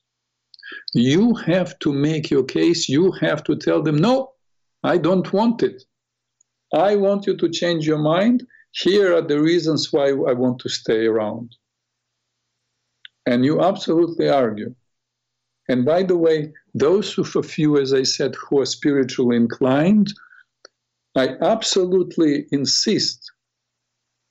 You 0.94 1.34
have 1.34 1.78
to 1.80 1.92
make 1.92 2.30
your 2.30 2.44
case. 2.44 2.88
You 2.88 3.12
have 3.12 3.42
to 3.44 3.56
tell 3.56 3.82
them, 3.82 3.96
no, 3.96 4.32
I 4.82 4.98
don't 4.98 5.32
want 5.32 5.62
it. 5.62 5.82
I 6.74 6.96
want 6.96 7.26
you 7.26 7.36
to 7.36 7.48
change 7.48 7.86
your 7.86 7.98
mind. 7.98 8.46
Here 8.72 9.16
are 9.16 9.22
the 9.22 9.40
reasons 9.40 9.92
why 9.92 10.08
I 10.08 10.32
want 10.32 10.58
to 10.60 10.68
stay 10.68 11.06
around. 11.06 11.54
And 13.28 13.44
you 13.44 13.60
absolutely 13.60 14.30
argue. 14.30 14.74
And 15.68 15.84
by 15.84 16.02
the 16.02 16.16
way, 16.16 16.50
those 16.72 17.18
of 17.18 17.44
few, 17.44 17.76
as 17.76 17.92
I 17.92 18.04
said, 18.04 18.34
who 18.34 18.60
are 18.60 18.66
spiritually 18.78 19.36
inclined, 19.36 20.08
I 21.14 21.36
absolutely 21.42 22.46
insist 22.52 23.20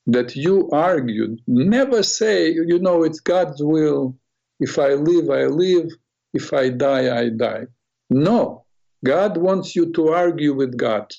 that 0.08 0.36
you 0.36 0.68
argue. 0.72 1.38
Never 1.46 2.02
say, 2.02 2.50
you 2.50 2.80
know, 2.80 3.04
it's 3.04 3.20
God's 3.20 3.62
will. 3.62 4.18
If 4.60 4.80
I 4.80 4.94
live, 4.96 5.30
I 5.30 5.46
live. 5.46 5.92
If 6.34 6.52
I 6.52 6.70
die, 6.70 7.06
I 7.22 7.30
die. 7.30 7.66
No, 8.10 8.66
God 9.06 9.38
wants 9.38 9.76
you 9.76 9.92
to 9.94 10.10
argue 10.10 10.56
with 10.56 10.76
God. 10.76 11.14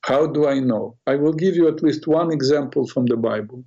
How 0.00 0.26
do 0.26 0.48
I 0.48 0.58
know? 0.58 0.96
I 1.06 1.14
will 1.14 1.32
give 1.32 1.54
you 1.54 1.68
at 1.68 1.80
least 1.80 2.08
one 2.08 2.32
example 2.32 2.88
from 2.88 3.06
the 3.06 3.16
Bible. 3.16 3.64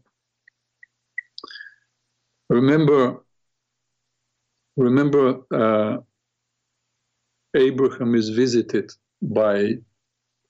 Remember 2.49 3.23
Remember, 4.77 5.41
uh, 5.51 5.97
Abraham 7.55 8.13
is 8.13 8.29
visited 8.29 8.91
by 9.21 9.73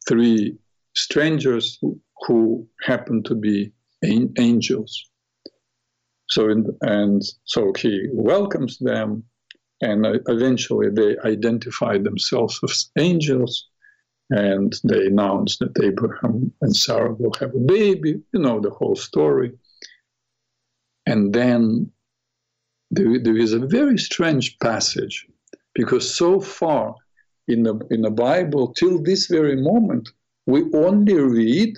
three 0.08 0.58
strangers 0.96 1.80
who 2.26 2.68
happen 2.82 3.24
to 3.24 3.36
be 3.36 3.72
angels. 4.04 5.10
So, 6.30 6.50
in, 6.50 6.66
and 6.82 7.24
so 7.46 7.72
he 7.78 8.10
welcomes 8.12 8.78
them, 8.80 9.24
and 9.82 10.06
eventually 10.28 10.90
they 10.90 11.18
identify 11.24 11.98
themselves 11.98 12.60
as 12.64 12.90
angels, 12.98 13.68
and 14.30 14.76
they 14.84 15.06
announce 15.06 15.58
that 15.60 15.82
Abraham 15.82 16.52
and 16.62 16.76
Sarah 16.76 17.14
will 17.14 17.34
have 17.40 17.56
a 17.56 17.60
baby. 17.60 18.22
You 18.34 18.40
know 18.42 18.60
the 18.60 18.72
whole 18.72 18.98
story. 18.98 19.54
And 21.06 21.34
then 21.34 21.90
there, 22.92 23.20
there 23.20 23.38
is 23.38 23.54
a 23.54 23.60
very 23.60 23.98
strange 23.98 24.58
passage 24.60 25.28
because 25.74 26.14
so 26.14 26.40
far 26.40 26.96
in 27.48 27.64
the, 27.64 27.76
in 27.92 28.02
the 28.02 28.12
Bible, 28.12 28.74
till 28.74 29.02
this 29.02 29.28
very 29.28 29.56
moment, 29.56 30.10
we 30.46 30.64
only 30.74 31.14
read 31.16 31.78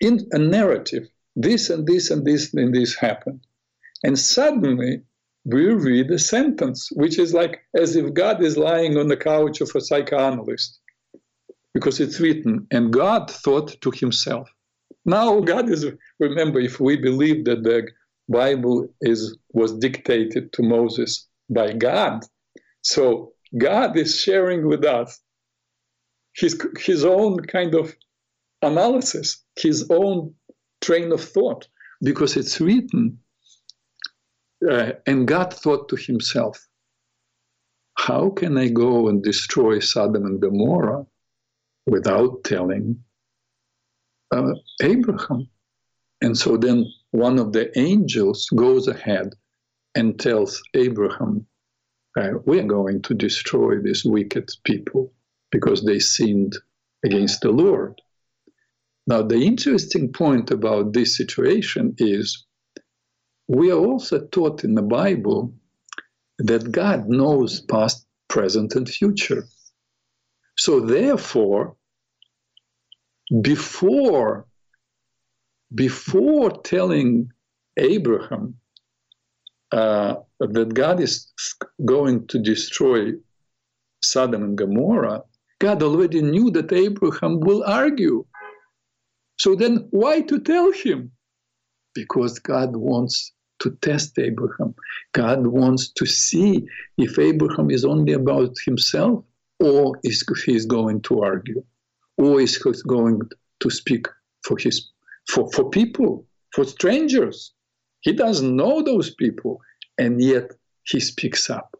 in 0.00 0.26
a 0.32 0.38
narrative 0.38 1.08
this 1.36 1.70
and 1.70 1.86
this 1.86 2.10
and 2.10 2.24
this 2.24 2.52
and 2.54 2.74
this 2.74 2.94
happened. 2.94 3.40
And 4.04 4.18
suddenly 4.18 5.02
we 5.44 5.66
read 5.66 6.10
a 6.10 6.18
sentence 6.18 6.88
which 6.92 7.18
is 7.18 7.32
like 7.34 7.60
as 7.74 7.94
if 7.94 8.12
God 8.14 8.42
is 8.42 8.56
lying 8.56 8.96
on 8.96 9.08
the 9.08 9.16
couch 9.16 9.60
of 9.60 9.70
a 9.74 9.80
psychoanalyst 9.80 10.80
because 11.72 12.00
it's 12.00 12.20
written, 12.20 12.66
and 12.70 12.90
God 12.90 13.30
thought 13.30 13.78
to 13.82 13.90
himself. 13.90 14.48
Now, 15.04 15.40
God 15.40 15.68
is, 15.68 15.84
remember, 16.18 16.58
if 16.58 16.80
we 16.80 16.96
believe 16.96 17.44
that 17.44 17.62
the 17.64 17.86
Bible 18.28 18.88
is 19.00 19.36
was 19.52 19.72
dictated 19.78 20.52
to 20.52 20.62
Moses 20.62 21.28
by 21.48 21.72
God. 21.72 22.24
So 22.82 23.32
God 23.56 23.96
is 23.96 24.20
sharing 24.20 24.66
with 24.66 24.84
us 24.84 25.20
his 26.34 26.60
his 26.78 27.04
own 27.04 27.40
kind 27.40 27.74
of 27.74 27.94
analysis, 28.62 29.42
his 29.58 29.88
own 29.90 30.34
train 30.80 31.12
of 31.12 31.22
thought, 31.22 31.68
because 32.02 32.36
it's 32.36 32.60
written. 32.60 33.18
Uh, 34.68 34.92
and 35.06 35.28
God 35.28 35.52
thought 35.52 35.88
to 35.90 35.96
himself, 35.96 36.66
how 37.98 38.30
can 38.30 38.56
I 38.56 38.68
go 38.68 39.08
and 39.08 39.22
destroy 39.22 39.80
Sodom 39.80 40.24
and 40.24 40.40
Gomorrah 40.40 41.06
without 41.86 42.42
telling 42.44 43.02
uh, 44.30 44.54
Abraham? 44.82 45.48
And 46.22 46.36
so 46.36 46.56
then 46.56 46.86
one 47.16 47.38
of 47.38 47.52
the 47.52 47.66
angels 47.78 48.48
goes 48.54 48.88
ahead 48.88 49.32
and 49.94 50.20
tells 50.20 50.62
Abraham, 50.74 51.46
uh, 52.18 52.32
We're 52.44 52.64
going 52.64 53.02
to 53.02 53.14
destroy 53.14 53.80
these 53.80 54.04
wicked 54.04 54.50
people 54.64 55.12
because 55.50 55.82
they 55.82 55.98
sinned 55.98 56.56
against 57.04 57.40
the 57.40 57.50
Lord. 57.50 58.00
Now, 59.06 59.22
the 59.22 59.40
interesting 59.40 60.12
point 60.12 60.50
about 60.50 60.92
this 60.92 61.16
situation 61.16 61.94
is 61.98 62.44
we 63.48 63.70
are 63.70 63.78
also 63.78 64.26
taught 64.26 64.64
in 64.64 64.74
the 64.74 64.82
Bible 64.82 65.54
that 66.38 66.70
God 66.70 67.08
knows 67.08 67.60
past, 67.62 68.06
present, 68.28 68.74
and 68.74 68.88
future. 68.88 69.44
So, 70.58 70.80
therefore, 70.80 71.76
before 73.40 74.46
before 75.74 76.50
telling 76.62 77.30
Abraham 77.76 78.54
uh, 79.72 80.16
that 80.40 80.74
God 80.74 81.00
is 81.00 81.32
going 81.84 82.26
to 82.28 82.38
destroy 82.38 83.12
Sodom 84.02 84.42
and 84.42 84.58
Gomorrah, 84.58 85.22
God 85.58 85.82
already 85.82 86.22
knew 86.22 86.50
that 86.52 86.72
Abraham 86.72 87.40
will 87.40 87.64
argue. 87.64 88.24
So 89.38 89.54
then, 89.54 89.88
why 89.90 90.20
to 90.22 90.40
tell 90.40 90.70
him? 90.70 91.12
Because 91.94 92.38
God 92.38 92.76
wants 92.76 93.32
to 93.60 93.70
test 93.80 94.18
Abraham. 94.18 94.74
God 95.12 95.46
wants 95.46 95.90
to 95.92 96.06
see 96.06 96.66
if 96.98 97.18
Abraham 97.18 97.70
is 97.70 97.84
only 97.84 98.12
about 98.12 98.54
himself 98.64 99.24
or 99.60 99.98
is 100.04 100.24
he's 100.44 100.66
going 100.66 101.00
to 101.02 101.22
argue 101.22 101.64
or 102.18 102.40
is 102.40 102.56
he 102.62 102.72
going 102.86 103.20
to 103.60 103.70
speak 103.70 104.06
for 104.44 104.58
his 104.58 104.90
for, 105.28 105.50
for 105.52 105.68
people, 105.70 106.26
for 106.54 106.64
strangers. 106.64 107.52
He 108.00 108.12
doesn't 108.12 108.54
know 108.54 108.82
those 108.82 109.14
people, 109.14 109.60
and 109.98 110.20
yet 110.20 110.52
he 110.84 111.00
speaks 111.00 111.50
up. 111.50 111.76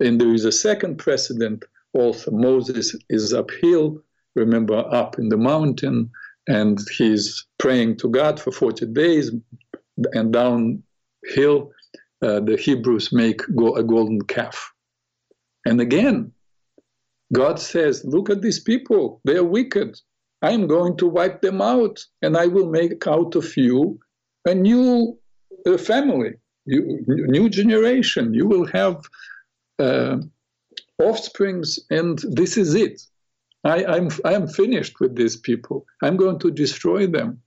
And 0.00 0.20
there 0.20 0.34
is 0.34 0.44
a 0.44 0.52
second 0.52 0.96
precedent 0.96 1.64
also. 1.92 2.30
Moses 2.30 2.96
is 3.10 3.32
uphill, 3.32 4.02
remember, 4.34 4.78
up 4.92 5.18
in 5.18 5.28
the 5.28 5.36
mountain, 5.36 6.10
and 6.48 6.78
he's 6.96 7.46
praying 7.58 7.98
to 7.98 8.08
God 8.08 8.40
for 8.40 8.50
40 8.50 8.86
days, 8.86 9.30
and 10.12 10.32
downhill, 10.32 11.70
uh, 12.22 12.40
the 12.40 12.56
Hebrews 12.58 13.12
make 13.12 13.42
go- 13.54 13.76
a 13.76 13.82
golden 13.82 14.22
calf. 14.22 14.72
And 15.66 15.80
again, 15.80 16.32
God 17.32 17.60
says, 17.60 18.04
Look 18.04 18.30
at 18.30 18.42
these 18.42 18.60
people, 18.60 19.20
they're 19.24 19.44
wicked. 19.44 20.00
I'm 20.42 20.66
going 20.66 20.96
to 20.98 21.06
wipe 21.06 21.40
them 21.40 21.62
out, 21.62 22.04
and 22.20 22.36
I 22.36 22.46
will 22.46 22.68
make 22.68 23.06
out 23.06 23.36
of 23.36 23.56
you 23.56 23.98
a 24.44 24.54
new 24.54 25.18
uh, 25.66 25.78
family, 25.78 26.32
you, 26.66 27.04
new 27.06 27.48
generation. 27.48 28.34
You 28.34 28.46
will 28.46 28.66
have 28.66 28.96
uh, 29.78 30.16
offsprings, 30.98 31.78
and 31.90 32.18
this 32.30 32.56
is 32.56 32.74
it. 32.74 33.00
I, 33.64 33.84
I'm 33.84 34.10
I'm 34.24 34.48
finished 34.48 34.98
with 35.00 35.14
these 35.14 35.36
people. 35.36 35.86
I'm 36.02 36.16
going 36.16 36.40
to 36.40 36.50
destroy 36.50 37.06
them. 37.06 37.40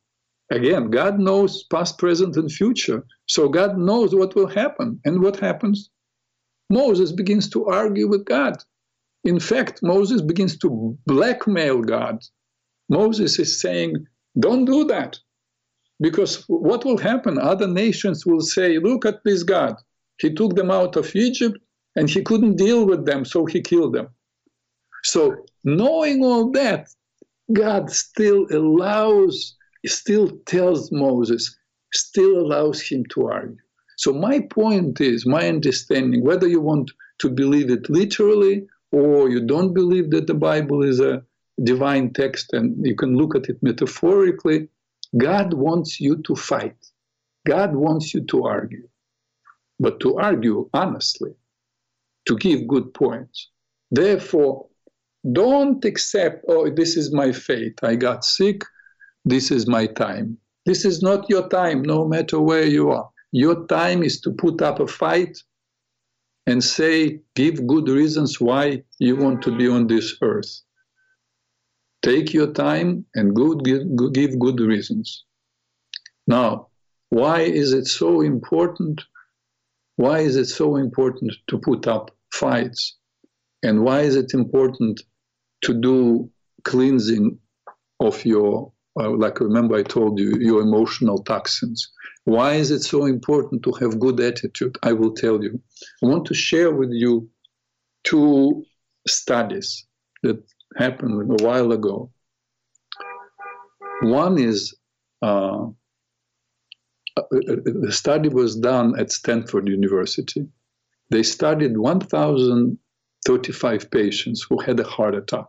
Again, 0.52 0.90
God 0.90 1.20
knows 1.20 1.64
past, 1.64 1.98
present, 1.98 2.38
and 2.38 2.52
future. 2.52 3.04
So 3.26 3.50
God 3.50 3.78
knows 3.78 4.14
what 4.14 4.36
will 4.36 4.48
happen. 4.48 5.02
And 5.04 5.22
what 5.22 5.38
happens? 5.40 5.90
Moses 6.70 7.12
begins 7.12 7.50
to 7.50 7.66
argue 7.66 8.08
with 8.08 8.26
God. 8.26 8.56
In 9.24 9.40
fact, 9.40 9.82
Moses 9.82 10.22
begins 10.22 10.58
to 10.60 10.98
blackmail 11.06 11.82
God. 11.82 12.20
Moses 12.90 13.40
is 13.40 13.60
saying, 13.60 14.06
Don't 14.40 14.66
do 14.66 14.86
that. 14.86 15.20
Because 16.00 16.44
what 16.48 16.84
will 16.84 16.98
happen? 16.98 17.38
Other 17.38 17.68
nations 17.68 18.26
will 18.26 18.42
say, 18.42 18.80
Look 18.80 19.06
at 19.06 19.24
this 19.24 19.44
God. 19.44 19.76
He 20.20 20.34
took 20.34 20.56
them 20.56 20.72
out 20.72 20.96
of 20.96 21.16
Egypt 21.16 21.58
and 21.96 22.10
he 22.10 22.22
couldn't 22.22 22.58
deal 22.58 22.86
with 22.86 23.06
them, 23.06 23.26
so 23.26 23.46
he 23.46 23.62
killed 23.62 23.94
them. 23.94 24.10
So, 25.04 25.46
knowing 25.64 26.24
all 26.24 26.52
that, 26.52 26.88
God 27.54 27.92
still 27.92 28.48
allows, 28.52 29.56
still 29.86 30.32
tells 30.46 30.92
Moses, 30.92 31.56
still 31.94 32.40
allows 32.40 32.82
him 32.82 33.06
to 33.12 33.28
argue. 33.28 33.58
So, 33.98 34.12
my 34.14 34.40
point 34.40 35.00
is, 35.00 35.26
my 35.26 35.48
understanding, 35.48 36.24
whether 36.24 36.48
you 36.48 36.60
want 36.60 36.92
to 37.20 37.30
believe 37.30 37.70
it 37.70 37.90
literally 37.90 38.68
or 38.92 39.30
you 39.30 39.42
don't 39.46 39.74
believe 39.74 40.10
that 40.12 40.28
the 40.28 40.34
Bible 40.34 40.84
is 40.84 41.00
a 41.00 41.24
divine 41.64 42.14
text 42.14 42.54
and 42.54 42.86
you 42.86 42.96
can 42.96 43.16
look 43.16 43.36
at 43.36 43.50
it 43.50 43.62
metaphorically, 43.62 44.68
God 45.18 45.54
wants 45.54 46.00
you 46.00 46.18
to 46.24 46.36
fight. 46.36 46.76
God 47.46 47.76
wants 47.76 48.14
you 48.14 48.22
to 48.26 48.46
argue, 48.46 48.88
but 49.80 50.00
to 50.02 50.18
argue 50.18 50.70
honestly, 50.74 51.34
to 52.26 52.36
give 52.38 52.68
good 52.68 52.94
points. 52.94 53.50
Therefore, 53.92 54.68
don't 55.32 55.84
accept, 55.86 56.44
oh, 56.48 56.70
this 56.70 56.98
is 56.98 57.14
my 57.14 57.32
fate. 57.32 57.80
I 57.84 57.96
got 57.96 58.26
sick. 58.26 58.64
This 59.24 59.52
is 59.52 59.68
my 59.68 59.86
time. 59.88 60.38
This 60.66 60.86
is 60.86 61.02
not 61.02 61.30
your 61.30 61.48
time, 61.50 61.84
no 61.84 62.08
matter 62.08 62.40
where 62.40 62.66
you 62.66 62.92
are. 62.92 63.10
Your 63.32 63.66
time 63.68 64.04
is 64.04 64.20
to 64.22 64.32
put 64.32 64.62
up 64.62 64.80
a 64.80 64.88
fight 64.88 65.38
and 66.48 66.64
say, 66.64 67.20
give 67.36 67.66
good 67.68 67.88
reasons 67.88 68.40
why 68.40 68.84
you 69.00 69.16
want 69.16 69.42
to 69.44 69.56
be 69.56 69.68
on 69.68 69.88
this 69.88 70.16
earth. 70.22 70.62
Take 72.06 72.36
your 72.36 72.54
time 72.54 73.04
and 73.16 73.36
good, 73.36 73.64
give 73.64 74.38
good 74.38 74.60
reasons. 74.60 75.26
Now, 76.28 76.68
why 77.10 77.40
is 77.42 77.74
it 77.74 77.88
so 77.88 78.22
important? 78.22 79.02
Why 79.96 80.20
is 80.20 80.36
it 80.36 80.46
so 80.46 80.76
important 80.76 81.34
to 81.48 81.58
put 81.58 81.88
up 81.88 82.12
fights? 82.32 82.96
And 83.64 83.84
why 83.84 84.02
is 84.02 84.16
it 84.16 84.36
important 84.36 85.02
to 85.64 85.74
do 85.74 86.30
cleansing 86.64 87.40
of 88.00 88.24
your, 88.24 88.72
uh, 89.00 89.10
like 89.10 89.40
remember 89.40 89.76
I 89.76 89.82
told 89.82 90.20
you, 90.20 90.38
your 90.40 90.62
emotional 90.62 91.24
toxins? 91.24 91.92
Why 92.26 92.54
is 92.54 92.70
it 92.70 92.84
so 92.84 93.06
important 93.06 93.64
to 93.64 93.72
have 93.80 94.00
good 94.00 94.20
attitude? 94.20 94.78
I 94.84 94.94
will 94.94 95.16
tell 95.16 95.44
you. 95.44 95.60
I 96.04 96.06
want 96.06 96.26
to 96.28 96.36
share 96.36 96.72
with 96.72 96.92
you 96.92 97.28
two 98.04 98.64
studies 99.08 99.88
that 100.22 100.44
happened 100.76 101.40
a 101.40 101.44
while 101.44 101.72
ago. 101.72 102.12
One 104.02 104.38
is 104.38 104.76
uh, 105.22 105.68
a, 107.18 107.92
study 107.92 108.30
was 108.30 108.56
done 108.56 108.98
at 109.00 109.12
Stanford 109.12 109.68
University. 109.68 110.48
They 111.10 111.24
studied 111.24 111.76
1,035 111.78 113.92
patients 113.92 114.46
who 114.48 114.60
had 114.60 114.80
a 114.80 114.84
heart 114.84 115.16
attack. 115.16 115.48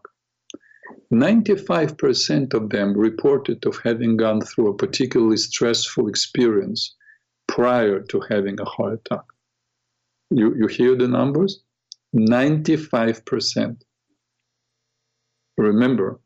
95% 1.13 2.55
of 2.55 2.71
them 2.71 2.97
reported 2.97 3.67
of 3.67 3.79
having 3.85 4.17
gone 4.17 4.41
through 4.41 4.71
a 4.71 4.77
particularly 4.77 5.37
stressful 5.37 6.09
experience 6.09 6.95
prior 7.49 8.01
to 8.01 8.21
having 8.29 8.59
a 8.61 8.65
heart 8.65 8.95
attack. 8.95 9.25
You, 10.31 10.55
you 10.57 10.67
hear 10.67 10.97
the 10.97 11.09
numbers? 11.09 11.63
95%. 12.15 13.81
Remember, 15.57 16.21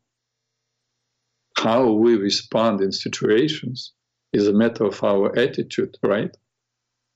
how 1.57 1.91
we 1.91 2.15
respond 2.15 2.81
in 2.81 2.91
situations 2.91 3.93
is 4.33 4.47
a 4.47 4.53
matter 4.53 4.85
of 4.85 5.03
our 5.03 5.37
attitude, 5.37 5.97
right? 6.03 6.35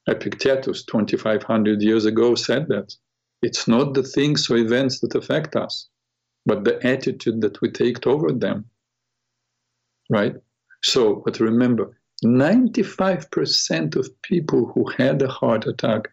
Epictetus, 0.08 0.84
2500 0.86 1.82
years 1.82 2.06
ago, 2.06 2.36
said 2.36 2.68
that. 2.68 2.96
It's 3.42 3.68
not 3.68 3.94
the 3.94 4.04
things 4.04 4.50
or 4.50 4.58
events 4.58 5.00
that 5.02 5.16
affect 5.16 5.56
us 5.56 5.90
but 6.46 6.64
the 6.64 6.86
attitude 6.86 7.42
that 7.42 7.60
we 7.62 7.72
take 7.72 8.00
toward 8.00 8.40
them. 8.40 8.66
Right? 10.10 10.36
So, 10.84 11.24
but 11.26 11.40
remember, 11.40 11.98
95% 12.24 13.96
of 13.96 14.22
people 14.22 14.72
who 14.74 14.88
had 14.92 15.22
a 15.22 15.28
heart 15.28 15.66
attack 15.66 16.08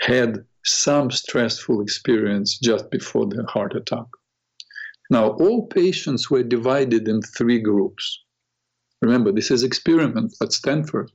had 0.00 0.44
some 0.64 1.10
stressful 1.10 1.80
experience 1.80 2.58
just 2.58 2.90
before 2.90 3.26
their 3.26 3.46
heart 3.46 3.76
attack. 3.76 4.06
Now, 5.10 5.30
all 5.30 5.66
patients 5.66 6.30
were 6.30 6.42
divided 6.42 7.08
in 7.08 7.22
three 7.22 7.60
groups. 7.60 8.22
Remember, 9.02 9.32
this 9.32 9.50
is 9.50 9.62
experiment 9.62 10.34
at 10.42 10.52
Stanford. 10.52 11.12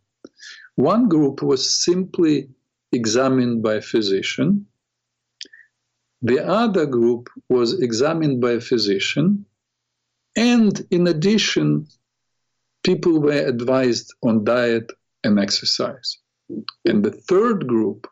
One 0.76 1.10
group 1.10 1.42
was 1.42 1.84
simply 1.84 2.50
examined 2.92 3.64
by 3.64 3.76
a 3.76 3.82
physician 3.82 4.68
the 6.22 6.46
other 6.46 6.86
group 6.86 7.30
was 7.50 7.82
examined 7.82 8.42
by 8.42 8.52
a 8.52 8.62
physician, 8.62 9.46
and 10.36 10.86
in 10.92 11.08
addition, 11.08 11.88
people 12.84 13.20
were 13.20 13.32
advised 13.32 14.14
on 14.22 14.44
diet 14.44 14.92
and 15.24 15.40
exercise. 15.40 16.18
And 16.86 17.04
the 17.04 17.12
third 17.12 17.68
group, 17.68 18.08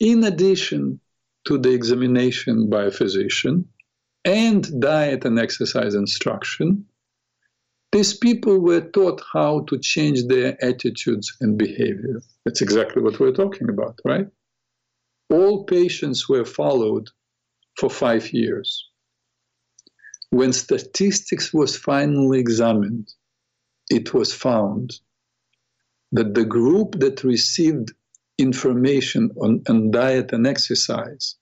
in 0.00 0.24
addition 0.24 1.00
to 1.46 1.56
the 1.56 1.70
examination 1.70 2.68
by 2.68 2.84
a 2.84 2.90
physician 2.90 3.68
and 4.26 4.80
diet 4.80 5.24
and 5.24 5.38
exercise 5.38 5.94
instruction, 5.94 6.84
these 7.92 8.12
people 8.12 8.58
were 8.58 8.80
taught 8.80 9.22
how 9.32 9.60
to 9.68 9.78
change 9.78 10.26
their 10.26 10.62
attitudes 10.62 11.34
and 11.40 11.56
behavior. 11.56 12.20
That's 12.44 12.60
exactly 12.60 13.00
what 13.02 13.20
we're 13.20 13.32
talking 13.32 13.70
about, 13.70 13.98
right? 14.04 14.26
All 15.30 15.64
patients 15.64 16.28
were 16.28 16.44
followed 16.44 17.08
for 17.78 17.88
five 17.88 18.32
years. 18.32 18.84
When 20.30 20.52
statistics 20.52 21.54
was 21.54 21.76
finally 21.76 22.40
examined, 22.40 23.12
it 23.88 24.12
was 24.12 24.34
found 24.34 24.98
that 26.10 26.34
the 26.34 26.44
group 26.44 26.98
that 26.98 27.22
received 27.22 27.92
information 28.38 29.30
on, 29.40 29.62
on 29.68 29.92
diet 29.92 30.32
and 30.32 30.46
exercise 30.46 31.36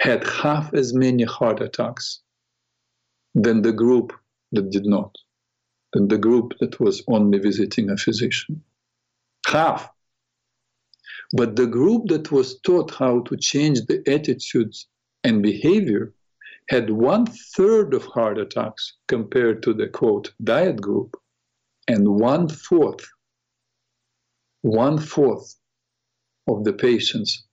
had 0.00 0.26
half 0.26 0.72
as 0.74 0.94
many 0.94 1.24
heart 1.24 1.60
attacks 1.60 2.20
than 3.34 3.62
the 3.62 3.72
group 3.72 4.12
that 4.52 4.70
did 4.70 4.86
not, 4.86 5.14
than 5.92 6.08
the 6.08 6.18
group 6.18 6.54
that 6.60 6.78
was 6.80 7.02
only 7.08 7.38
visiting 7.38 7.90
a 7.90 7.96
physician. 7.96 8.62
Half. 9.46 9.88
But 11.32 11.56
the 11.56 11.66
group 11.66 12.08
that 12.08 12.30
was 12.32 12.60
taught 12.60 12.90
how 12.92 13.20
to 13.22 13.36
change 13.36 13.80
the 13.86 14.02
attitudes 14.06 14.86
and 15.24 15.42
behavior 15.42 16.14
had 16.68 16.90
one 16.90 17.26
third 17.56 17.94
of 17.94 18.04
heart 18.04 18.38
attacks 18.38 18.94
compared 19.08 19.62
to 19.62 19.74
the 19.74 19.88
quote 19.88 20.32
diet 20.44 20.80
group, 20.80 21.16
and 21.86 22.20
one 22.20 22.48
fourth, 22.48 23.06
one 24.62 24.98
fourth 24.98 25.54
of 26.46 26.64
the 26.64 26.72
patients 26.72 27.47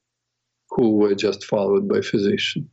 who 0.76 0.98
were 0.98 1.16
just 1.16 1.46
followed 1.46 1.88
by 1.88 2.02
physician. 2.02 2.70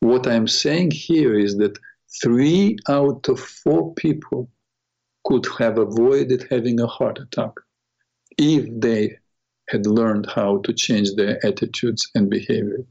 What 0.00 0.26
I'm 0.26 0.48
saying 0.48 0.90
here 0.90 1.38
is 1.38 1.56
that 1.58 1.78
three 2.22 2.76
out 2.88 3.28
of 3.28 3.38
four 3.40 3.94
people 3.94 4.50
could 5.24 5.46
have 5.58 5.78
avoided 5.78 6.46
having 6.50 6.80
a 6.80 6.86
heart 6.86 7.18
attack 7.20 7.52
if 8.36 8.66
they 8.80 9.18
had 9.68 9.86
learned 9.86 10.26
how 10.26 10.58
to 10.64 10.72
change 10.72 11.14
their 11.14 11.38
attitudes 11.46 12.10
and 12.14 12.28
behavior. 12.28 12.84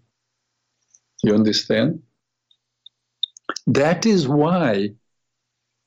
You 1.23 1.35
understand? 1.35 2.01
That 3.67 4.05
is 4.05 4.27
why 4.27 4.95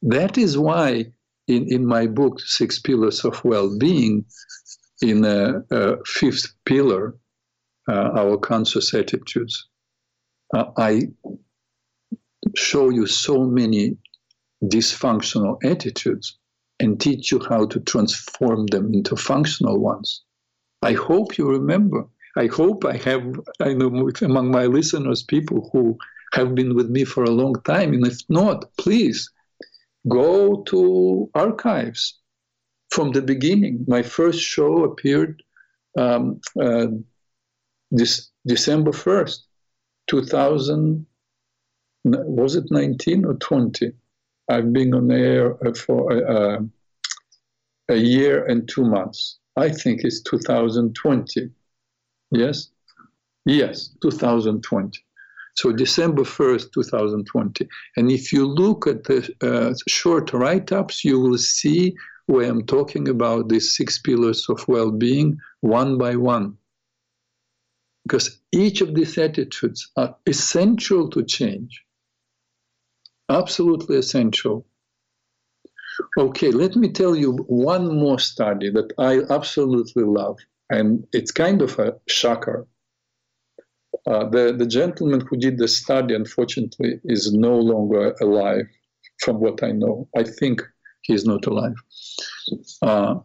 That 0.02 0.36
is 0.36 0.58
why 0.58 1.06
in, 1.46 1.72
in 1.72 1.86
my 1.86 2.06
book, 2.06 2.38
Six 2.40 2.78
Pillars 2.78 3.24
of 3.24 3.42
Well-Being, 3.44 4.26
in 5.00 5.24
a, 5.24 5.62
a 5.70 5.96
fifth 6.04 6.52
pillar, 6.66 7.16
our 7.92 8.36
conscious 8.36 8.94
attitudes, 8.94 9.68
uh, 10.54 10.66
I 10.76 11.08
show 12.56 12.90
you 12.90 13.06
so 13.06 13.44
many 13.44 13.96
dysfunctional 14.62 15.58
attitudes 15.64 16.38
and 16.80 17.00
teach 17.00 17.30
you 17.30 17.40
how 17.48 17.66
to 17.66 17.80
transform 17.80 18.66
them 18.66 18.92
into 18.92 19.16
functional 19.16 19.78
ones. 19.78 20.22
I 20.82 20.92
hope 20.92 21.38
you 21.38 21.48
remember. 21.48 22.06
I 22.36 22.46
hope 22.46 22.84
I 22.84 22.96
have, 22.98 23.24
I 23.60 23.74
know 23.74 24.10
among 24.22 24.50
my 24.50 24.66
listeners 24.66 25.22
people 25.22 25.70
who 25.72 25.96
have 26.32 26.54
been 26.54 26.74
with 26.74 26.90
me 26.90 27.04
for 27.04 27.22
a 27.24 27.30
long 27.30 27.54
time. 27.62 27.94
And 27.94 28.06
if 28.06 28.18
not, 28.28 28.64
please 28.76 29.30
go 30.08 30.62
to 30.64 31.30
archives 31.34 32.18
from 32.90 33.12
the 33.12 33.22
beginning. 33.22 33.84
My 33.88 34.02
first 34.02 34.40
show 34.40 34.84
appeared 34.84 35.42
um, 35.96 36.40
uh, 36.60 36.88
this 37.94 38.30
December 38.46 38.90
1st, 38.90 39.38
2000. 40.08 41.06
Was 42.04 42.56
it 42.56 42.64
19 42.70 43.24
or 43.24 43.34
20? 43.34 43.92
I've 44.50 44.72
been 44.72 44.92
on 44.92 45.10
air 45.10 45.56
uh, 45.66 45.72
for 45.72 46.12
uh, 46.12 46.60
a 47.88 47.96
year 47.96 48.44
and 48.44 48.68
two 48.68 48.84
months. 48.84 49.38
I 49.56 49.70
think 49.70 50.02
it's 50.04 50.20
2020. 50.22 51.48
Yes? 52.30 52.70
Yes, 53.46 53.90
2020. 54.02 54.98
So 55.54 55.72
December 55.72 56.22
1st, 56.22 56.72
2020. 56.72 57.68
And 57.96 58.10
if 58.10 58.32
you 58.32 58.44
look 58.44 58.88
at 58.88 59.04
the 59.04 59.32
uh, 59.40 59.72
short 59.88 60.32
write 60.32 60.72
ups, 60.72 61.04
you 61.04 61.20
will 61.20 61.38
see 61.38 61.94
where 62.26 62.50
I'm 62.50 62.66
talking 62.66 63.08
about 63.08 63.48
these 63.48 63.76
six 63.76 63.98
pillars 63.98 64.46
of 64.48 64.66
well 64.66 64.90
being 64.90 65.38
one 65.60 65.96
by 65.96 66.16
one. 66.16 66.56
Because 68.04 68.38
each 68.52 68.80
of 68.82 68.94
these 68.94 69.16
attitudes 69.16 69.90
are 69.96 70.14
essential 70.26 71.08
to 71.10 71.24
change, 71.24 71.82
absolutely 73.28 73.96
essential. 73.96 74.66
Okay, 76.18 76.50
let 76.50 76.76
me 76.76 76.90
tell 76.90 77.16
you 77.16 77.32
one 77.48 77.96
more 77.96 78.18
study 78.18 78.70
that 78.70 78.92
I 78.98 79.20
absolutely 79.32 80.04
love, 80.04 80.38
and 80.68 81.06
it's 81.12 81.30
kind 81.30 81.62
of 81.62 81.78
a 81.78 81.94
shocker. 82.06 82.66
Uh, 84.06 84.28
the, 84.28 84.52
the 84.52 84.66
gentleman 84.66 85.22
who 85.22 85.36
did 85.38 85.56
the 85.56 85.68
study, 85.68 86.14
unfortunately, 86.14 87.00
is 87.04 87.32
no 87.32 87.56
longer 87.56 88.14
alive, 88.20 88.66
from 89.20 89.40
what 89.40 89.62
I 89.62 89.70
know. 89.70 90.08
I 90.16 90.24
think 90.24 90.60
he 91.02 91.14
is 91.14 91.24
not 91.24 91.46
alive. 91.46 91.76
Uh, 92.82 93.20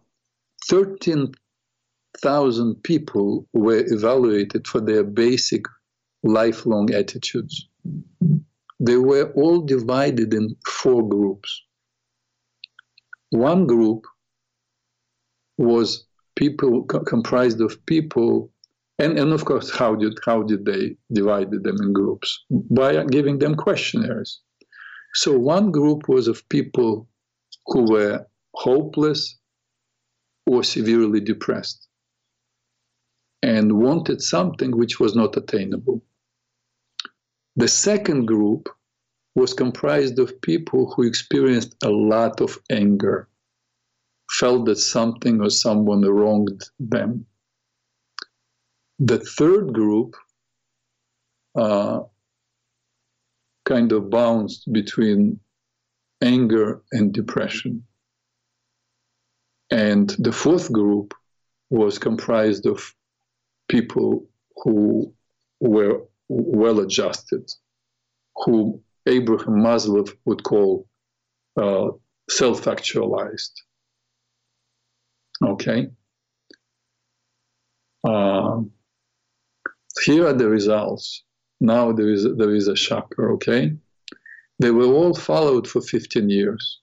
13,000 2.18 2.82
people 2.82 3.46
were 3.52 3.84
evaluated 3.86 4.66
for 4.66 4.80
their 4.80 5.04
basic 5.04 5.64
lifelong 6.22 6.92
attitudes. 6.92 7.68
They 8.78 8.96
were 8.96 9.32
all 9.32 9.60
divided 9.60 10.34
in 10.34 10.56
four 10.66 11.08
groups. 11.08 11.62
One 13.30 13.66
group 13.66 14.04
was 15.56 16.04
people 16.36 16.84
co- 16.84 17.04
comprised 17.04 17.60
of 17.60 17.84
people 17.86 18.50
and, 18.98 19.18
and 19.18 19.32
of 19.32 19.46
course, 19.46 19.70
how 19.70 19.94
did 19.94 20.18
how 20.26 20.42
did 20.42 20.66
they 20.66 20.94
divide 21.10 21.50
them 21.50 21.78
in 21.80 21.94
groups? 21.94 22.44
By 22.50 23.02
giving 23.04 23.38
them 23.38 23.54
questionnaires. 23.54 24.40
So 25.14 25.38
one 25.38 25.70
group 25.70 26.06
was 26.06 26.28
of 26.28 26.46
people 26.50 27.08
who 27.64 27.90
were 27.90 28.26
hopeless 28.54 29.38
or 30.46 30.62
severely 30.62 31.20
depressed 31.20 31.88
and 33.42 33.72
wanted 33.72 34.20
something 34.20 34.76
which 34.76 35.00
was 35.00 35.14
not 35.14 35.36
attainable. 35.36 36.02
The 37.56 37.68
second 37.68 38.26
group 38.26 38.68
was 39.34 39.54
comprised 39.54 40.18
of 40.18 40.40
people 40.42 40.92
who 40.92 41.02
experienced 41.04 41.74
a 41.82 41.88
lot 41.88 42.40
of 42.40 42.58
anger, 42.70 43.28
felt 44.30 44.66
that 44.66 44.76
something 44.76 45.40
or 45.40 45.50
someone 45.50 46.02
wronged 46.02 46.62
them, 46.78 47.26
the 48.98 49.18
third 49.18 49.72
group 49.72 50.14
uh, 51.54 52.00
kind 53.64 53.92
of 53.92 54.10
bounced 54.10 54.70
between 54.72 55.40
anger 56.20 56.82
and 56.92 57.12
depression. 57.12 57.82
And 59.70 60.10
the 60.18 60.32
fourth 60.32 60.70
group 60.70 61.14
was 61.70 61.98
comprised 61.98 62.66
of 62.66 62.94
people 63.70 64.26
who 64.56 65.12
were 65.60 66.02
well 66.28 66.80
adjusted, 66.80 67.50
who 68.44 68.82
Abraham 69.06 69.56
Maslow 69.62 70.10
would 70.24 70.42
call 70.42 70.86
uh, 71.56 71.88
self 72.28 72.66
actualized. 72.66 73.62
Okay? 75.42 75.90
Um, 78.04 78.70
here 80.04 80.26
are 80.26 80.32
the 80.32 80.48
results. 80.48 81.24
Now 81.60 81.92
there 81.92 82.08
is 82.08 82.26
there 82.36 82.54
is 82.54 82.68
a 82.68 82.76
shocker. 82.76 83.32
Okay, 83.32 83.72
they 84.58 84.70
were 84.70 84.86
all 84.86 85.14
followed 85.14 85.68
for 85.68 85.82
15 85.82 86.30
years. 86.30 86.80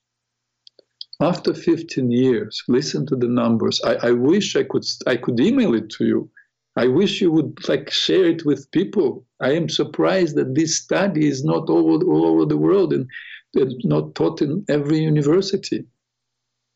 After 1.20 1.52
15 1.56 2.12
years, 2.12 2.64
listen 2.68 3.08
to 3.08 3.16
the 3.16 3.28
numbers. 3.28 3.82
I, 3.84 4.10
I 4.10 4.12
wish 4.12 4.56
I 4.56 4.64
could 4.64 4.86
I 5.08 5.16
could 5.18 5.40
email 5.40 5.74
it 5.74 5.90
to 5.98 6.06
you. 6.06 6.30
I 6.78 6.88
wish 6.88 7.22
you 7.22 7.32
would 7.32 7.68
like 7.68 7.90
share 7.90 8.26
it 8.26 8.46
with 8.46 8.70
people. 8.70 9.26
I 9.40 9.54
am 9.54 9.68
surprised 9.68 10.36
that 10.36 10.54
this 10.54 10.78
study 10.78 11.28
is 11.28 11.44
not 11.44 11.72
all, 11.72 12.08
all 12.08 12.26
over 12.28 12.46
the 12.46 12.58
world 12.58 12.94
and, 12.94 13.10
and 13.56 13.74
not 13.84 14.14
taught 14.14 14.44
in 14.44 14.64
every 14.70 15.00
university. 15.00 15.88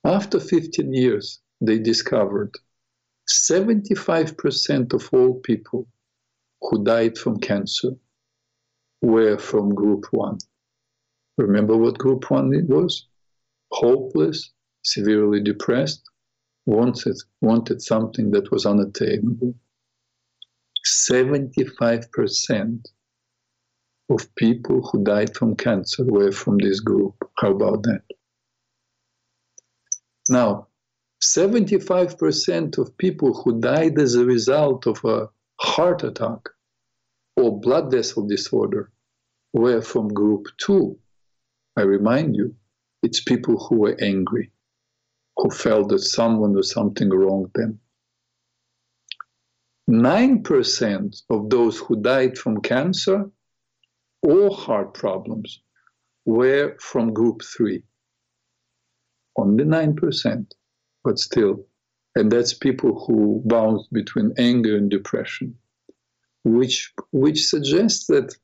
After 0.04 0.40
15 0.40 0.92
years, 0.92 1.40
they 1.62 1.78
discovered 1.78 2.56
75% 3.30 4.94
of 4.94 5.08
all 5.14 5.36
people 5.42 5.88
who 6.62 6.84
died 6.84 7.16
from 7.16 7.40
cancer 7.40 7.92
were 9.04 9.38
from 9.38 9.76
group 9.76 10.06
one. 10.10 10.40
Remember 11.38 11.78
what 11.78 12.00
group 12.00 12.32
one 12.32 12.52
it 12.56 12.68
was? 12.68 13.06
Hopeless, 13.72 14.50
severely 14.84 15.44
depressed, 15.44 16.02
wanted, 16.66 17.18
wanted 17.42 17.84
something 17.84 18.32
that 18.32 18.50
was 18.52 18.66
unattainable. 18.66 19.54
75% 20.86 22.86
of 24.10 24.36
people 24.36 24.82
who 24.82 25.04
died 25.04 25.36
from 25.36 25.56
cancer 25.56 26.04
were 26.04 26.32
from 26.32 26.58
this 26.58 26.80
group. 26.80 27.16
How 27.38 27.52
about 27.52 27.84
that? 27.84 28.02
Now, 30.30 30.68
75% 31.22 32.78
of 32.78 32.98
people 32.98 33.34
who 33.34 33.60
died 33.60 34.00
as 34.00 34.16
a 34.16 34.26
result 34.26 34.88
of 34.88 35.04
a 35.06 35.30
heart 35.60 36.04
attack 36.04 36.50
or 37.36 37.60
blood 37.60 37.92
vessel 37.92 38.28
disorder 38.28 38.92
were 39.54 39.82
from 39.82 40.08
group 40.08 40.48
two. 40.58 40.98
I 41.78 41.82
remind 41.82 42.36
you, 42.36 42.56
it's 43.04 43.24
people 43.24 43.58
who 43.58 43.78
were 43.78 43.98
angry, 44.02 44.52
who 45.38 45.50
felt 45.50 45.90
that 45.90 46.00
someone 46.00 46.56
or 46.56 46.64
something 46.64 47.10
wronged 47.10 47.52
them. 47.54 47.80
9% 49.92 51.22
of 51.30 51.50
those 51.50 51.78
who 51.78 52.02
died 52.02 52.38
from 52.38 52.62
cancer 52.62 53.30
or 54.24 54.56
heart 54.56 54.94
problems 54.94 55.62
were 56.26 56.78
from 56.80 57.14
group 57.14 57.42
three. 57.44 57.84
Only 59.38 59.66
9%, 59.66 60.52
but 61.04 61.20
still 61.20 61.66
and 62.16 62.32
that's 62.32 62.54
people 62.54 63.06
who 63.06 63.42
bounce 63.46 63.88
between 63.92 64.34
anger 64.38 64.76
and 64.76 64.90
depression, 64.90 65.56
which 66.44 66.94
which 67.12 67.46
suggests 67.48 68.08
that 68.08 68.36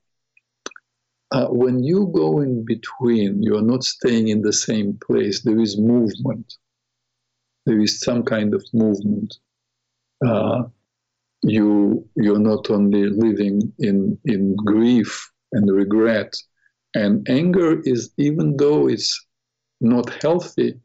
uh, 1.32 1.48
when 1.48 1.84
you 1.84 2.10
go 2.16 2.40
in 2.40 2.64
between, 2.64 3.44
you 3.44 3.58
are 3.58 3.62
not 3.74 3.84
staying 3.84 4.30
in 4.30 4.42
the 4.42 4.54
same 4.54 4.98
place. 5.06 5.42
There 5.42 5.60
is 5.60 5.78
movement. 5.78 6.54
There 7.66 7.80
is 7.80 8.00
some 8.00 8.24
kind 8.24 8.54
of 8.54 8.64
movement. 8.74 9.36
Uh, 10.26 10.64
you 11.44 12.08
you're 12.16 12.40
not 12.40 12.70
only 12.70 13.10
living 13.10 13.74
in 13.80 14.18
in 14.26 14.56
grief 14.56 15.32
and 15.52 15.72
regret, 15.72 16.36
and 16.96 17.28
anger 17.30 17.82
is 17.82 18.12
even 18.18 18.58
though 18.58 18.88
it's 18.88 19.26
not 19.80 20.10
healthy, 20.22 20.80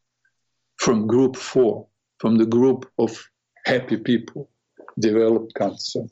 from 0.77 1.09
group 1.09 1.35
four, 1.37 1.89
from 2.19 2.37
the 2.37 2.47
group 2.47 2.89
of 2.99 3.29
happy 3.67 3.97
people, 3.97 4.49
developed 5.01 5.55
cancer. 5.55 6.05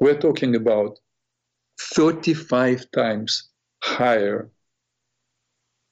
We're 0.00 0.18
talking 0.18 0.56
about 0.56 0.98
35 1.80 2.90
times 2.90 3.50
higher 3.82 4.50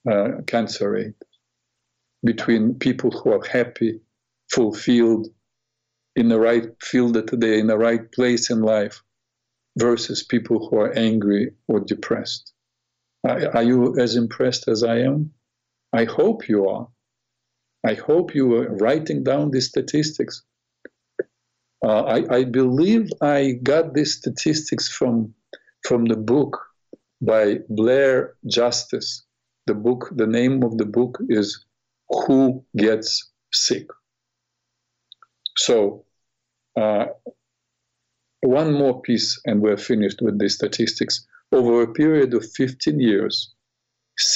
uh, 0.09 0.41
cancer 0.47 0.91
rate 0.91 1.15
between 2.23 2.75
people 2.75 3.11
who 3.11 3.31
are 3.33 3.45
happy, 3.45 3.99
fulfilled, 4.51 5.27
in 6.15 6.29
the 6.29 6.39
right 6.39 6.69
field 6.81 7.15
that 7.15 7.39
they're 7.39 7.59
in 7.59 7.67
the 7.67 7.77
right 7.77 8.11
place 8.11 8.49
in 8.49 8.61
life, 8.61 9.01
versus 9.77 10.23
people 10.23 10.67
who 10.67 10.77
are 10.77 10.93
angry 10.97 11.51
or 11.67 11.79
depressed. 11.79 12.53
Are, 13.23 13.55
are 13.55 13.63
you 13.63 13.97
as 13.99 14.15
impressed 14.15 14.67
as 14.67 14.83
I 14.83 14.99
am? 14.99 15.33
I 15.91 16.05
hope 16.05 16.47
you 16.47 16.67
are. 16.69 16.87
I 17.85 17.95
hope 17.95 18.35
you 18.35 18.53
are 18.55 18.75
writing 18.77 19.23
down 19.23 19.51
these 19.51 19.67
statistics. 19.67 20.43
Uh, 21.83 22.03
I, 22.03 22.35
I, 22.37 22.43
believe 22.45 23.09
I 23.21 23.59
got 23.61 23.93
these 23.93 24.15
statistics 24.15 24.87
from 24.87 25.33
from 25.85 26.05
the 26.05 26.15
book 26.15 26.57
by 27.21 27.59
Blair 27.69 28.35
Justice. 28.47 29.23
The 29.67 29.73
book, 29.73 30.09
the 30.15 30.27
name 30.27 30.63
of 30.63 30.77
the 30.77 30.85
book 30.85 31.19
is 31.27 31.65
Who 32.09 32.63
Gets 32.77 33.31
Sick. 33.51 33.87
So, 35.57 36.05
uh, 36.79 37.05
one 38.41 38.73
more 38.73 39.01
piece, 39.01 39.39
and 39.45 39.61
we're 39.61 39.77
finished 39.77 40.21
with 40.21 40.39
the 40.39 40.49
statistics. 40.49 41.25
Over 41.51 41.83
a 41.83 41.93
period 41.93 42.33
of 42.33 42.49
15 42.51 42.99
years, 42.99 43.53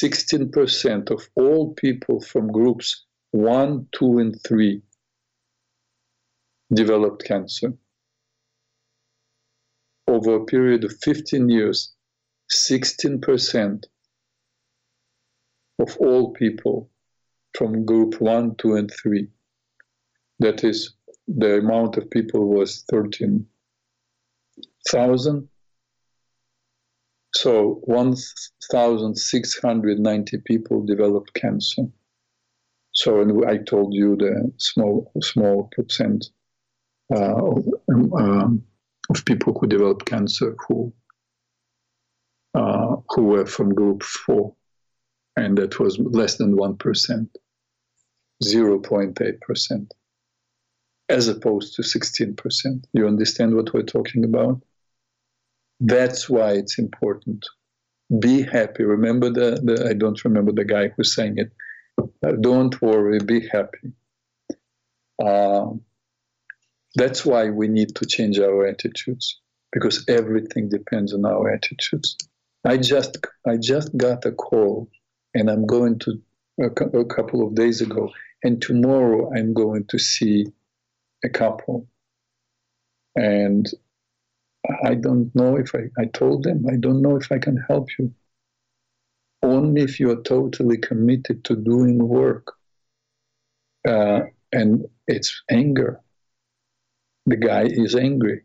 16% 0.01 1.11
of 1.11 1.21
all 1.35 1.73
people 1.75 2.21
from 2.21 2.51
groups 2.51 3.05
1, 3.31 3.87
2, 3.93 4.19
and 4.19 4.35
3 4.43 4.81
developed 6.73 7.23
cancer. 7.23 7.73
Over 10.07 10.35
a 10.35 10.45
period 10.45 10.83
of 10.83 10.93
15 11.01 11.49
years, 11.49 11.93
16% 12.51 13.85
of 15.79 15.97
all 15.97 16.33
people 16.33 16.91
from 17.53 17.85
group 17.85 18.19
1, 18.21 18.55
2, 18.55 18.75
and 18.75 18.91
3. 19.01 19.27
That 20.39 20.63
is, 20.63 20.93
the 21.27 21.57
amount 21.57 21.97
of 21.97 22.09
people 22.09 22.47
was 22.47 22.85
13,000. 22.89 25.49
So 27.33 27.81
1,690 27.83 30.37
people 30.45 30.85
developed 30.85 31.33
cancer. 31.33 31.83
So, 32.93 33.19
and 33.21 33.45
I 33.45 33.57
told 33.57 33.93
you 33.93 34.15
the 34.15 34.53
small 34.57 35.11
small 35.21 35.69
percent 35.75 36.29
of, 37.09 37.65
um, 37.89 38.63
of, 39.09 39.25
people 39.25 39.57
who 39.57 39.67
developed 39.67 40.05
cancer 40.05 40.55
who 40.67 40.93
uh, 42.53 42.95
who 43.09 43.23
were 43.23 43.45
from 43.45 43.73
group 43.73 44.03
four, 44.03 44.53
and 45.35 45.57
that 45.57 45.79
was 45.79 45.99
less 45.99 46.37
than 46.37 46.57
one 46.57 46.75
percent, 46.75 47.29
zero 48.43 48.79
point 48.79 49.21
eight 49.21 49.39
percent, 49.41 49.93
as 51.09 51.27
opposed 51.27 51.75
to 51.75 51.83
sixteen 51.83 52.35
percent. 52.35 52.87
You 52.93 53.07
understand 53.07 53.55
what 53.55 53.73
we're 53.73 53.83
talking 53.83 54.23
about? 54.23 54.61
That's 55.79 56.29
why 56.29 56.53
it's 56.53 56.79
important. 56.79 57.45
Be 58.19 58.41
happy. 58.41 58.83
Remember 58.83 59.29
the, 59.29 59.61
the 59.63 59.87
I 59.89 59.93
don't 59.93 60.23
remember 60.23 60.51
the 60.51 60.65
guy 60.65 60.89
who 60.89 61.03
sang 61.03 61.37
it 61.37 61.51
uh, 62.23 62.31
don't 62.41 62.79
worry, 62.81 63.19
be 63.19 63.47
happy. 63.47 63.91
Uh, 65.23 65.71
that's 66.97 67.25
why 67.25 67.49
we 67.49 67.67
need 67.67 67.95
to 67.95 68.05
change 68.05 68.39
our 68.39 68.65
attitudes 68.65 69.39
because 69.71 70.03
everything 70.07 70.69
depends 70.69 71.13
on 71.13 71.25
our 71.25 71.53
attitudes. 71.53 72.17
I 72.65 72.77
just 72.77 73.17
I 73.45 73.57
just 73.57 73.95
got 73.95 74.25
a 74.25 74.31
call, 74.31 74.89
and 75.33 75.49
I'm 75.49 75.65
going 75.65 75.99
to 75.99 76.21
a, 76.59 76.65
a 76.65 77.05
couple 77.05 77.45
of 77.45 77.55
days 77.55 77.81
ago, 77.81 78.09
and 78.43 78.61
tomorrow 78.61 79.31
I'm 79.35 79.53
going 79.53 79.85
to 79.89 79.99
see 79.99 80.47
a 81.23 81.29
couple, 81.29 81.87
and 83.15 83.65
I 84.83 84.95
don't 84.95 85.33
know 85.35 85.55
if 85.55 85.75
I, 85.75 85.83
I 86.01 86.05
told 86.05 86.43
them 86.43 86.65
I 86.69 86.77
don't 86.77 87.01
know 87.01 87.15
if 87.15 87.31
I 87.31 87.37
can 87.37 87.57
help 87.69 87.89
you 87.99 88.13
only 89.43 89.81
if 89.83 89.99
you 89.99 90.11
are 90.11 90.21
totally 90.23 90.77
committed 90.77 91.43
to 91.45 91.55
doing 91.55 91.99
work. 92.07 92.53
Uh, 93.87 94.21
and 94.51 94.85
it's 95.07 95.43
anger. 95.49 96.01
The 97.27 97.35
guy 97.35 97.65
is 97.65 97.93
angry, 97.93 98.43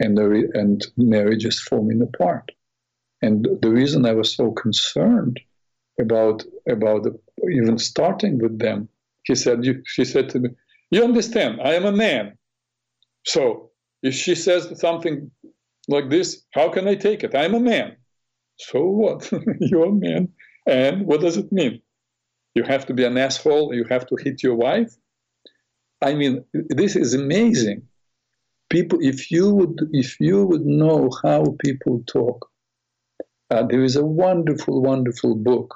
and 0.00 0.18
the 0.18 0.50
and 0.54 0.84
marriage 0.96 1.44
is 1.44 1.60
falling 1.60 2.02
apart. 2.02 2.50
And 3.22 3.46
the 3.62 3.70
reason 3.70 4.04
I 4.04 4.12
was 4.12 4.34
so 4.34 4.50
concerned 4.50 5.40
about 6.00 6.44
about 6.68 7.04
the, 7.04 7.18
even 7.50 7.78
starting 7.78 8.38
with 8.38 8.58
them, 8.58 8.88
he 9.22 9.36
said, 9.36 9.64
you, 9.64 9.82
she 9.86 10.04
said 10.04 10.28
to 10.30 10.40
me, 10.40 10.50
"You 10.90 11.04
understand? 11.04 11.60
I 11.62 11.74
am 11.74 11.84
a 11.84 11.92
man, 11.92 12.36
so 13.24 13.70
if 14.02 14.14
she 14.14 14.34
says 14.34 14.80
something 14.80 15.30
like 15.86 16.10
this, 16.10 16.42
how 16.50 16.68
can 16.70 16.88
I 16.88 16.96
take 16.96 17.22
it? 17.22 17.36
I'm 17.36 17.54
a 17.54 17.60
man." 17.60 17.96
So 18.58 18.84
what? 18.84 19.30
You're 19.60 19.90
a 19.90 19.92
man. 19.92 20.28
And 20.66 21.06
what 21.06 21.20
does 21.20 21.36
it 21.36 21.52
mean? 21.52 21.82
You 22.54 22.64
have 22.64 22.86
to 22.86 22.94
be 22.94 23.04
an 23.04 23.16
asshole, 23.16 23.74
you 23.74 23.84
have 23.90 24.06
to 24.06 24.16
hit 24.16 24.42
your 24.42 24.54
wife? 24.54 24.92
I 26.02 26.14
mean, 26.14 26.44
this 26.52 26.96
is 26.96 27.14
amazing. 27.14 27.86
People, 28.70 28.98
if 29.02 29.30
you 29.30 29.54
would, 29.54 29.78
if 29.92 30.18
you 30.20 30.46
would 30.46 30.64
know 30.64 31.10
how 31.22 31.56
people 31.64 32.02
talk, 32.06 32.48
uh, 33.50 33.62
there 33.64 33.84
is 33.84 33.96
a 33.96 34.04
wonderful, 34.04 34.82
wonderful 34.82 35.34
book 35.34 35.74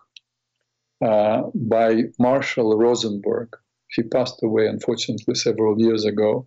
uh, 1.04 1.42
by 1.54 2.02
Marshall 2.18 2.76
Rosenberg. 2.76 3.56
He 3.90 4.02
passed 4.02 4.42
away, 4.42 4.66
unfortunately, 4.66 5.34
several 5.34 5.80
years 5.80 6.04
ago, 6.04 6.46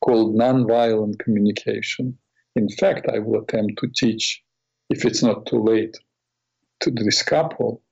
called 0.00 0.36
Nonviolent 0.36 1.18
Communication. 1.18 2.16
In 2.54 2.68
fact, 2.68 3.06
I 3.12 3.18
will 3.18 3.42
attempt 3.42 3.78
to 3.80 3.88
teach, 3.88 4.42
if 4.88 5.04
it's 5.04 5.22
not 5.22 5.46
too 5.46 5.62
late, 5.62 5.96
to 6.80 6.90
this 6.90 7.22
couple 7.22 7.82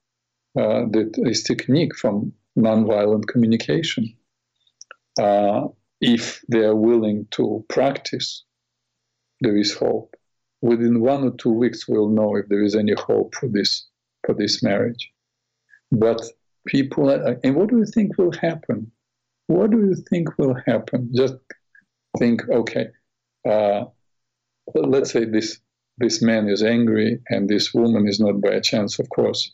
uh, 0.56 0.86
this 0.90 1.42
technique 1.42 1.94
from 1.94 2.32
nonviolent 2.58 3.26
communication. 3.26 4.16
Uh, 5.20 5.68
if 6.00 6.42
they 6.48 6.60
are 6.60 6.76
willing 6.76 7.26
to 7.32 7.64
practice, 7.68 8.44
there 9.40 9.56
is 9.56 9.74
hope. 9.74 10.14
Within 10.62 11.00
one 11.00 11.24
or 11.24 11.32
two 11.32 11.52
weeks, 11.52 11.86
we'll 11.88 12.08
know 12.08 12.36
if 12.36 12.48
there 12.48 12.62
is 12.62 12.74
any 12.74 12.94
hope 12.94 13.34
for 13.34 13.48
this 13.48 13.86
for 14.24 14.34
this 14.34 14.62
marriage. 14.62 15.12
But 15.92 16.20
people, 16.66 17.10
and 17.10 17.54
what 17.54 17.68
do 17.68 17.78
you 17.78 17.86
think 17.86 18.18
will 18.18 18.32
happen? 18.32 18.90
What 19.46 19.70
do 19.70 19.78
you 19.78 19.94
think 20.10 20.36
will 20.38 20.56
happen? 20.66 21.10
Just 21.14 21.34
think, 22.18 22.48
okay, 22.48 22.88
uh, 23.48 23.84
let's 24.74 25.12
say 25.12 25.24
this 25.24 25.60
this 25.98 26.20
man 26.20 26.48
is 26.48 26.62
angry 26.62 27.20
and 27.30 27.48
this 27.48 27.72
woman 27.72 28.06
is 28.06 28.20
not 28.20 28.40
by 28.40 28.50
a 28.50 28.60
chance, 28.60 28.98
of 28.98 29.08
course. 29.08 29.52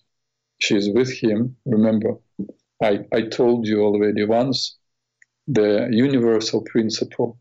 She's 0.59 0.88
with 0.90 1.12
him. 1.12 1.57
Remember, 1.66 2.16
I, 2.82 3.05
I 3.12 3.22
told 3.22 3.66
you 3.66 3.82
already 3.82 4.24
once 4.24 4.76
the 5.47 5.88
universal 5.90 6.62
principle. 6.62 7.38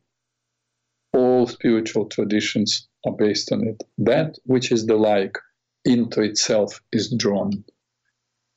All 1.14 1.48
spiritual 1.48 2.06
traditions 2.06 2.88
are 3.06 3.14
based 3.14 3.52
on 3.52 3.68
it. 3.68 3.84
That 3.98 4.38
which 4.46 4.72
is 4.72 4.86
the 4.86 4.96
like 4.96 5.38
into 5.86 6.22
itself 6.22 6.82
is 6.92 7.14
drawn. 7.18 7.64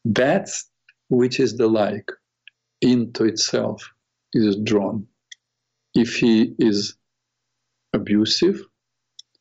That 0.04 0.48
which 1.08 1.40
is 1.40 1.56
the 1.56 1.66
like 1.66 2.10
into 2.80 3.24
itself 3.24 3.82
is 4.32 4.56
drawn. 4.56 5.06
If 5.94 6.16
he 6.16 6.54
is 6.58 6.96
abusive, 7.92 8.60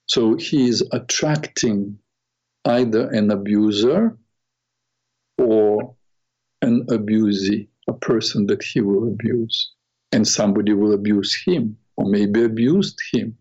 so 0.05 0.35
he 0.35 0.67
is 0.67 0.87
attracting 0.91 1.97
either 2.65 3.09
an 3.09 3.31
abuser 3.31 4.17
or 5.37 5.95
an 6.61 6.85
abusee, 6.89 7.67
a 7.87 7.93
person 7.93 8.47
that 8.47 8.63
he 8.63 8.81
will 8.81 9.07
abuse. 9.07 9.72
And 10.13 10.27
somebody 10.27 10.73
will 10.73 10.93
abuse 10.93 11.35
him 11.45 11.77
or 11.97 12.05
maybe 12.05 12.43
abused 12.43 12.99
him. 13.11 13.37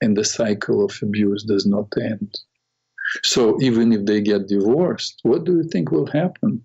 And 0.00 0.16
the 0.16 0.24
cycle 0.24 0.84
of 0.84 0.98
abuse 1.02 1.44
does 1.44 1.66
not 1.66 1.88
end. 2.00 2.38
So 3.22 3.60
even 3.60 3.92
if 3.92 4.04
they 4.04 4.20
get 4.20 4.48
divorced, 4.48 5.20
what 5.22 5.44
do 5.44 5.56
you 5.56 5.64
think 5.64 5.90
will 5.90 6.06
happen? 6.06 6.64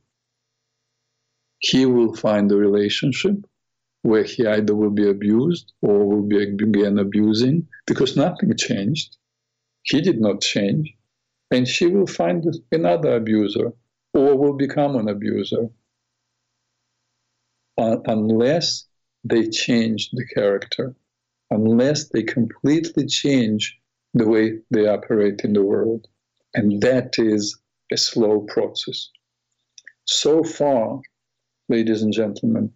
He 1.60 1.86
will 1.86 2.16
find 2.16 2.52
a 2.52 2.58
relationship 2.58 3.36
where 4.02 4.24
he 4.24 4.47
either 4.47 4.76
will 4.76 4.89
be 4.89 5.08
abused 5.08 5.74
or 5.82 6.08
will 6.08 6.24
be 6.24 6.41
again 6.41 6.97
abusing 6.97 7.68
because 7.86 8.18
nothing 8.18 8.52
changed. 8.58 9.16
He 9.84 10.02
did 10.02 10.20
not 10.20 10.41
change. 10.41 10.91
And 11.52 11.68
she 11.68 11.86
will 11.86 12.08
find 12.08 12.43
another 12.72 13.16
abuser 13.16 13.74
or 14.14 14.38
will 14.38 14.54
become 14.54 14.95
an 14.95 15.10
abuser 15.10 15.70
unless 17.78 18.88
they 19.24 19.47
change 19.49 20.09
the 20.11 20.26
character, 20.34 20.95
unless 21.49 22.09
they 22.09 22.24
completely 22.24 23.05
change 23.05 23.80
the 24.13 24.28
way 24.28 24.59
they 24.72 24.88
operate 24.88 25.41
in 25.43 25.53
the 25.53 25.63
world. 25.63 26.07
And 26.53 26.82
that 26.82 27.15
is 27.17 27.57
a 27.91 27.97
slow 27.97 28.41
process. 28.41 29.09
So 30.05 30.43
far, 30.43 30.99
ladies 31.69 32.01
and 32.01 32.13
gentlemen, 32.13 32.72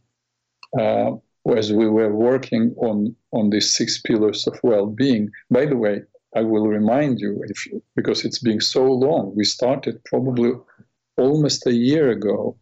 uh, 0.79 1.11
as 1.55 1.71
we 1.71 1.87
were 1.87 2.13
working 2.13 2.73
on, 2.77 3.15
on 3.31 3.49
these 3.49 3.73
six 3.73 4.01
pillars 4.01 4.47
of 4.47 4.59
well 4.63 4.87
being, 4.87 5.29
by 5.49 5.65
the 5.65 5.77
way, 5.77 6.03
I 6.35 6.41
will 6.41 6.67
remind 6.67 7.19
you, 7.19 7.41
if, 7.47 7.67
because 7.95 8.25
it's 8.25 8.39
been 8.39 8.59
so 8.59 8.83
long, 8.91 9.33
we 9.35 9.45
started 9.45 10.03
probably 10.05 10.51
almost 11.17 11.65
a 11.65 11.73
year 11.73 12.09
ago. 12.09 12.57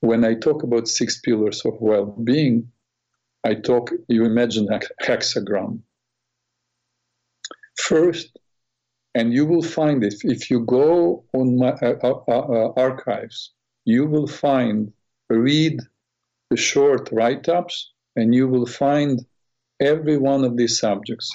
When 0.00 0.24
I 0.24 0.34
talk 0.34 0.62
about 0.62 0.88
six 0.88 1.20
pillars 1.20 1.64
of 1.64 1.74
well 1.80 2.06
being, 2.06 2.70
I 3.44 3.54
talk, 3.54 3.92
you 4.08 4.24
imagine 4.24 4.68
a 4.72 4.80
hexagram. 5.02 5.80
First, 7.76 8.36
and 9.14 9.32
you 9.32 9.46
will 9.46 9.62
find 9.62 10.04
it 10.04 10.14
if 10.22 10.50
you 10.50 10.60
go 10.60 11.24
on 11.32 11.58
my 11.58 11.70
uh, 11.70 11.98
uh, 12.02 12.20
uh, 12.28 12.46
uh 12.58 12.72
archives, 12.76 13.52
you 13.84 14.06
will 14.06 14.26
find, 14.26 14.92
read 15.30 15.80
the 16.50 16.56
short 16.56 17.10
write 17.12 17.48
ups, 17.48 17.92
and 18.16 18.34
you 18.34 18.48
will 18.48 18.66
find 18.66 19.24
every 19.80 20.18
one 20.18 20.44
of 20.44 20.56
these 20.56 20.78
subjects. 20.78 21.30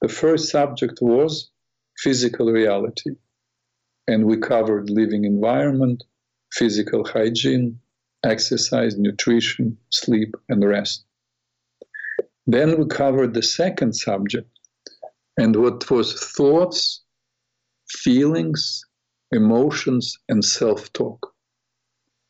The 0.00 0.08
first 0.08 0.50
subject 0.50 0.98
was 1.00 1.50
physical 1.98 2.52
reality, 2.52 3.16
and 4.06 4.24
we 4.24 4.36
covered 4.36 4.90
living 4.90 5.24
environment, 5.24 6.04
physical 6.52 7.04
hygiene, 7.04 7.80
exercise, 8.24 8.96
nutrition, 8.96 9.76
sleep, 9.90 10.34
and 10.48 10.64
rest. 10.64 11.04
Then 12.50 12.78
we 12.78 12.86
covered 12.86 13.34
the 13.34 13.42
second 13.42 13.92
subject, 13.94 14.48
and 15.36 15.54
what 15.54 15.90
was 15.90 16.18
thoughts, 16.34 17.02
feelings, 17.90 18.82
emotions, 19.32 20.16
and 20.30 20.42
self 20.42 20.90
talk. 20.94 21.34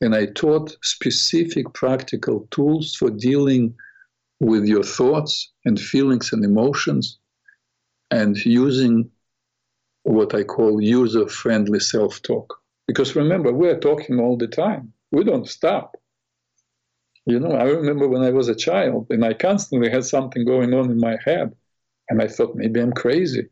And 0.01 0.17
I 0.17 0.27
taught 0.27 0.77
specific 0.83 1.73
practical 1.73 2.49
tools 2.51 2.97
for 2.97 3.11
dealing 3.11 3.77
with 4.41 4.67
your 4.67 4.83
thoughts 4.83 5.53
and 5.65 5.79
feelings 5.79 6.33
and 6.33 6.45
emotions 6.45 7.21
and 8.11 8.37
using 8.45 9.09
what 10.03 10.35
I 10.35 10.43
call 10.43 10.83
user 10.83 11.29
friendly 11.29 11.79
self 11.79 12.21
talk. 12.23 12.61
Because 12.89 13.15
remember, 13.15 13.53
we're 13.53 13.79
talking 13.79 14.19
all 14.19 14.37
the 14.37 14.49
time, 14.49 14.93
we 15.13 15.23
don't 15.23 15.49
stop. 15.49 15.97
You 17.29 17.39
know, 17.39 17.51
I 17.51 17.65
remember 17.65 18.09
when 18.09 18.23
I 18.23 18.31
was 18.31 18.49
a 18.49 18.55
child 18.55 19.09
and 19.11 19.23
I 19.23 19.35
constantly 19.35 19.91
had 19.91 20.07
something 20.07 20.47
going 20.47 20.73
on 20.73 20.91
in 20.91 20.99
my 20.99 21.19
head. 21.23 21.55
And 22.09 22.23
I 22.23 22.27
thought 22.27 22.57
maybe 22.57 22.81
I'm 22.81 22.95
crazy. 22.95 23.51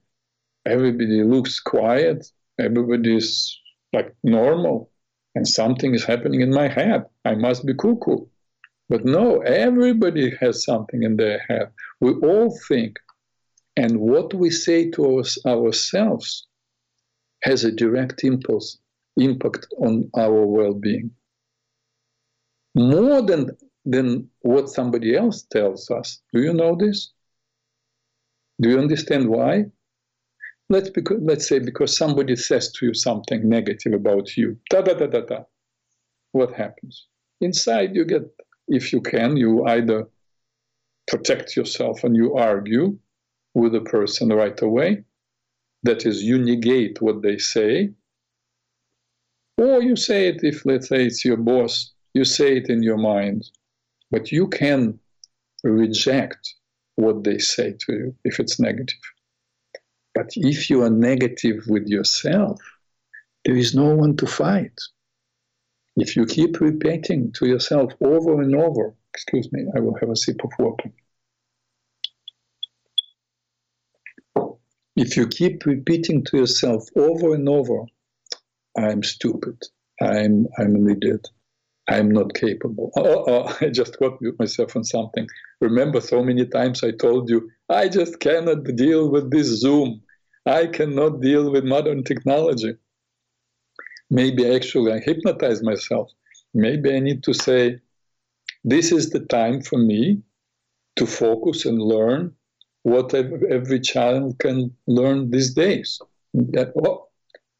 Everybody 0.64 1.22
looks 1.22 1.60
quiet, 1.60 2.26
everybody's 2.58 3.54
like 3.92 4.16
normal, 4.24 4.90
and 5.34 5.46
something 5.46 5.94
is 5.94 6.04
happening 6.04 6.40
in 6.40 6.54
my 6.54 6.68
head. 6.68 7.04
I 7.26 7.34
must 7.34 7.66
be 7.66 7.74
cuckoo. 7.74 8.24
But 8.88 9.04
no, 9.04 9.40
everybody 9.40 10.34
has 10.40 10.64
something 10.64 11.02
in 11.02 11.18
their 11.18 11.40
head. 11.46 11.70
We 12.00 12.12
all 12.14 12.58
think. 12.68 12.96
And 13.76 14.00
what 14.00 14.32
we 14.32 14.48
say 14.48 14.90
to 14.92 15.18
us, 15.18 15.36
ourselves 15.44 16.46
has 17.42 17.64
a 17.64 17.72
direct 17.72 18.24
impulse, 18.24 18.78
impact 19.18 19.66
on 19.76 20.10
our 20.16 20.46
well 20.46 20.72
being. 20.72 21.10
More 22.74 23.20
than 23.20 23.50
than 23.86 24.28
what 24.40 24.68
somebody 24.68 25.16
else 25.16 25.44
tells 25.44 25.90
us. 25.90 26.20
Do 26.32 26.42
you 26.42 26.52
know 26.52 26.76
this? 26.76 27.12
Do 28.60 28.68
you 28.68 28.78
understand 28.78 29.28
why? 29.28 29.66
Let's, 30.68 30.90
let's 31.20 31.48
say 31.48 31.60
because 31.60 31.96
somebody 31.96 32.34
says 32.34 32.72
to 32.72 32.86
you 32.86 32.94
something 32.94 33.48
negative 33.48 33.92
about 33.92 34.36
you. 34.36 34.58
Da 34.70 34.82
da 34.82 34.94
da 34.94 35.06
da 35.06 35.20
da. 35.20 35.44
What 36.32 36.52
happens? 36.52 37.06
Inside, 37.40 37.94
you 37.94 38.04
get, 38.04 38.22
if 38.66 38.92
you 38.92 39.00
can, 39.00 39.36
you 39.36 39.64
either 39.66 40.08
protect 41.06 41.56
yourself 41.56 42.02
and 42.02 42.16
you 42.16 42.34
argue 42.34 42.98
with 43.54 43.72
the 43.72 43.82
person 43.82 44.30
right 44.30 44.60
away. 44.60 45.04
That 45.84 46.04
is, 46.04 46.24
you 46.24 46.38
negate 46.38 47.00
what 47.00 47.22
they 47.22 47.38
say. 47.38 47.90
Or 49.58 49.80
you 49.80 49.94
say 49.94 50.26
it 50.28 50.42
if, 50.42 50.66
let's 50.66 50.88
say, 50.88 51.06
it's 51.06 51.24
your 51.24 51.36
boss, 51.36 51.92
you 52.12 52.24
say 52.24 52.56
it 52.56 52.68
in 52.68 52.82
your 52.82 52.98
mind 52.98 53.48
but 54.10 54.32
you 54.32 54.48
can 54.48 54.98
reject 55.62 56.54
what 56.96 57.24
they 57.24 57.38
say 57.38 57.72
to 57.72 57.92
you 57.92 58.14
if 58.24 58.40
it's 58.40 58.58
negative. 58.58 59.00
But 60.14 60.30
if 60.34 60.70
you 60.70 60.82
are 60.82 60.90
negative 60.90 61.64
with 61.66 61.86
yourself, 61.88 62.60
there 63.44 63.56
is 63.56 63.74
no 63.74 63.94
one 63.94 64.16
to 64.16 64.26
fight. 64.26 64.78
If 65.96 66.16
you 66.16 66.26
keep 66.26 66.60
repeating 66.60 67.32
to 67.32 67.46
yourself 67.46 67.92
over 68.00 68.40
and 68.42 68.54
over, 68.54 68.94
excuse 69.14 69.50
me, 69.52 69.66
I 69.74 69.80
will 69.80 69.96
have 70.00 70.10
a 70.10 70.16
sip 70.16 70.42
of 70.44 70.52
water. 70.58 70.90
If 74.96 75.16
you 75.16 75.26
keep 75.26 75.66
repeating 75.66 76.24
to 76.24 76.38
yourself 76.38 76.88
over 76.96 77.34
and 77.34 77.48
over, 77.48 77.84
I'm 78.78 79.02
stupid, 79.02 79.62
I'm, 80.00 80.46
I'm 80.58 80.74
an 80.74 80.90
idiot, 80.90 81.28
I'm 81.88 82.10
not 82.10 82.34
capable. 82.34 82.90
Oh, 82.96 83.24
oh, 83.28 83.56
I 83.60 83.68
just 83.68 83.98
got 83.98 84.20
myself 84.38 84.76
on 84.76 84.84
something. 84.84 85.26
Remember, 85.60 86.00
so 86.00 86.22
many 86.22 86.46
times 86.46 86.82
I 86.82 86.90
told 86.90 87.30
you, 87.30 87.50
I 87.68 87.88
just 87.88 88.20
cannot 88.20 88.64
deal 88.76 89.08
with 89.10 89.30
this 89.30 89.46
Zoom. 89.46 90.02
I 90.46 90.66
cannot 90.66 91.20
deal 91.20 91.50
with 91.50 91.64
modern 91.64 92.02
technology. 92.04 92.74
Maybe 94.10 94.54
actually 94.54 94.92
I 94.92 95.00
hypnotize 95.00 95.62
myself. 95.62 96.10
Maybe 96.54 96.94
I 96.94 97.00
need 97.00 97.22
to 97.24 97.34
say, 97.34 97.80
this 98.64 98.92
is 98.92 99.10
the 99.10 99.20
time 99.20 99.60
for 99.62 99.78
me 99.78 100.22
to 100.96 101.06
focus 101.06 101.66
and 101.66 101.80
learn 101.80 102.34
what 102.82 103.14
every 103.14 103.80
child 103.80 104.38
can 104.38 104.74
learn 104.86 105.30
these 105.30 105.54
days. 105.54 106.00
Oh, 106.84 107.08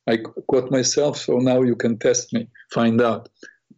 I 0.08 0.18
got 0.48 0.70
myself, 0.70 1.18
so 1.18 1.38
now 1.38 1.62
you 1.62 1.74
can 1.74 1.98
test 1.98 2.32
me, 2.32 2.48
find 2.70 3.00
out. 3.00 3.28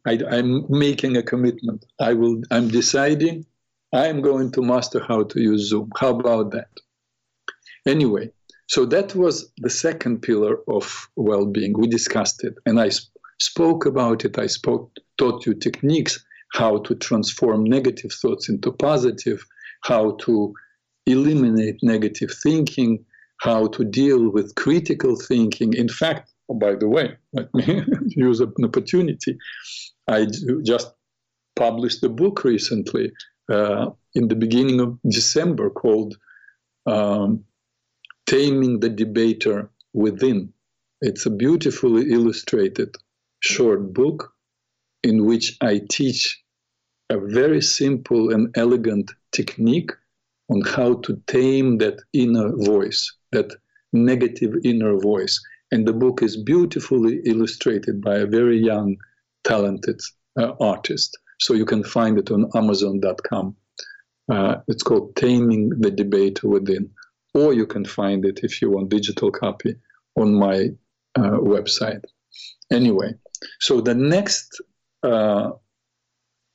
I, 0.07 0.19
am 0.31 0.67
making 0.69 1.17
a 1.17 1.23
commitment. 1.23 1.85
I 2.01 2.15
will. 2.15 2.43
I'm 2.51 2.69
deciding. 2.69 3.47
I'm 3.93 4.21
going 4.21 4.53
to 4.53 4.63
master 4.63 5.01
how 5.01 5.25
to 5.25 5.41
use 5.41 5.69
Zoom. 5.69 5.91
How 5.99 6.19
about 6.19 6.51
that? 6.53 6.69
Anyway, 7.87 8.31
so 8.67 8.85
that 8.87 9.15
was 9.15 9.51
the 9.59 9.71
second 9.71 10.21
pillar 10.21 10.59
of 10.69 11.09
well-being. 11.17 11.73
We 11.79 11.87
discussed 11.87 12.45
it, 12.45 12.55
and 12.67 12.79
I 12.79 12.91
sp- 12.93 13.09
spoke 13.41 13.87
about 13.87 14.25
it. 14.25 14.39
I 14.39 14.47
spoke, 14.47 14.93
taught 15.17 15.47
you 15.47 15.55
techniques 15.55 16.23
how 16.53 16.79
to 16.79 16.95
transform 16.95 17.65
negative 17.65 18.13
thoughts 18.13 18.49
into 18.49 18.73
positive, 18.73 19.45
how 19.83 20.17
to 20.23 20.53
eliminate 21.07 21.79
negative 21.83 22.31
thinking, 22.43 23.05
how 23.41 23.69
to 23.69 23.85
deal 23.85 24.31
with 24.31 24.55
critical 24.55 25.17
thinking. 25.17 25.73
In 25.73 25.89
fact, 25.89 26.31
oh, 26.49 26.55
by 26.55 26.75
the 26.75 26.89
way, 26.89 27.17
let 27.33 27.53
me 27.55 27.83
use 28.09 28.41
an 28.41 28.53
opportunity. 28.63 29.37
I 30.07 30.27
just 30.65 30.93
published 31.57 32.03
a 32.05 32.09
book 32.09 32.45
recently 32.45 33.13
uh, 33.51 33.91
in 34.15 34.29
the 34.29 34.37
beginning 34.37 34.81
of 34.81 34.99
December 35.09 35.71
called 35.71 36.17
um, 36.87 37.45
Taming 38.27 38.81
the 38.81 38.89
Debater 38.89 39.71
Within. 39.93 40.53
It's 41.01 41.27
a 41.27 41.31
beautifully 41.31 42.11
illustrated 42.13 42.95
short 43.41 43.93
book 43.93 44.33
in 45.03 45.27
which 45.27 45.57
I 45.61 45.81
teach 45.91 46.43
a 47.11 47.19
very 47.19 47.63
simple 47.63 48.33
and 48.33 48.55
elegant 48.57 49.13
technique 49.33 49.93
on 50.51 50.61
how 50.63 50.95
to 50.95 51.21
tame 51.27 51.79
that 51.79 52.01
inner 52.13 52.51
voice, 52.57 53.15
that 53.33 53.51
negative 53.93 54.55
inner 54.65 54.99
voice. 54.99 55.41
And 55.71 55.87
the 55.87 55.93
book 55.93 56.23
is 56.23 56.37
beautifully 56.37 57.21
illustrated 57.25 58.01
by 58.01 58.17
a 58.19 58.27
very 58.27 58.59
young, 58.59 58.97
talented 59.45 60.01
uh, 60.39 60.53
artist. 60.61 61.19
So 61.41 61.55
you 61.55 61.65
can 61.65 61.85
find 61.85 62.19
it 62.19 62.31
on 62.31 62.51
Amazon.com. 62.55 63.57
Uh, 64.31 64.57
it's 64.67 64.83
called 64.83 65.15
Taming 65.17 65.71
the 65.79 65.91
Debate 65.91 66.43
Within. 66.43 66.91
Or 67.35 67.53
you 67.53 67.67
can 67.67 67.85
find 67.85 68.25
it 68.25 68.41
if 68.43 68.61
you 68.61 68.71
want 68.71 68.89
digital 68.89 69.31
copy 69.31 69.75
on 70.17 70.35
my 70.35 70.71
uh, 71.17 71.39
website. 71.39 72.03
Anyway, 72.71 73.15
so 73.61 73.81
the 73.81 73.95
next 73.95 74.61
uh, 75.03 75.51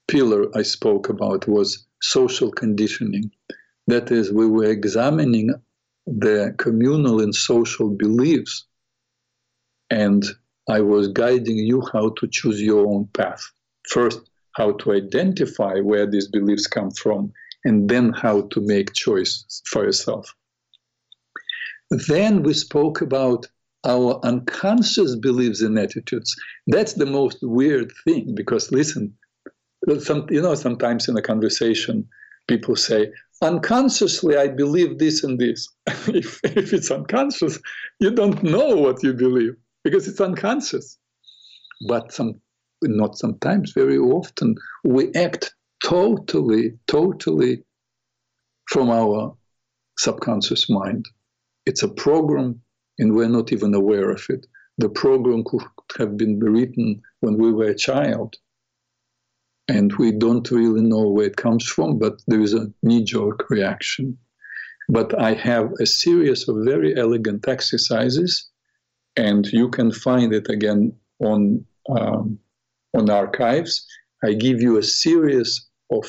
pillar 0.07 0.45
I 0.55 0.63
spoke 0.63 1.09
about 1.09 1.47
was 1.47 1.85
social 2.01 2.51
conditioning. 2.51 3.31
That 3.87 4.11
is, 4.11 4.31
we 4.31 4.47
were 4.47 4.69
examining 4.69 5.53
the 6.05 6.53
communal 6.57 7.21
and 7.21 7.33
social 7.33 7.89
beliefs, 7.89 8.65
and 9.89 10.23
I 10.69 10.79
was 10.79 11.09
guiding 11.09 11.57
you 11.57 11.83
how 11.91 12.09
to 12.09 12.27
choose 12.27 12.61
your 12.61 12.87
own 12.87 13.07
path. 13.13 13.43
First, 13.89 14.21
how 14.53 14.73
to 14.73 14.93
identify 14.93 15.79
where 15.79 16.05
these 16.05 16.27
beliefs 16.27 16.67
come 16.67 16.91
from, 16.91 17.33
and 17.65 17.89
then 17.89 18.13
how 18.13 18.41
to 18.51 18.61
make 18.61 18.93
choice 18.93 19.61
for 19.65 19.83
yourself. 19.83 20.33
Then 21.89 22.43
we 22.43 22.53
spoke 22.53 23.01
about 23.01 23.47
our 23.85 24.19
unconscious 24.23 25.15
beliefs 25.15 25.61
and 25.61 25.77
attitudes. 25.77 26.33
That's 26.67 26.93
the 26.93 27.05
most 27.05 27.39
weird 27.41 27.91
thing 28.05 28.33
because 28.33 28.71
listen, 28.71 29.13
some, 29.99 30.25
you 30.29 30.41
know, 30.41 30.55
sometimes 30.55 31.09
in 31.09 31.17
a 31.17 31.21
conversation, 31.21 32.07
people 32.47 32.77
say, 32.77 33.11
unconsciously, 33.41 34.37
I 34.37 34.47
believe 34.47 34.99
this 34.99 35.23
and 35.23 35.37
this. 35.37 35.67
if, 36.07 36.39
if 36.43 36.71
it's 36.73 36.89
unconscious, 36.89 37.59
you 37.99 38.11
don't 38.11 38.41
know 38.43 38.77
what 38.77 39.03
you 39.03 39.13
believe 39.13 39.55
because 39.83 40.07
it's 40.07 40.21
unconscious. 40.21 40.97
But 41.87 42.11
some, 42.11 42.39
not 42.81 43.17
sometimes, 43.17 43.71
very 43.73 43.97
often, 43.97 44.55
we 44.83 45.13
act 45.13 45.53
totally, 45.83 46.77
totally 46.87 47.63
from 48.69 48.89
our 48.89 49.35
subconscious 49.97 50.69
mind. 50.69 51.05
It's 51.65 51.83
a 51.83 51.89
program, 51.89 52.61
and 52.99 53.15
we're 53.15 53.29
not 53.29 53.51
even 53.51 53.73
aware 53.73 54.09
of 54.09 54.25
it. 54.29 54.45
The 54.77 54.89
program 54.89 55.43
could 55.45 55.63
have 55.97 56.17
been 56.17 56.39
written 56.39 57.01
when 57.19 57.37
we 57.37 57.51
were 57.51 57.69
a 57.69 57.75
child 57.75 58.35
and 59.67 59.93
we 59.93 60.11
don't 60.11 60.49
really 60.51 60.81
know 60.81 61.07
where 61.09 61.27
it 61.27 61.37
comes 61.37 61.65
from, 61.65 61.97
but 61.97 62.21
there 62.27 62.41
is 62.41 62.53
a 62.53 62.71
knee 62.81 63.03
jerk 63.03 63.49
reaction. 63.49 64.17
But 64.89 65.17
I 65.19 65.33
have 65.33 65.71
a 65.79 65.85
series 65.85 66.47
of 66.49 66.65
very 66.65 66.97
elegant 66.97 67.47
exercises, 67.47 68.49
and 69.15 69.45
you 69.47 69.69
can 69.69 69.91
find 69.91 70.33
it 70.33 70.49
again 70.49 70.93
on, 71.19 71.65
um, 71.89 72.39
on 72.93 73.09
archives. 73.09 73.85
I 74.23 74.33
give 74.33 74.61
you 74.61 74.77
a 74.77 74.83
series 74.83 75.67
of 75.91 76.05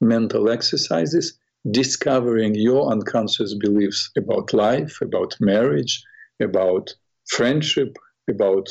mental 0.00 0.50
exercises 0.50 1.38
discovering 1.70 2.54
your 2.54 2.90
unconscious 2.90 3.54
beliefs 3.54 4.10
about 4.16 4.52
life, 4.52 5.00
about 5.00 5.36
marriage, 5.40 6.02
about 6.40 6.92
friendship, 7.28 7.96
about 8.28 8.68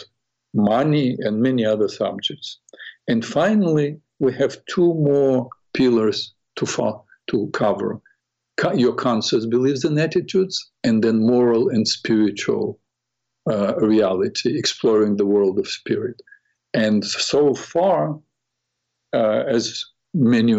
money, 0.53 1.17
and 1.19 1.41
many 1.41 1.65
other 1.65 1.87
subjects. 1.87 2.59
And 3.07 3.25
finally, 3.25 3.99
we 4.19 4.33
have 4.33 4.63
two 4.65 4.93
more 4.93 5.49
pillars 5.73 6.33
to, 6.57 6.65
fo- 6.65 7.05
to 7.27 7.49
cover 7.53 8.01
your 8.75 8.93
conscious 8.93 9.45
beliefs 9.45 9.83
and 9.83 9.99
attitudes, 9.99 10.71
and 10.83 11.03
then 11.03 11.25
moral 11.25 11.69
and 11.69 11.87
spiritual 11.87 12.79
uh, 13.49 13.75
reality, 13.77 14.57
exploring 14.57 15.17
the 15.17 15.25
world 15.25 15.59
of 15.59 15.67
spirit. 15.67 16.21
And 16.73 17.03
so 17.03 17.53
far, 17.53 18.19
uh, 19.13 19.43
as 19.47 19.83
many 20.13 20.53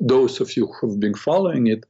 those 0.00 0.40
of 0.40 0.56
you 0.56 0.66
who've 0.66 1.00
been 1.00 1.14
following 1.14 1.66
it 1.66 1.84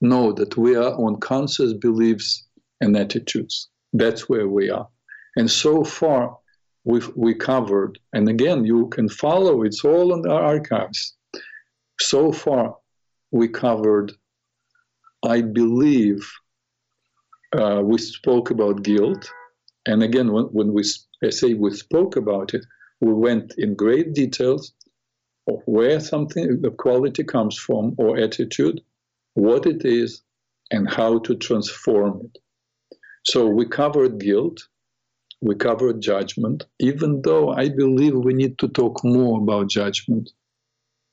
know 0.00 0.32
that 0.32 0.56
we 0.56 0.76
are 0.76 0.92
on 0.94 1.18
conscious 1.20 1.72
beliefs 1.72 2.46
and 2.80 2.96
attitudes. 2.96 3.68
That's 3.92 4.28
where 4.28 4.48
we 4.48 4.70
are. 4.70 4.88
And 5.36 5.50
so 5.50 5.84
far, 5.84 6.36
we've, 6.84 7.10
we 7.16 7.34
covered. 7.34 7.98
And 8.12 8.28
again, 8.28 8.64
you 8.64 8.88
can 8.88 9.08
follow, 9.08 9.62
it's 9.62 9.84
all 9.84 10.14
in 10.14 10.30
our 10.30 10.42
archives. 10.42 11.14
So 12.00 12.32
far, 12.32 12.76
we 13.30 13.48
covered, 13.48 14.12
I 15.24 15.40
believe, 15.40 16.30
uh, 17.56 17.80
we 17.82 17.98
spoke 17.98 18.50
about 18.50 18.82
guilt. 18.82 19.30
And 19.86 20.02
again, 20.02 20.32
when, 20.32 20.44
when 20.46 20.72
we 20.72 20.84
I 21.22 21.30
say 21.30 21.54
we 21.54 21.70
spoke 21.72 22.16
about 22.16 22.54
it, 22.54 22.66
we 23.00 23.12
went 23.12 23.54
in 23.56 23.74
great 23.74 24.14
details 24.14 24.72
of 25.48 25.62
where 25.66 26.00
something, 26.00 26.60
the 26.60 26.70
quality 26.70 27.24
comes 27.24 27.56
from 27.56 27.94
or 27.98 28.18
attitude, 28.18 28.80
what 29.34 29.66
it 29.66 29.84
is, 29.84 30.22
and 30.70 30.88
how 30.88 31.18
to 31.20 31.36
transform 31.36 32.22
it. 32.24 32.38
So 33.24 33.46
we 33.46 33.66
covered 33.66 34.18
guilt, 34.18 34.66
we 35.40 35.54
covered 35.54 36.00
judgment, 36.00 36.66
even 36.80 37.22
though 37.22 37.50
I 37.50 37.68
believe 37.68 38.14
we 38.14 38.34
need 38.34 38.58
to 38.58 38.68
talk 38.68 39.04
more 39.04 39.40
about 39.40 39.68
judgment. 39.68 40.30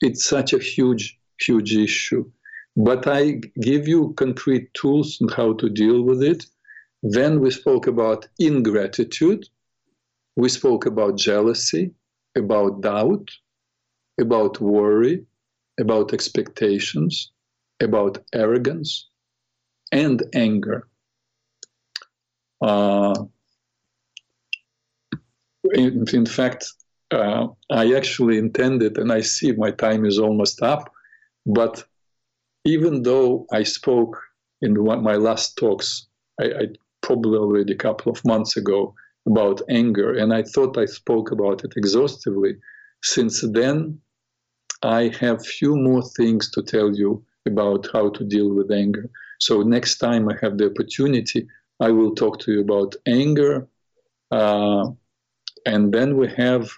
It's 0.01 0.25
such 0.25 0.53
a 0.53 0.59
huge, 0.59 1.19
huge 1.39 1.75
issue. 1.75 2.29
But 2.75 3.07
I 3.07 3.41
give 3.61 3.87
you 3.87 4.13
concrete 4.17 4.73
tools 4.73 5.19
on 5.21 5.27
how 5.29 5.53
to 5.53 5.69
deal 5.69 6.01
with 6.01 6.23
it. 6.23 6.45
Then 7.03 7.41
we 7.41 7.51
spoke 7.51 7.87
about 7.87 8.27
ingratitude. 8.39 9.45
We 10.37 10.47
spoke 10.47 10.85
about 10.85 11.17
jealousy, 11.17 11.91
about 12.37 12.79
doubt, 12.81 13.29
about 14.19 14.61
worry, 14.61 15.25
about 15.77 16.13
expectations, 16.13 17.31
about 17.81 18.19
arrogance, 18.33 19.09
and 19.91 20.23
anger. 20.33 20.87
Uh, 22.61 23.25
in, 25.73 26.05
in 26.13 26.25
fact, 26.25 26.71
uh, 27.11 27.47
I 27.69 27.93
actually 27.95 28.37
intended, 28.37 28.97
and 28.97 29.11
I 29.11 29.19
see 29.19 29.51
my 29.51 29.71
time 29.71 30.05
is 30.05 30.19
almost 30.19 30.61
up, 30.63 30.89
but 31.45 31.83
even 32.63 33.03
though 33.03 33.45
I 33.51 33.63
spoke 33.63 34.17
in 34.61 34.81
one, 34.85 35.03
my 35.03 35.15
last 35.15 35.57
talks, 35.57 36.07
I, 36.39 36.45
I 36.45 36.67
probably 37.03 37.37
already 37.37 37.73
a 37.73 37.83
couple 37.87 38.11
of 38.11 38.25
months 38.25 38.57
ago 38.57 38.95
about 39.27 39.61
anger, 39.69 40.13
and 40.13 40.33
I 40.33 40.43
thought 40.43 40.77
I 40.77 40.85
spoke 40.85 41.31
about 41.31 41.63
it 41.63 41.73
exhaustively. 41.77 42.55
Since 43.03 43.41
then, 43.51 43.99
I 44.81 45.13
have 45.19 45.45
few 45.45 45.75
more 45.75 46.03
things 46.17 46.49
to 46.51 46.61
tell 46.61 46.93
you 46.95 47.23
about 47.45 47.87
how 47.93 48.09
to 48.09 48.23
deal 48.23 48.49
with 48.53 48.71
anger. 48.71 49.09
So 49.39 49.61
next 49.61 49.97
time 49.97 50.29
I 50.29 50.35
have 50.41 50.57
the 50.57 50.69
opportunity, 50.71 51.47
I 51.79 51.89
will 51.91 52.15
talk 52.15 52.39
to 52.41 52.51
you 52.53 52.61
about 52.61 52.95
anger, 53.05 53.67
uh, 54.31 54.85
and 55.65 55.93
then 55.93 56.17
we 56.17 56.27
have 56.29 56.69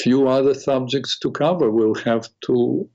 few 0.00 0.28
other 0.28 0.54
subjects 0.54 1.18
to 1.20 1.30
cover. 1.30 1.70
We'll 1.70 2.02
have 2.12 2.28
to 2.46 2.88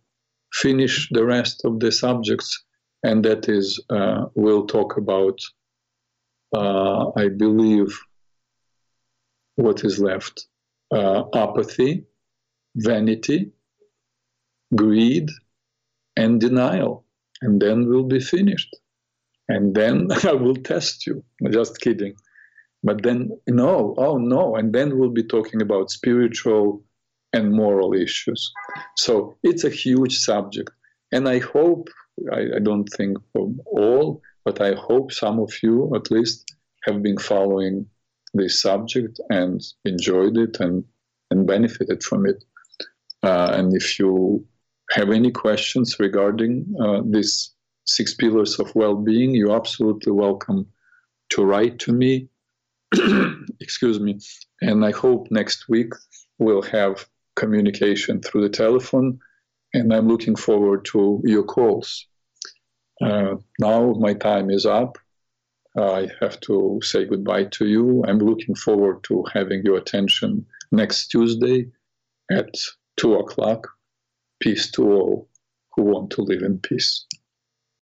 finish 0.53 1.09
the 1.11 1.25
rest 1.25 1.65
of 1.65 1.79
the 1.79 1.91
subjects, 1.91 2.63
and 3.03 3.25
that 3.25 3.49
is 3.49 3.79
uh, 3.89 4.25
we'll 4.35 4.67
talk 4.67 4.97
about. 4.97 5.39
Uh, 6.53 7.11
I 7.15 7.29
believe 7.29 7.97
what 9.55 9.83
is 9.83 9.99
left: 9.99 10.47
uh, 10.91 11.23
apathy, 11.33 12.05
vanity, 12.75 13.51
greed, 14.75 15.29
and 16.15 16.39
denial. 16.39 17.05
And 17.41 17.61
then 17.61 17.87
we'll 17.87 18.03
be 18.03 18.19
finished. 18.19 18.75
And 19.49 19.75
then 19.75 20.07
I 20.23 20.33
will 20.33 20.55
test 20.55 21.05
you. 21.05 21.23
Just 21.51 21.79
kidding. 21.81 22.15
But 22.83 23.03
then, 23.03 23.29
no, 23.47 23.95
oh 23.97 24.17
no. 24.17 24.55
And 24.55 24.73
then 24.73 24.97
we'll 24.97 25.09
be 25.09 25.23
talking 25.23 25.61
about 25.61 25.91
spiritual 25.91 26.83
and 27.33 27.51
moral 27.51 27.93
issues. 27.93 28.51
So 28.97 29.37
it's 29.43 29.63
a 29.63 29.69
huge 29.69 30.17
subject. 30.17 30.69
And 31.11 31.27
I 31.27 31.39
hope, 31.39 31.89
I, 32.31 32.41
I 32.55 32.59
don't 32.61 32.85
think 32.85 33.17
all, 33.65 34.21
but 34.45 34.61
I 34.61 34.73
hope 34.73 35.11
some 35.11 35.39
of 35.39 35.51
you 35.61 35.95
at 35.95 36.11
least 36.11 36.55
have 36.83 37.01
been 37.01 37.17
following 37.17 37.87
this 38.33 38.61
subject 38.61 39.19
and 39.29 39.61
enjoyed 39.85 40.37
it 40.37 40.59
and, 40.59 40.83
and 41.31 41.47
benefited 41.47 42.03
from 42.03 42.25
it. 42.25 42.43
Uh, 43.21 43.51
and 43.53 43.75
if 43.75 43.99
you 43.99 44.45
have 44.91 45.09
any 45.09 45.31
questions 45.31 45.95
regarding 45.99 46.65
uh, 46.81 47.01
these 47.05 47.51
six 47.85 48.13
pillars 48.15 48.59
of 48.59 48.75
well-being, 48.75 49.33
you're 49.33 49.55
absolutely 49.55 50.11
welcome 50.11 50.67
to 51.29 51.45
write 51.45 51.79
to 51.79 51.93
me. 51.93 52.29
Excuse 53.59 53.99
me. 53.99 54.19
And 54.61 54.85
I 54.85 54.91
hope 54.91 55.27
next 55.31 55.69
week 55.69 55.93
we'll 56.37 56.61
have 56.63 57.07
communication 57.35 58.21
through 58.21 58.41
the 58.41 58.49
telephone. 58.49 59.19
And 59.73 59.93
I'm 59.93 60.07
looking 60.07 60.35
forward 60.35 60.85
to 60.85 61.21
your 61.23 61.43
calls. 61.43 62.07
Uh, 63.03 63.35
now 63.59 63.93
my 63.93 64.13
time 64.13 64.49
is 64.49 64.65
up. 64.65 64.97
I 65.77 66.09
have 66.19 66.39
to 66.41 66.79
say 66.83 67.05
goodbye 67.05 67.45
to 67.45 67.65
you. 67.65 68.03
I'm 68.07 68.19
looking 68.19 68.55
forward 68.55 69.03
to 69.05 69.25
having 69.33 69.63
your 69.63 69.77
attention 69.77 70.45
next 70.71 71.07
Tuesday 71.07 71.71
at 72.31 72.53
2 72.97 73.15
o'clock. 73.15 73.67
Peace 74.39 74.69
to 74.71 74.83
all 74.91 75.29
who 75.75 75.83
want 75.83 76.11
to 76.11 76.21
live 76.21 76.43
in 76.43 76.59
peace. 76.59 77.05